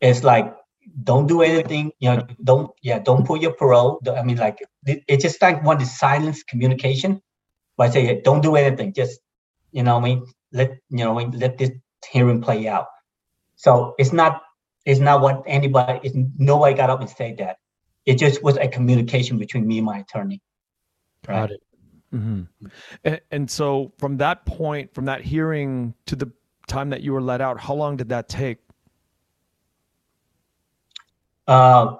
[0.00, 0.54] is like
[1.02, 4.00] don't do anything, you know, don't yeah, don't pull your parole.
[4.14, 7.22] I mean, like it, it's just like one the silence communication.
[7.76, 9.20] But I say don't do anything, just
[9.72, 11.70] you know, I mean, let you know, let this
[12.10, 12.86] hearing play out.
[13.56, 14.42] So it's not
[14.84, 17.56] it's not what anybody it's nobody got up and said that.
[18.06, 20.42] It just was a communication between me and my attorney.
[21.26, 21.63] Got it.
[22.14, 22.42] Hmm
[23.02, 26.30] And, and so from that point, from that hearing to the
[26.68, 28.58] time that you were let out, how long did that take?
[31.48, 31.96] Uh,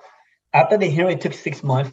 [0.52, 1.92] after the hearing, it took six months,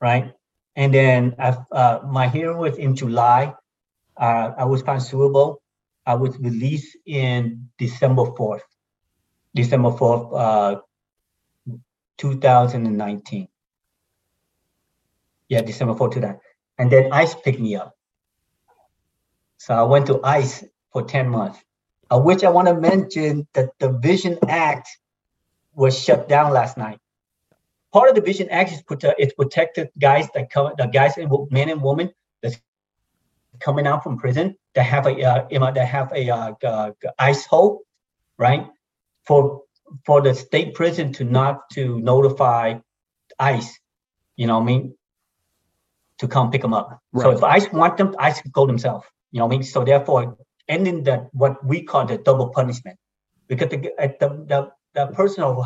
[0.00, 0.32] right?
[0.76, 3.54] And then uh, my hearing was in July.
[4.16, 5.62] Uh, I was found suitable.
[6.06, 8.62] I was released in December 4th,
[9.54, 10.80] December 4th, uh,
[12.16, 13.48] 2019.
[15.50, 16.40] Yeah, December 4th, 2000.
[16.80, 17.94] And then ICE picked me up.
[19.58, 21.58] So I went to ICE for 10 months.
[22.10, 24.88] of which I want to mention that the Vision Act
[25.74, 26.98] was shut down last night.
[27.92, 31.30] Part of the Vision Act is prote- it's protected guys that come, the guys and
[31.50, 32.58] men and women that's
[33.60, 37.80] coming out from prison that have a uh, that have a uh, uh, ICE hold,
[38.38, 38.66] right?
[39.26, 39.62] For
[40.06, 42.78] for the state prison to not to notify
[43.38, 43.70] ICE,
[44.36, 44.94] you know what I mean,
[46.20, 47.00] to come pick them up.
[47.18, 49.06] So if ICE want them, ICE can go themselves.
[49.32, 49.62] You know what I mean.
[49.64, 50.36] So therefore,
[50.68, 52.98] ending that what we call the double punishment,
[53.48, 55.56] because the uh, the the, the person of,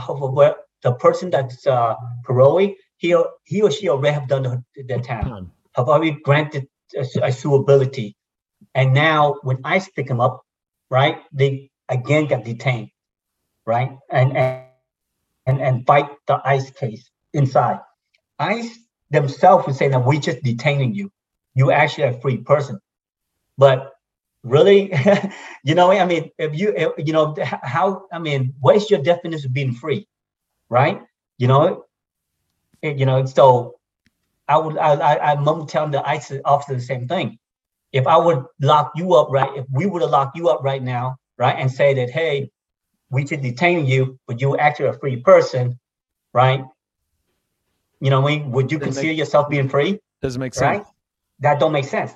[0.82, 1.94] the person that's uh,
[2.26, 6.68] parolee, he or he or she already have done the, the time, have already granted
[6.96, 8.16] a, a suitability,
[8.74, 10.42] and now when ICE pick them up,
[10.88, 12.90] right, they again got detained,
[13.66, 14.62] right, and and
[15.46, 17.80] and, and fight the ICE case inside.
[18.38, 21.10] ICE themselves would say that we're just detaining you.
[21.54, 22.80] You actually a free person.
[23.58, 23.92] But
[24.44, 24.92] really,
[25.64, 29.02] you know, I mean, if you, if- you know, how, I mean, what is your
[29.02, 30.08] definition of being free,
[30.70, 31.02] right?
[31.38, 31.84] You know,
[32.82, 33.76] eh, you know, so
[34.48, 37.38] I would, I, I, I'm telling the ICE officer the same thing.
[37.92, 39.50] If I would lock you up, right?
[39.56, 42.50] If we would have locked you up right now, right, and say that, hey,
[43.10, 45.78] we should detain you, but you're actually a free person,
[46.34, 46.64] right?
[48.00, 50.00] You know, what I mean, would you Doesn't make- consider yourself being free?
[50.22, 50.78] Doesn't make sense.
[50.78, 50.86] right?
[51.40, 52.12] That don't make sense.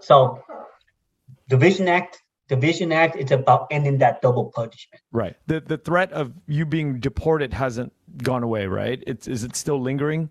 [0.00, 0.42] So
[1.48, 5.02] the Vision Act, the Vision Act is about ending that double punishment.
[5.12, 5.36] Right.
[5.46, 7.92] The the threat of you being deported hasn't
[8.22, 9.02] gone away, right?
[9.06, 10.30] It's is it still lingering?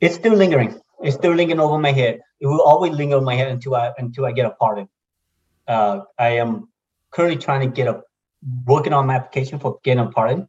[0.00, 0.80] It's still lingering.
[1.02, 2.20] It's still lingering over my head.
[2.40, 4.88] It will always linger in my head until I until I get a pardon.
[5.68, 6.68] Uh, I am
[7.10, 8.02] currently trying to get a
[8.66, 10.48] working on my application for getting a pardon.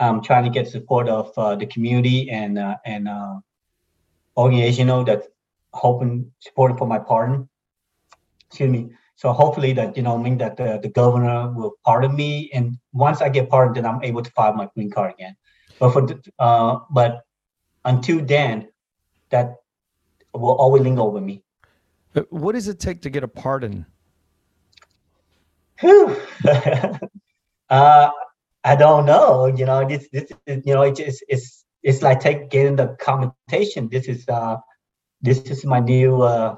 [0.00, 3.36] I'm trying to get support of uh, the community and uh, and uh,
[4.36, 5.24] organizational that
[5.72, 7.48] hoping supporting for my pardon.
[8.48, 8.90] Excuse me.
[9.16, 12.78] So hopefully that you know I mean that the, the governor will pardon me, and
[12.92, 15.36] once I get pardoned, then I'm able to file my green card again.
[15.78, 17.22] But for the, uh, but
[17.84, 18.68] until then,
[19.30, 19.56] that
[20.32, 21.42] will always linger over me.
[22.30, 23.86] What does it take to get a pardon?
[27.70, 28.10] uh,
[28.64, 29.46] I don't know.
[29.46, 32.96] You know, this this is, you know it's it's it's, it's like take getting the
[32.98, 33.88] commutation.
[33.90, 34.56] This is uh
[35.20, 36.56] this is my new uh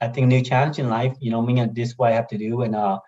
[0.00, 1.16] I think new challenge in life.
[1.20, 3.00] You know, I mean, this is what I have to do, and uh,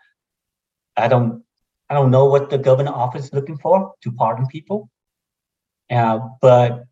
[0.97, 1.45] I don't
[1.89, 4.91] I don't know what the governor office is looking for to pardon people,
[5.91, 6.85] uh, but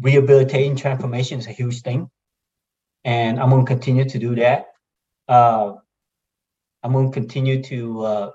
[0.00, 2.10] rehabilitating transformation is a huge thing,
[3.04, 4.66] and I'm gonna continue to do that.
[5.26, 5.74] Uh,
[6.82, 8.30] I'm gonna continue to uh,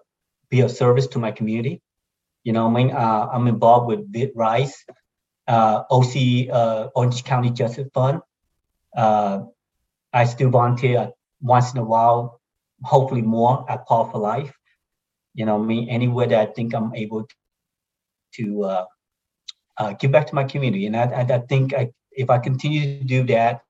[0.49, 1.81] be of service to my community.
[2.43, 4.75] You know, I mean, uh, I'm involved with Viet Rise,
[5.47, 8.21] uh, OC uh, Orange County Justice Fund.
[8.95, 9.43] Uh,
[10.11, 11.11] I still volunteer
[11.41, 12.41] once in a while,
[12.83, 14.53] hopefully more at Paws for Life.
[15.33, 17.27] You know, I mean, anywhere that I think I'm able
[18.33, 18.85] to uh,
[19.77, 23.03] uh, give back to my community, and I, I, think I, if I continue to
[23.05, 23.61] do that,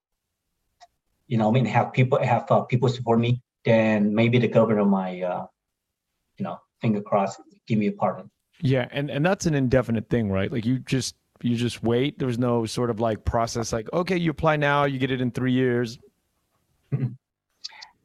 [1.27, 5.17] you know, I mean, have people have people support me, then maybe the governor might,
[5.17, 8.29] you know, finger crossed, give me a pardon.
[8.63, 10.49] Yeah, and and that's an indefinite thing, right?
[10.49, 12.17] Like you just you just wait.
[12.17, 15.31] There's no sort of like process, like okay, you apply now, you get it in
[15.31, 15.99] three years.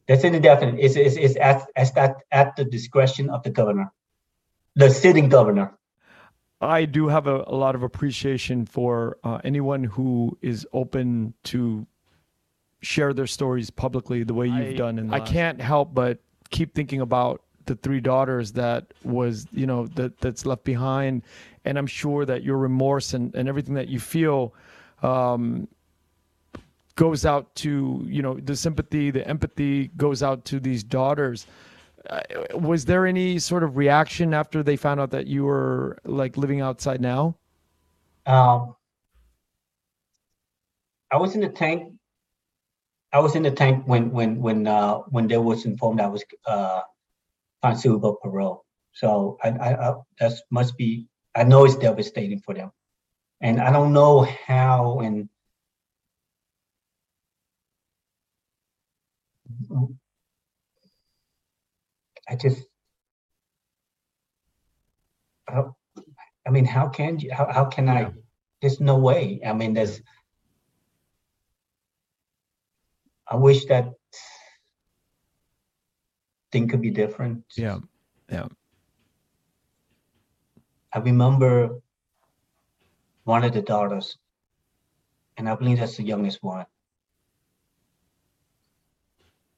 [0.08, 0.80] That's indefinite.
[0.80, 3.92] It's, it's, it's at, at, at, at the discretion of the governor,
[4.74, 5.78] the sitting governor.
[6.60, 11.86] I do have a, a lot of appreciation for uh, anyone who is open to
[12.80, 14.98] share their stories publicly the way you've I, done.
[14.98, 16.18] And I can't help but
[16.50, 21.22] keep thinking about the three daughters that was, you know, that that's left behind.
[21.64, 24.54] And I'm sure that your remorse and, and everything that you feel
[25.02, 25.68] um,
[26.96, 31.46] goes out to, you know, the sympathy, the empathy goes out to these daughters.
[32.10, 32.20] Uh,
[32.54, 36.60] was there any sort of reaction after they found out that you were like living
[36.60, 37.36] outside now?
[38.26, 38.74] Um,
[41.10, 41.92] I was in the tank.
[43.12, 46.24] I was in the tank when when when uh, when they was informed I was
[46.46, 46.82] uh,
[47.74, 48.64] suitable parole.
[48.92, 51.06] So I, I, I that must be.
[51.34, 52.70] I know it's devastating for them,
[53.40, 55.28] and I don't know how and
[62.28, 62.62] I just,
[65.48, 65.76] how,
[66.46, 68.12] I mean, how can you, how, how can I,
[68.60, 69.40] there's no way.
[69.46, 70.02] I mean, there's,
[73.26, 73.92] I wish that
[76.52, 77.44] thing could be different.
[77.56, 77.78] Yeah.
[78.30, 78.48] Yeah.
[80.92, 81.80] I remember
[83.24, 84.16] one of the daughters,
[85.36, 86.66] and I believe that's the youngest one.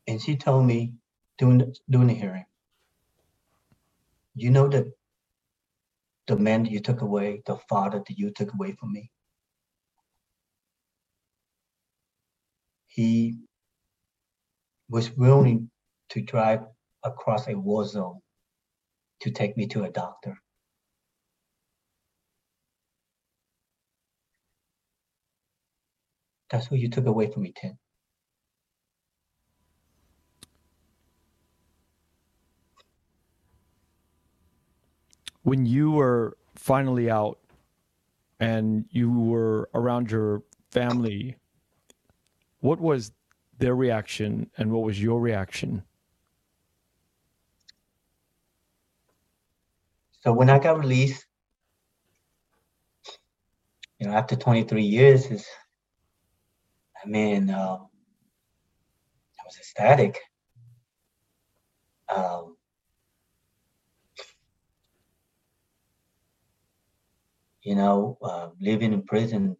[0.09, 0.95] And she told me
[1.39, 2.47] during the, during the hearing,
[4.35, 4.87] you know that
[6.27, 9.11] the man that you took away, the father that you took away from me,
[12.89, 13.37] he
[14.89, 15.71] was willing
[16.09, 16.65] to drive
[17.05, 18.21] across a war zone
[19.21, 20.37] to take me to a doctor.
[26.51, 27.79] That's what you took away from me, Tin.
[35.43, 37.39] when you were finally out
[38.39, 41.37] and you were around your family,
[42.61, 43.13] what was
[43.59, 45.83] their reaction and what was your reaction?
[50.21, 51.25] So when I got released,
[53.99, 55.47] you know, after 23 years, is
[57.03, 60.19] I mean, uh, I was ecstatic.
[62.15, 62.57] Um,
[67.63, 69.57] you know, uh, living in prison,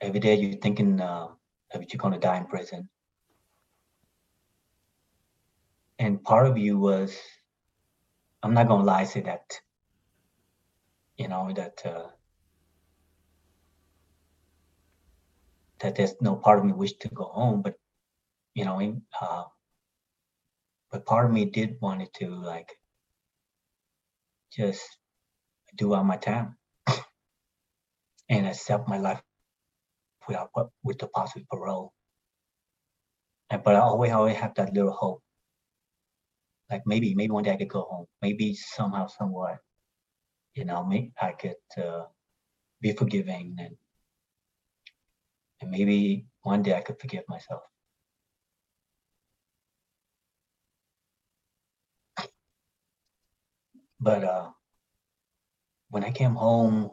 [0.00, 1.28] every day you're thinking uh,
[1.72, 2.88] that you're going to die in prison.
[5.98, 7.16] And part of you was,
[8.42, 9.60] I'm not to lie, say that,
[11.16, 12.08] you know, that uh,
[15.80, 17.76] that there's no part of me wish to go home, but
[18.54, 19.44] you know, in, uh,
[20.90, 22.70] but part of me did wanted to like
[24.52, 24.82] just
[25.76, 26.56] do all my time
[28.28, 29.22] and accept my life
[30.28, 30.50] without
[30.84, 31.92] with the possible parole.
[33.50, 35.22] And but I always always have that little hope.
[36.72, 38.06] Like maybe maybe one day I could go home.
[38.22, 39.58] Maybe somehow somewhat,
[40.54, 42.04] you know, maybe I could uh,
[42.80, 43.76] be forgiving and
[45.60, 47.62] and maybe one day I could forgive myself.
[54.00, 54.48] But uh,
[55.90, 56.90] when I came home,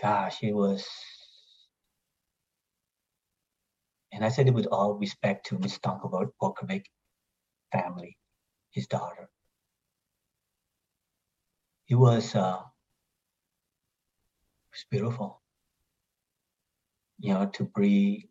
[0.00, 0.86] gosh, it was,
[4.16, 6.86] and I said it with all respect to Miss Stankovic
[7.70, 8.18] family,
[8.72, 9.28] his daughter.
[11.88, 12.58] It was, uh,
[14.64, 15.40] it was beautiful
[17.18, 18.24] you know, to breathe,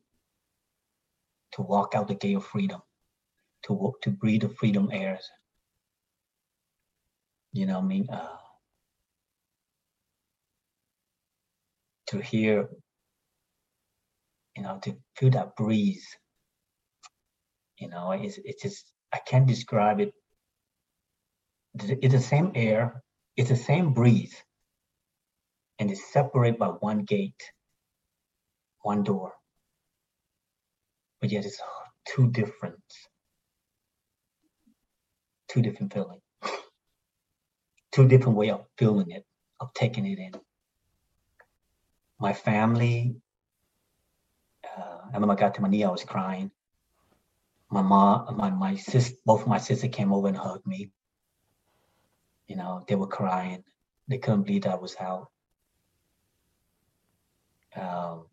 [1.54, 2.82] to walk out the gate of freedom,
[3.64, 5.28] to walk, to breathe the freedom airs.
[7.54, 8.38] You know, what I mean, uh,
[12.08, 12.70] to hear,
[14.56, 16.06] you know, to feel that breeze.
[17.78, 20.14] You know, it's it's just I can't describe it.
[21.74, 23.04] It's the same air,
[23.36, 24.36] it's the same breeze,
[25.78, 27.44] and it's separated by one gate
[28.86, 29.34] one door.
[31.20, 31.60] But yet it's
[32.08, 32.84] two different,
[35.50, 36.22] two different feeling,
[37.92, 39.26] two different way of feeling it,
[39.60, 40.34] of taking it in.
[42.20, 43.16] My family,
[45.12, 46.52] I remember I got to my knee, I was crying.
[47.70, 50.92] My mom, my, my sis, both my sisters came over and hugged me.
[52.48, 53.64] You know, they were crying.
[54.08, 55.30] They couldn't believe that I was out.
[57.76, 58.26] Um,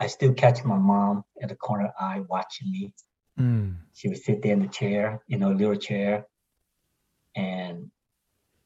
[0.00, 2.92] I still catch my mom at the corner eye watching me.
[3.38, 3.76] Mm.
[3.94, 6.26] She would sit there in the chair, you know, little chair,
[7.36, 7.90] and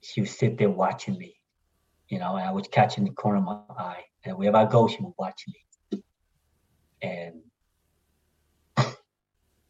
[0.01, 1.35] she would sit there watching me.
[2.09, 4.89] You know, and I was catching the corner of my eye, and wherever I go,
[4.89, 6.03] she would watch me.
[7.03, 7.43] And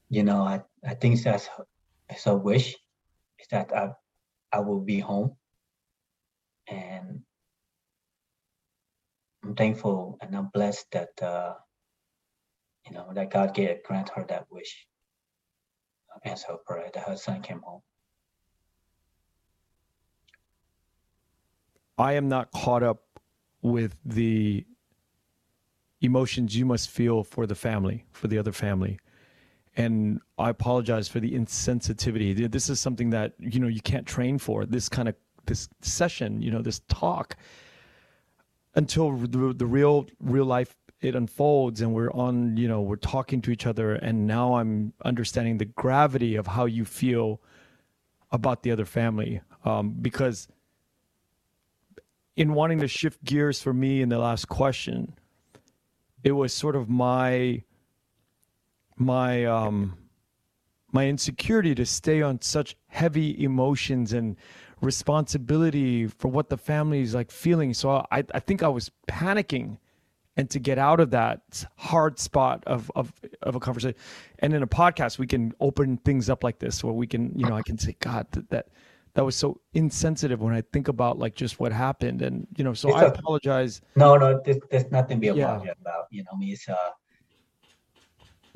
[0.09, 1.49] you know, I, I think that's
[2.09, 2.77] it's a wish
[3.39, 3.91] is that I
[4.53, 5.37] I will be home
[6.69, 7.23] and
[9.45, 11.55] I'm thankful and I'm blessed that uh,
[12.87, 14.87] you know that God gave grant her that wish,
[16.25, 17.83] answer her prayer that her son came home.
[21.99, 23.03] I am not caught up
[23.63, 24.67] with the
[26.01, 28.99] emotions you must feel for the family, for the other family.
[29.77, 32.51] And I apologize for the insensitivity.
[32.51, 34.65] This is something that, you know, you can't train for.
[34.65, 37.37] This kind of this session, you know, this talk
[38.77, 43.43] until the, the real real life it unfolds and we're on you know we're talking
[43.43, 47.41] to each other and now i'm understanding the gravity of how you feel
[48.31, 50.49] about the other family um, because
[52.37, 55.15] in wanting to shift gears for me in the last question
[56.23, 57.63] it was sort of my
[58.97, 59.97] my um
[60.93, 64.37] my insecurity to stay on such heavy emotions and
[64.81, 67.75] responsibility for what the family is like feeling.
[67.75, 69.79] So I, I think I was panicking
[70.37, 73.13] and to get out of that hard spot of, of,
[73.43, 73.99] of a conversation.
[74.39, 77.47] And in a podcast, we can open things up like this where we can, you
[77.47, 78.69] know, I can say, God, that, that,
[79.15, 82.21] that was so insensitive when I think about like just what happened.
[82.21, 83.81] And, you know, so it's I a, apologize.
[83.97, 85.57] No, no, there's, there's nothing to be yeah.
[85.81, 86.91] about, you know, I mean, it's, uh,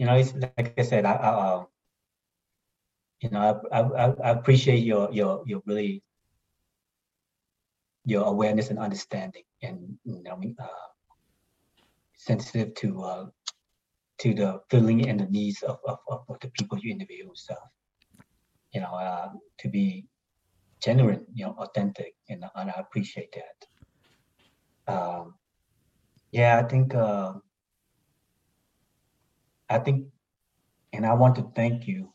[0.01, 1.65] you know, it's like I said, I, I uh,
[3.21, 6.03] you know, I, I, I appreciate your, your, your really
[8.07, 10.89] your awareness and understanding and you know uh,
[12.17, 13.27] sensitive to uh,
[14.21, 17.59] to the feeling and the needs of, of, of the people you interview stuff.
[18.73, 19.29] You know uh,
[19.59, 20.07] to be
[20.83, 24.95] genuine you know authentic and, and i appreciate that.
[24.95, 25.35] Um,
[26.33, 27.35] yeah i think uh,
[29.71, 30.07] i think
[30.93, 32.13] and i want to thank you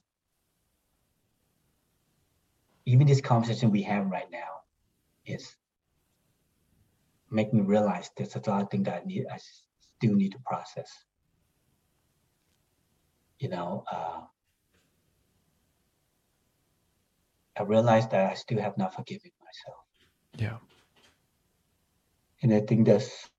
[2.86, 4.62] even this conversation we have right now
[5.26, 5.56] is
[7.32, 9.38] making me realize there's a lot of things that I need, I
[9.98, 10.92] still need to process.
[13.40, 14.22] You know, uh,
[17.58, 19.84] I realized that I still have not forgiven myself.
[20.38, 20.58] Yeah.
[22.42, 23.30] And I think that's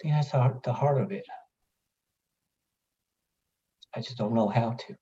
[0.00, 1.24] think that's the, the heart of it.
[3.94, 4.96] I just don't know how to.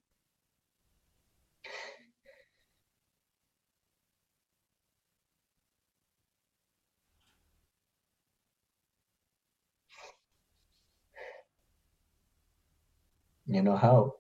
[13.47, 14.15] You know how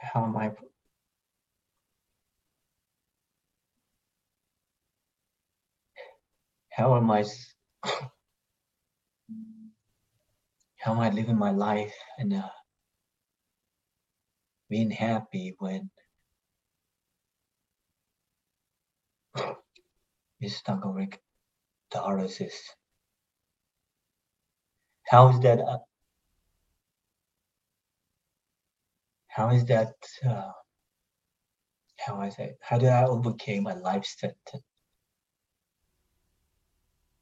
[0.00, 0.50] how am I
[6.72, 7.24] how am I
[10.78, 12.48] how am I living my life and uh,
[14.70, 15.90] being happy when
[20.40, 20.84] it's stuck
[21.92, 22.76] the artist
[25.04, 25.78] how is that uh,
[29.28, 29.92] how is that
[30.26, 30.52] uh,
[31.98, 34.64] how I say how did I overcome my life sentence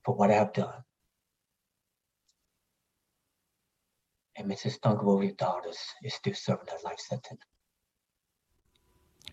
[0.05, 0.85] for what I have done
[4.41, 4.79] and Mrs.
[4.79, 7.41] Stankovic daughters is still serving a life sentence.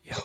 [0.04, 0.20] Yeah.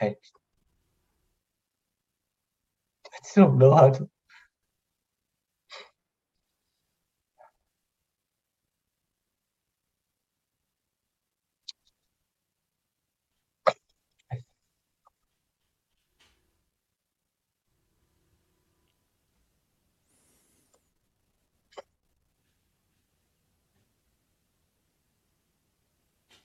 [0.00, 0.14] I, I
[3.24, 4.08] still don't know how to.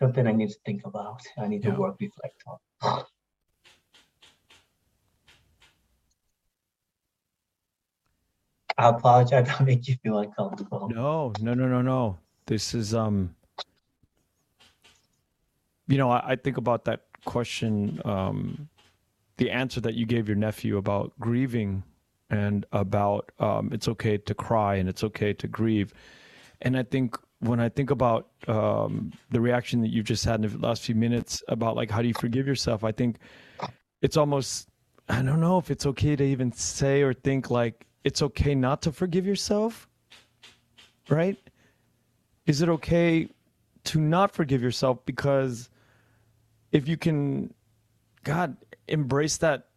[0.01, 1.21] Something I need to think about.
[1.37, 1.75] I need Yeah.
[1.75, 3.03] to work, reflect on.
[8.79, 9.47] I apologize.
[9.59, 10.89] I make you feel uncomfortable.
[10.89, 12.17] No, no, no, no, no.
[12.47, 13.35] This is um
[15.87, 18.67] you know, I, I think about that question, um
[19.37, 21.83] the answer that you gave your nephew about grieving
[22.31, 25.93] and about um it's okay to cry and it's okay to grieve.
[26.63, 30.49] And I think when I think about um the reaction that you've just had in
[30.49, 33.17] the last few minutes about like how do you forgive yourself, I think
[34.01, 34.69] it's almost
[35.09, 38.81] I don't know if it's okay to even say or think like it's okay not
[38.83, 39.87] to forgive yourself.
[41.09, 41.37] Right?
[42.45, 43.27] Is it okay
[43.85, 45.69] to not forgive yourself because
[46.71, 47.53] if you can
[48.23, 48.55] God
[48.87, 49.67] embrace that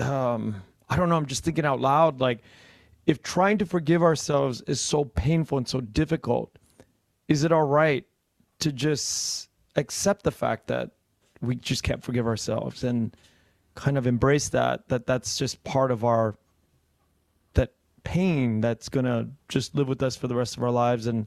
[0.00, 2.40] um I don't know, I'm just thinking out loud like
[3.06, 6.57] if trying to forgive ourselves is so painful and so difficult,
[7.28, 8.04] is it all right
[8.60, 10.90] to just accept the fact that
[11.40, 13.16] we just can't forgive ourselves and
[13.74, 16.34] kind of embrace that that that's just part of our
[17.54, 17.72] that
[18.02, 21.26] pain that's going to just live with us for the rest of our lives and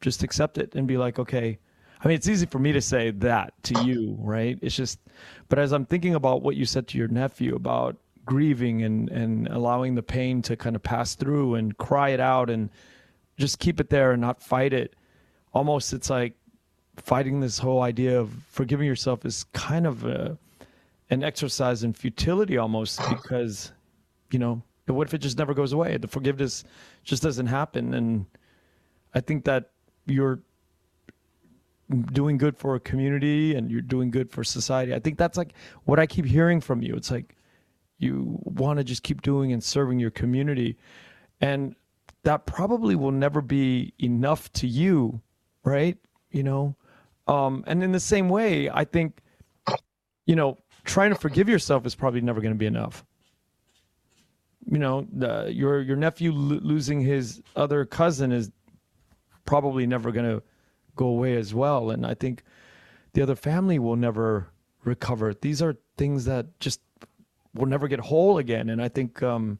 [0.00, 1.58] just accept it and be like okay
[2.02, 4.58] i mean it's easy for me to say that to you right?
[4.62, 4.98] It's just
[5.50, 9.48] but as i'm thinking about what you said to your nephew about grieving and and
[9.48, 12.70] allowing the pain to kind of pass through and cry it out and
[13.36, 14.94] just keep it there and not fight it
[15.58, 16.34] almost it's like
[16.96, 20.38] fighting this whole idea of forgiving yourself is kind of a,
[21.10, 23.72] an exercise in futility almost because
[24.30, 25.98] you know what if it just never goes away?
[25.98, 26.64] The forgiveness
[27.02, 27.92] just doesn't happen.
[27.92, 28.24] And
[29.14, 29.70] i think that
[30.06, 30.38] you're
[32.12, 34.94] doing good for a community and you're doing good for society.
[34.94, 35.54] I think that's like
[35.84, 36.94] what i keep hearing from you.
[36.94, 37.34] It's like
[37.98, 40.76] you want to just keep doing and serving your community.
[41.40, 41.74] And
[42.22, 45.20] that probably will never be enough to you
[45.68, 45.96] right?
[46.30, 46.76] You know?
[47.26, 49.20] Um and in the same way i think
[50.24, 53.04] you know trying to forgive yourself is probably never going to be enough.
[54.66, 58.50] You know the, your your nephew lo- losing his other cousin is
[59.44, 60.42] probably never going to
[60.94, 62.42] go away as well and i think
[63.14, 64.48] the other family will never
[64.84, 65.32] recover.
[65.32, 66.80] These are things that just
[67.54, 69.58] will never get whole again and i think um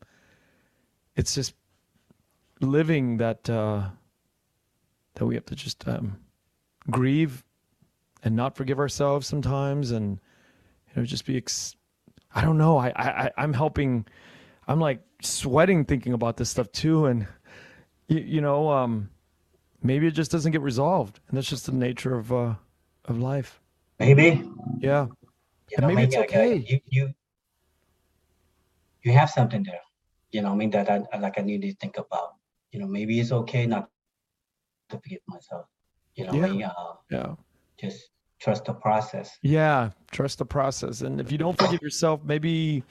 [1.17, 1.55] it's just
[2.61, 3.89] living that uh
[5.15, 6.19] that we have to just um
[6.91, 7.45] grieve
[8.23, 10.19] and not forgive ourselves sometimes and
[10.89, 11.77] you know just be ex-
[12.35, 14.07] i don't know I, I I- i'm helping
[14.67, 17.27] i'm like sweating thinking about this stuff too and
[18.09, 19.11] you, you know um
[19.83, 22.55] maybe it just doesn't get resolved and that's just the nature of uh
[23.07, 23.61] of life
[23.99, 24.43] Maybe.
[24.81, 25.07] yeah
[25.71, 26.57] You know, maybe it's like, uh, okay.
[26.57, 27.15] you you
[29.03, 29.81] you have something there.
[30.31, 32.37] You know, I mean that I like I need to think about.
[32.73, 33.91] You know, maybe it's okay not
[34.89, 35.67] to forgive myself.
[36.15, 36.69] You know, Yeah.
[36.69, 37.35] uh, yeah
[37.81, 38.11] just
[38.41, 39.37] trust the process.
[39.43, 42.83] yeah trust the process and if you don't forgive yourself maybe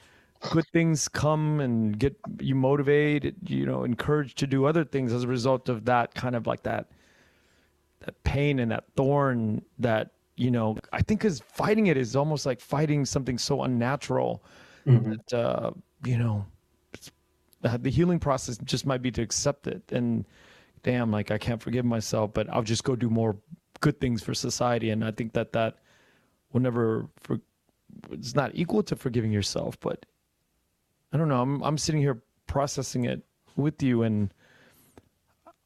[0.50, 5.24] good things come and get you motivated you know encouraged to do other things as
[5.24, 6.86] a result of that kind of like that
[8.00, 12.44] that pain and that thorn that you know i think because fighting it is almost
[12.46, 14.42] like fighting something so unnatural
[14.86, 15.16] Mhm.
[15.16, 15.70] that uh
[16.04, 16.46] you know
[17.64, 20.24] uh, the healing process just might be to accept it and
[20.82, 23.36] damn like i can't forgive myself but i'll just go do more
[23.80, 25.78] good things for society and i think that that
[26.52, 27.40] will never for
[28.10, 30.04] it's not equal to forgiving yourself, but
[31.12, 31.40] I don't know.
[31.40, 33.22] I'm I'm sitting here processing it
[33.56, 34.32] with you, and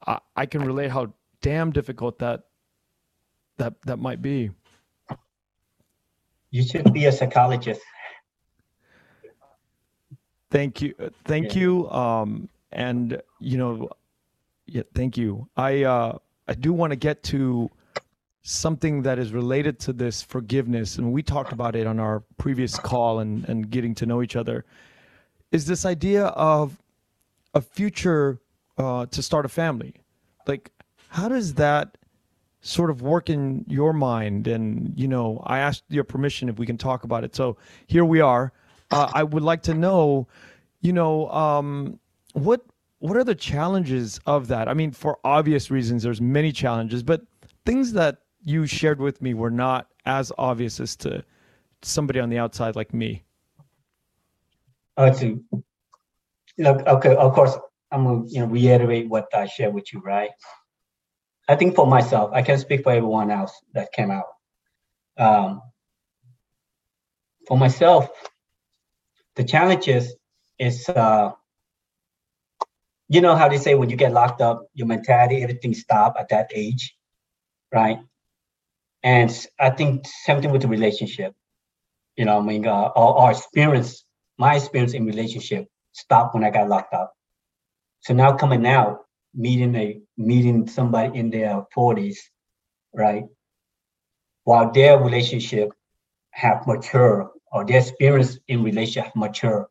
[0.07, 2.45] I, I can relate how damn difficult that
[3.59, 4.51] that that might be.
[6.51, 7.81] You should be a psychologist.
[10.51, 10.95] Thank you,
[11.25, 11.61] thank Yeah.
[11.61, 11.91] you.
[11.91, 13.91] Um, and you know,
[14.67, 15.49] yeah, thank you.
[15.57, 16.19] I uh,
[16.49, 17.71] I do want to get to
[18.43, 22.79] something that is related to this forgiveness, and we talked about it on our previous
[22.79, 24.65] call and and getting to know each other.
[25.51, 26.79] Is this idea of
[27.55, 28.41] a future
[28.79, 29.95] uh, to start a family?
[30.47, 30.71] Like,
[31.09, 31.99] how does that
[32.63, 34.47] sort of work in your mind?
[34.47, 37.37] And you know, I asked your permission if we can talk about it.
[37.37, 37.57] So
[37.87, 38.53] here we are.
[38.91, 40.29] Uh, I would like to know,
[40.81, 41.99] you know, um,
[42.35, 42.63] what
[43.03, 44.69] what are the challenges of that?
[44.69, 47.23] I mean, for obvious reasons, there's many challenges, but
[47.67, 51.25] things that you shared with me were not as obvious as to
[51.83, 53.25] somebody on the outside like me.
[54.97, 55.45] Uh, to
[56.59, 57.57] look, okay, of course,
[57.91, 60.31] I'm gonna you know reiterate what I shared with you, right?
[61.49, 64.27] I think for myself, I can't speak for everyone else that came out.
[65.19, 65.61] Um,
[67.49, 68.11] for myself,
[69.35, 70.15] the challenges
[70.61, 71.33] is uh,
[73.13, 76.31] you know how they say when you get locked up, your mentality, everything stop at
[76.31, 76.97] that age,
[77.73, 77.99] right?
[79.03, 79.31] And
[79.61, 81.35] I think same thing with the relationship.
[82.17, 84.05] You know, I mean, uh, our, our experience,
[84.39, 87.13] my experience in relationship stopped when I got locked up.
[88.01, 89.01] So now coming out,
[89.35, 92.31] meeting a meeting somebody in their forties,
[92.95, 93.25] right?
[94.45, 95.71] While their relationship
[96.31, 99.67] have matured or their experience in relationship have matured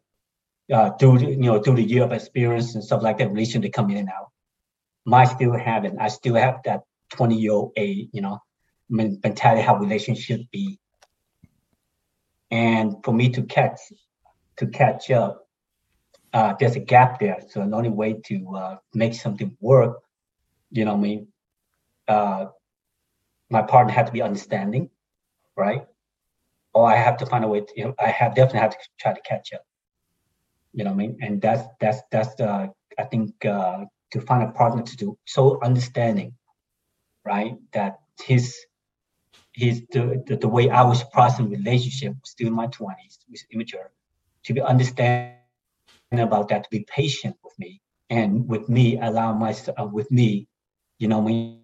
[0.71, 3.69] uh, through you know through the year of experience and stuff like that, relation they
[3.69, 4.31] come in and out.
[5.05, 5.99] My still haven't.
[5.99, 8.39] I still have that twenty year old you know,
[8.89, 10.79] mentality how relationship be.
[12.49, 13.79] And for me to catch
[14.57, 15.47] to catch up,
[16.33, 17.39] uh, there's a gap there.
[17.49, 20.01] So the only way to uh, make something work,
[20.71, 21.27] you know, I mean,
[22.07, 22.45] uh,
[23.49, 24.89] my partner had to be understanding,
[25.55, 25.85] right?
[26.73, 27.61] Or I have to find a way.
[27.61, 29.65] To, you know, I have definitely have to try to catch up.
[30.73, 31.17] You know what I mean?
[31.21, 35.59] And that's that's that's the I think uh, to find a partner to do so
[35.63, 36.33] understanding,
[37.25, 37.55] right?
[37.73, 38.57] That his
[39.53, 43.91] his the, the, the way I was processing relationship still in my twenties, was immature,
[44.45, 45.35] to be understanding
[46.11, 50.47] about that, to be patient with me, and with me allow myself uh, with me,
[50.99, 51.61] you know, me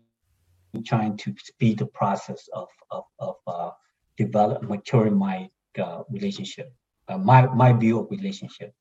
[0.85, 3.71] trying to speed the process of of of uh,
[4.17, 6.73] develop maturing my uh, relationship,
[7.07, 8.73] uh, my my view of relationship.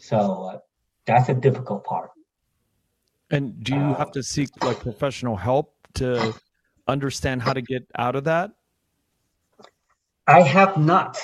[0.00, 0.58] So uh,
[1.06, 2.10] that's a difficult part.
[3.30, 6.34] And do you have Uh, to seek like professional help to
[6.86, 8.52] understand how to get out of that?
[10.26, 11.18] I have not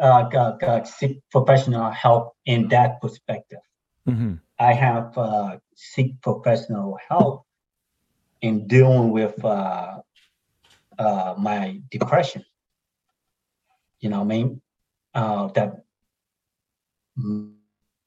[0.00, 3.60] uh, got, got seek professional help in that perspective.
[4.06, 7.44] hmm I have uh, seek professional help
[8.40, 10.00] in dealing with uh,
[10.98, 12.44] uh, my depression.
[14.00, 14.60] You know, what I mean,
[15.14, 15.84] uh, that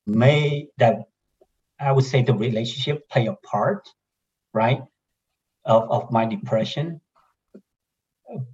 [0.07, 1.07] may that
[1.79, 3.87] I would say the relationship play a part,
[4.53, 4.81] right,
[5.65, 7.01] of of my depression,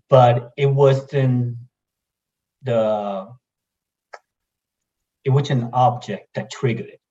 [0.09, 1.57] but it wasn't
[2.63, 3.29] the
[5.23, 7.01] it was an object that triggered it.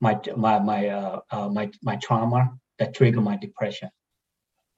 [0.00, 3.90] My my my uh, uh my my trauma that triggered my depression.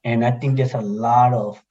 [0.05, 1.63] And i think there's a lot of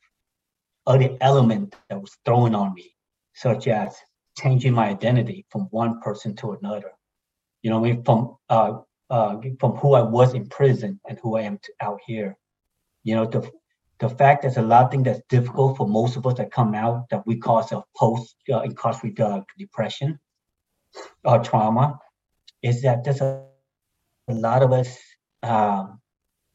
[0.88, 2.96] other element that was thrown on me
[3.34, 3.96] such as
[4.38, 6.92] changing my identity from one person to another
[7.62, 8.74] you know what i mean from uh
[9.10, 12.38] uh from who i was in prison and who i am t- out here
[13.04, 13.50] you know the
[14.00, 16.74] the fact there's a lot of things that's difficult for most of us that come
[16.74, 20.20] out that we call ourselves post uh, incarcerated uh, depression
[21.24, 22.00] or trauma
[22.62, 23.44] is that there's a,
[24.28, 24.98] a lot of us
[25.44, 26.00] um,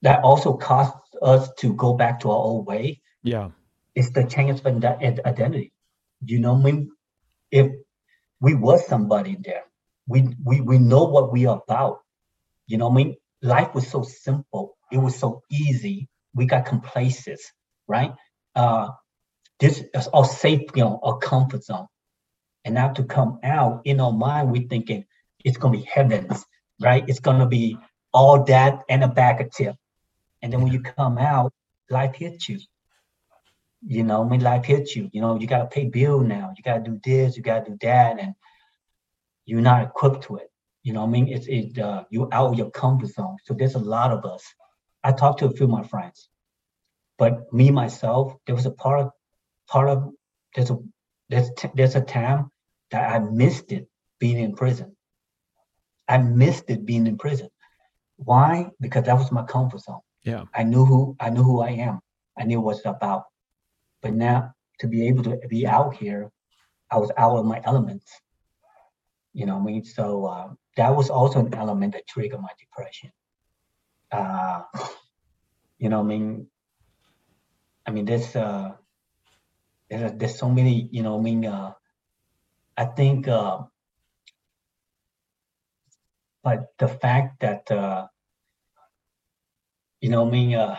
[0.02, 3.00] that also costs us to go back to our old way.
[3.22, 3.50] Yeah.
[3.94, 5.72] It's the change of identity.
[6.24, 6.90] You know, when
[7.56, 7.72] if
[8.40, 9.64] we was somebody there,
[10.06, 12.00] we we we know what we are about.
[12.66, 14.76] You know, what I mean, life was so simple.
[14.92, 16.08] It was so easy.
[16.34, 17.40] We got complacent,
[17.88, 18.12] right?
[18.54, 18.88] Uh,
[19.58, 21.86] this is our safe, you know, our comfort zone.
[22.64, 25.06] And now to come out in our mind, we're thinking
[25.44, 26.44] it's gonna be heavens,
[26.80, 27.04] right?
[27.08, 27.78] It's gonna be
[28.12, 29.76] all that and a bag of tip.
[30.42, 31.52] And then when you come out,
[31.88, 32.60] life hits you.
[33.86, 36.52] You know, when life hits you, you know, you gotta pay bill now.
[36.56, 38.34] You gotta do this, you gotta do that, and
[39.44, 40.50] you're not equipped to it.
[40.82, 43.36] You know, what I mean, it's it uh, you're out of your comfort zone.
[43.44, 44.42] So there's a lot of us.
[45.04, 46.28] I talked to a few of my friends,
[47.18, 49.10] but me myself, there was a part of
[49.68, 50.12] part of
[50.54, 50.78] there's a
[51.28, 52.50] there's t- there's a time
[52.90, 53.88] that I missed it
[54.18, 54.96] being in prison.
[56.08, 57.48] I missed it being in prison.
[58.16, 58.70] Why?
[58.80, 60.00] Because that was my comfort zone.
[60.24, 60.44] Yeah.
[60.54, 62.00] I knew who I knew who I am.
[62.38, 63.24] I knew what it's about.
[64.06, 66.30] But now to be able to be out here,
[66.92, 68.06] I was out of my elements.
[69.34, 69.84] You know I mean?
[69.84, 73.10] So uh, that was also an element that triggered my depression.
[74.12, 74.62] Uh,
[75.78, 76.46] you know I mean?
[77.84, 78.74] I mean, there's uh,
[79.90, 80.88] there's, there's so many.
[80.92, 81.44] You know I mean?
[81.44, 81.72] Uh,
[82.76, 83.62] I think, uh,
[86.44, 88.06] but the fact that uh,
[90.00, 90.54] you know I mean?
[90.54, 90.78] Uh,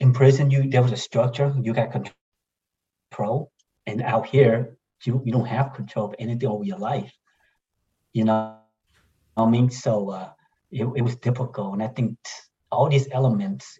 [0.00, 1.54] in prison, you there was a structure.
[1.60, 3.52] You got control,
[3.86, 7.12] and out here, you you don't have control of anything over your life.
[8.12, 8.56] You know,
[9.36, 10.30] I mean, so uh,
[10.70, 12.16] it it was difficult, and I think
[12.70, 13.78] all these elements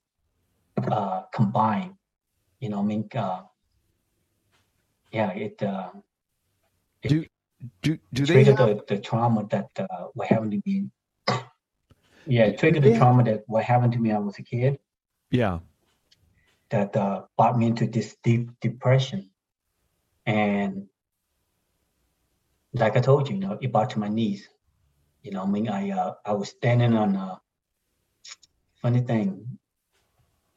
[0.90, 1.94] uh, combined.
[2.60, 3.42] You know, I mean, uh,
[5.12, 5.62] yeah, it.
[5.62, 5.90] Uh,
[7.02, 7.24] it Do
[7.82, 10.90] do do they have, the, the trauma that uh, what happened to me.
[12.26, 14.78] Yeah, it triggered the trauma that what happened to me when I was a kid
[15.30, 15.58] yeah
[16.70, 19.30] that uh, brought me into this deep depression.
[20.26, 20.86] And
[22.72, 24.48] like I told you, you know, it brought to my knees.
[25.22, 27.40] You know, I mean, I uh, I was standing on a
[28.80, 29.58] funny thing.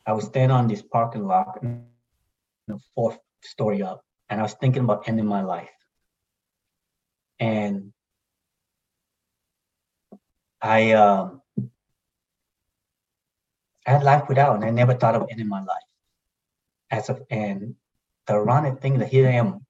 [0.06, 4.84] I was standing on this parking lot, know, fourth story up, and I was thinking
[4.84, 5.69] about ending my life.
[7.40, 7.91] And
[10.61, 11.41] I um
[13.85, 15.93] I had life without, and I never thought of ending my life.
[16.94, 17.74] As of and
[18.28, 19.65] the ironic thing that here I am,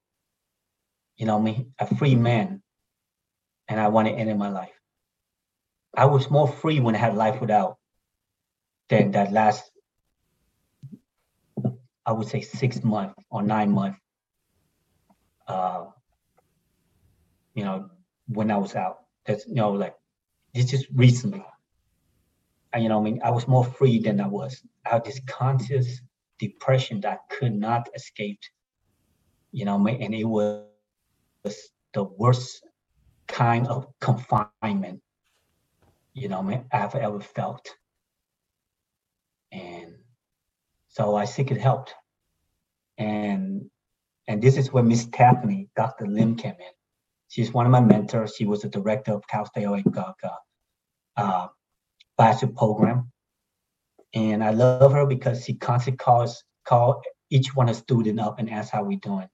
[1.16, 2.62] you know, me a free man,
[3.70, 4.78] and I want to end my life.
[5.96, 7.78] I was more free when I had life without
[8.90, 9.64] than that last,
[12.06, 14.00] I would say six months or nine months.
[15.48, 15.86] Uh,
[17.54, 17.90] you know,
[18.28, 19.96] when I was out, that's you know, like
[20.54, 21.46] this just recently.
[22.74, 24.62] I, you know, I mean, I was more free than I was.
[24.86, 26.02] I had this conscious
[26.40, 28.40] depression that could not escape.
[29.52, 30.64] You know, and it was
[31.94, 32.66] the worst
[33.28, 35.02] kind of confinement.
[36.14, 37.70] You know, I've ever felt.
[39.52, 39.96] And
[40.90, 41.94] so I think it helped.
[42.98, 43.70] And
[44.28, 46.08] and this is where Miss Taffany, Dr.
[46.08, 46.74] Lim came in.
[47.28, 48.36] She's one of my mentors.
[48.36, 50.14] She was the director of Cal State LA uh,
[51.18, 51.48] uh,
[52.18, 53.12] bachelor program.
[54.14, 58.50] And I love her because she constantly calls call each one a student up and
[58.50, 59.28] ask how we doing.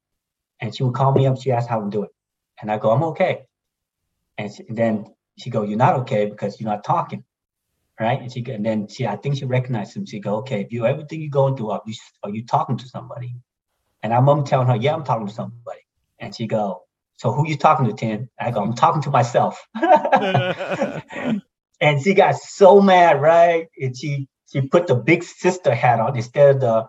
[0.62, 2.10] And she would call me up, she asked how I'm doing.
[2.62, 3.46] And I go, I'm okay.
[4.38, 5.06] And she, then
[5.38, 7.24] she go, You're not okay because you're not talking.
[8.00, 8.22] Right.
[8.22, 10.06] And she and then she I think she recognized him.
[10.06, 12.88] She go, Okay, if you everything you're going through, are you are you talking to
[12.88, 13.36] somebody?
[14.02, 15.82] And I'm, I'm telling her, Yeah, I'm talking to somebody.
[16.20, 16.84] And she go,
[17.18, 18.30] So who you talking to, Tin?
[18.40, 19.62] I go, I'm talking to myself.
[19.76, 21.42] and
[22.02, 23.68] she got so mad, right?
[23.78, 26.88] And she she put the big sister hat on instead of the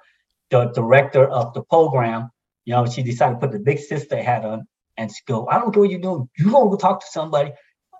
[0.51, 2.31] the director of the program.
[2.65, 4.67] You know, she decided to put the big sister hat on
[4.97, 6.29] and she go, I don't care what you're doing.
[6.39, 7.53] You go talk to somebody,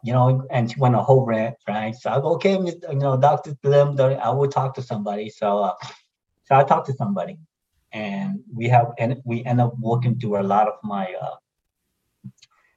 [0.03, 1.95] you know, and she went a whole rant, right?
[1.95, 3.55] So I go, okay, Miss, you know, Dr.
[3.63, 5.31] Slim, I will talk to somebody.
[5.31, 5.75] So uh,
[6.45, 7.39] so I talked to somebody
[7.93, 11.37] and we have and we end up working through a lot of my uh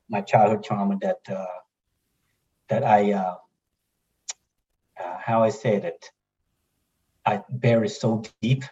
[0.10, 1.46] my childhood trauma that uh
[2.70, 3.36] that I uh,
[5.04, 6.10] uh how I say that
[7.26, 8.64] I bury so deep,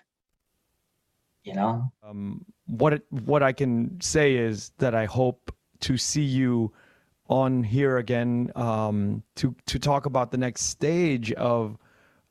[1.44, 1.92] you know.
[2.04, 6.72] um, what it, what I can say is that I hope to see you
[7.30, 11.78] on here again um, to to talk about the next stage of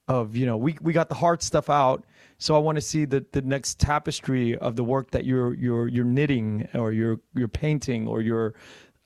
[0.09, 2.05] of you know we we got the hard stuff out
[2.39, 5.89] so I want to see the the next tapestry of the work that you're you're
[5.89, 8.55] you're knitting or you're you're painting or you're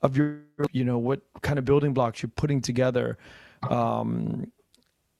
[0.01, 0.39] of your
[0.71, 3.17] you know what kind of building blocks you're putting together
[3.69, 4.51] um,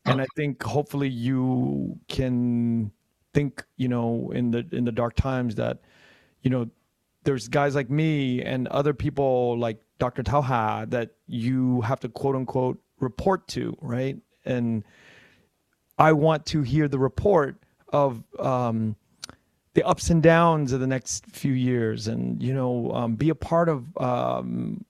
[0.06, 2.91] and I think hopefully you can
[3.34, 5.80] think you know in the in the dark times that
[6.41, 6.69] you know
[7.23, 10.22] there's guys like me and other people like Dr.
[10.23, 14.18] Tauha that you have to quote unquote report to, right?
[14.45, 14.84] And
[15.98, 17.56] I want to hear the report
[17.90, 18.95] of um,
[19.73, 23.36] the ups and downs of the next few years, and you know, um, be a
[23.36, 24.86] part of um,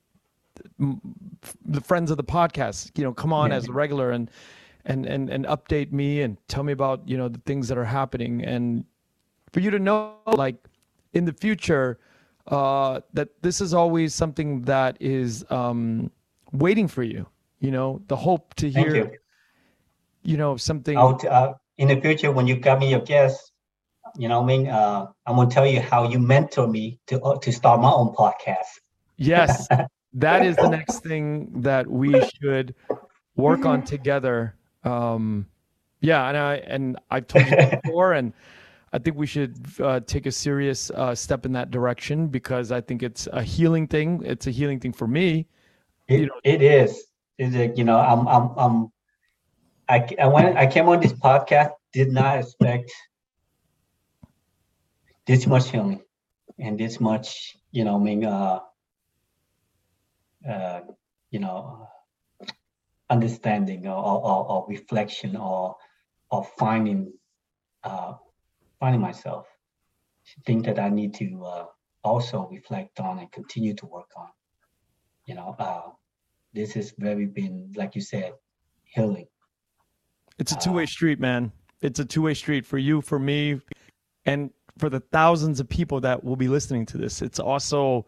[0.78, 2.98] the friends of the podcast.
[2.98, 3.58] You know, come on Yeah.
[3.58, 4.30] as a regular and
[4.86, 7.86] and and and update me and tell me about you know the things that are
[7.86, 8.86] happening and
[9.52, 10.56] for you to know like
[11.14, 11.98] in the future
[12.48, 16.12] uh that this is always something that is um
[16.52, 17.26] waiting for you
[17.60, 19.12] you know the hope to hear you.
[20.24, 23.52] you know something I'll, uh, in the future, when you got me your guest,
[24.18, 27.38] you know, I mean, uh, I'm gonna tell you how you mentor me to uh,
[27.40, 28.80] to start my own podcast.
[29.18, 29.68] Yes,
[30.14, 32.76] that is the next thing that we should
[33.36, 34.56] work on together.
[34.86, 35.48] Um,
[36.02, 38.34] yeah, and I and I've told you before, and
[38.94, 42.82] I think we should uh, take a serious uh, step in that direction because I
[42.82, 44.22] think it's a healing thing.
[44.24, 45.48] It's a healing thing for me.
[46.08, 47.06] It, you know, it is.
[47.38, 47.78] Is it?
[47.78, 48.92] You know, I'm I'm I'm.
[49.90, 50.58] I, I went.
[50.58, 51.72] I came on this podcast.
[51.92, 52.92] Did not expect
[55.26, 56.02] this much healing
[56.60, 57.58] and this much.
[57.72, 58.60] You know, I mean, uh,
[60.48, 60.82] uh,
[61.32, 61.88] you know,
[63.10, 65.76] understanding or, or, or reflection or
[66.32, 67.14] or finding
[67.84, 68.14] uh,
[68.80, 69.46] finding myself
[70.46, 71.66] think that I need to uh,
[72.04, 74.28] also reflect on and continue to work on.
[75.28, 75.90] You know, uh,
[76.54, 78.34] this has very been, like you said,
[78.84, 79.28] healing.
[80.38, 81.52] It's a two-way uh, street, man.
[81.82, 83.62] It's a two-way street for you, for me,
[84.26, 87.22] and for the thousands of people that will be listening to this.
[87.22, 88.06] It's also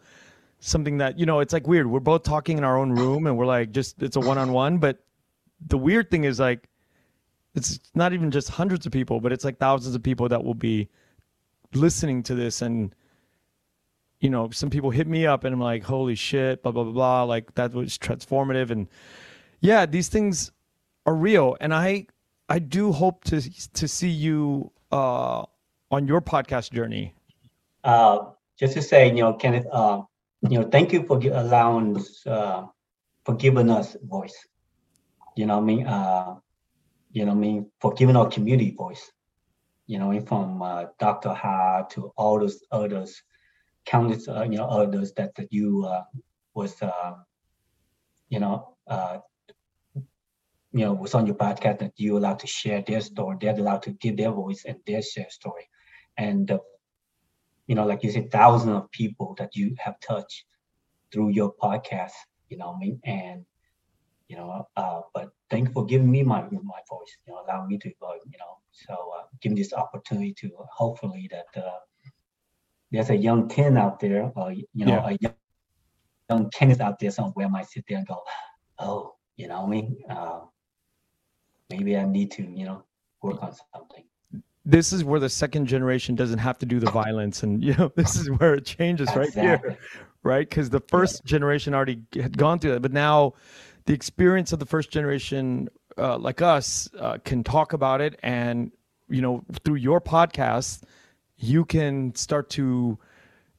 [0.60, 1.40] something that you know.
[1.40, 1.86] It's like weird.
[1.86, 4.78] We're both talking in our own room, and we're like, just it's a one-on-one.
[4.78, 4.98] But
[5.66, 6.68] the weird thing is like
[7.54, 10.54] it's not even just hundreds of people, but it's like thousands of people that will
[10.54, 10.88] be
[11.74, 12.94] listening to this and
[14.20, 16.92] you know, some people hit me up and I'm like, holy shit, blah, blah, blah,
[16.92, 17.22] blah.
[17.24, 18.70] Like that was transformative.
[18.70, 18.88] And
[19.60, 20.50] yeah, these things
[21.06, 21.56] are real.
[21.60, 22.06] And I,
[22.48, 23.40] I do hope to,
[23.74, 25.44] to see you, uh,
[25.90, 27.14] on your podcast journey.
[27.84, 30.02] Uh, just to say, you know, Kenneth, uh,
[30.42, 31.96] you know, thank you for allowing,
[32.26, 32.66] uh,
[33.24, 34.46] for giving us voice.
[35.36, 36.36] You know, I mean, uh,
[37.10, 39.10] you know, I mean, for giving our community voice,
[39.86, 41.32] you know, from uh, Dr.
[41.32, 43.22] Ha to all those others,
[43.84, 46.04] countless, uh, you know, others that, that you uh,
[46.54, 47.14] was, uh,
[48.28, 49.18] you know, uh,
[50.72, 53.82] you know, was on your podcast that you allowed to share their story, they're allowed
[53.82, 55.68] to give their voice and their share story.
[56.16, 56.58] And, uh,
[57.68, 60.44] you know, like you said, thousands of people that you have touched
[61.12, 62.12] through your podcast,
[62.48, 63.00] you know I mean?
[63.04, 63.44] And
[64.28, 64.66] you know.
[64.76, 67.88] Uh, but thank you for giving me my my voice, you know, allowing me to,
[68.02, 71.78] uh, you know, so uh, give me this opportunity to hopefully that uh,
[72.90, 75.08] there's a young Ken out there, uh, you know, yeah.
[75.08, 75.34] a young,
[76.30, 78.22] young Kenneth out there somewhere might sit there and go,
[78.78, 80.40] oh, you know, I mean, uh,
[81.68, 82.84] maybe I need to, you know,
[83.22, 84.04] work on something
[84.68, 87.90] this is where the second generation doesn't have to do the violence and you know
[87.96, 89.70] this is where it changes right exactly.
[89.70, 89.78] here
[90.22, 93.32] right because the first generation already had gone through that but now
[93.86, 98.70] the experience of the first generation uh, like us uh, can talk about it and
[99.08, 100.82] you know through your podcast
[101.38, 102.98] you can start to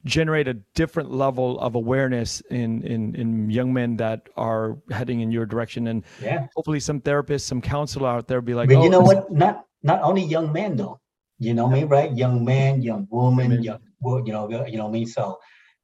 [0.05, 5.31] generate a different level of awareness in in in young men that are heading in
[5.31, 6.47] your direction and yeah.
[6.55, 9.65] hopefully some therapists some counselor out there be like but oh, you know what not
[9.83, 10.99] not only young men though.
[11.39, 12.11] You know me right?
[12.11, 15.05] Young man young woman young you know you know me.
[15.05, 15.39] So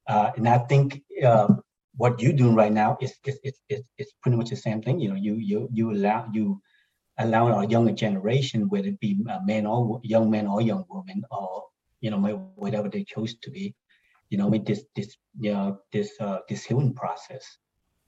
[0.06, 1.48] uh, and i think uh,
[1.96, 5.00] what you're doing right now is is, is, is, is pretty much the same thing.
[5.00, 6.60] You know, you you you allow you
[7.18, 11.64] allow our younger generation, whether it be men or young men or young women or
[12.00, 12.18] you know
[12.56, 13.74] whatever they choose to be,
[14.28, 14.64] you know, I mean?
[14.64, 17.58] This this you know this uh, this healing process.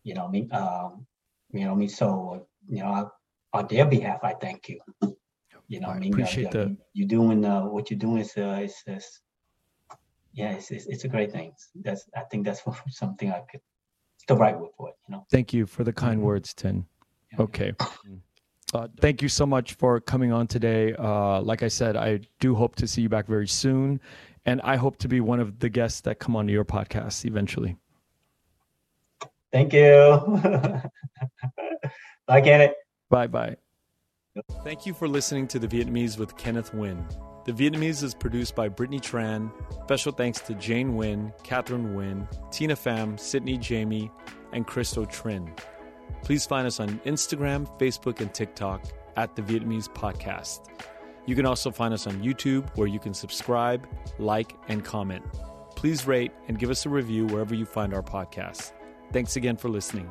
[0.05, 1.06] You know, I mean, um,
[1.51, 3.10] you know, I mean, so you know,
[3.52, 4.81] on their behalf, I thank you.
[5.69, 8.61] You know, I, I mean, appreciate uh, you doing uh, what you're doing is uh,
[8.62, 9.20] is, is
[10.32, 11.53] yeah, it's, it's, it's a great thing.
[11.74, 13.61] That's I think that's something I could
[14.28, 14.97] the right word for it.
[15.09, 15.27] You know.
[15.31, 16.27] Thank you for the kind mm-hmm.
[16.27, 16.86] words, Tin.
[17.32, 17.43] Yeah.
[17.43, 17.73] Okay.
[18.74, 20.95] Uh, thank you so much for coming on today.
[20.99, 23.99] Uh, like I said, I do hope to see you back very soon,
[24.45, 27.78] and I hope to be one of the guests that come onto your podcast eventually.
[29.51, 30.40] Thank you.
[32.27, 32.74] bye, Kenneth.
[33.09, 33.57] Bye bye.
[34.62, 37.05] Thank you for listening to the Vietnamese with Kenneth Nguyen.
[37.44, 39.51] The Vietnamese is produced by Brittany Tran.
[39.85, 44.10] Special thanks to Jane Nguyen, Catherine Nguyen, Tina Pham, Sydney Jamie,
[44.52, 45.51] and Christo Trin.
[46.23, 48.85] Please find us on Instagram, Facebook, and TikTok
[49.16, 50.66] at the Vietnamese Podcast.
[51.27, 53.86] You can also find us on YouTube where you can subscribe,
[54.19, 55.24] like, and comment.
[55.77, 58.73] Please rate and give us a review wherever you find our podcast.
[59.12, 60.10] Thanks again for listening.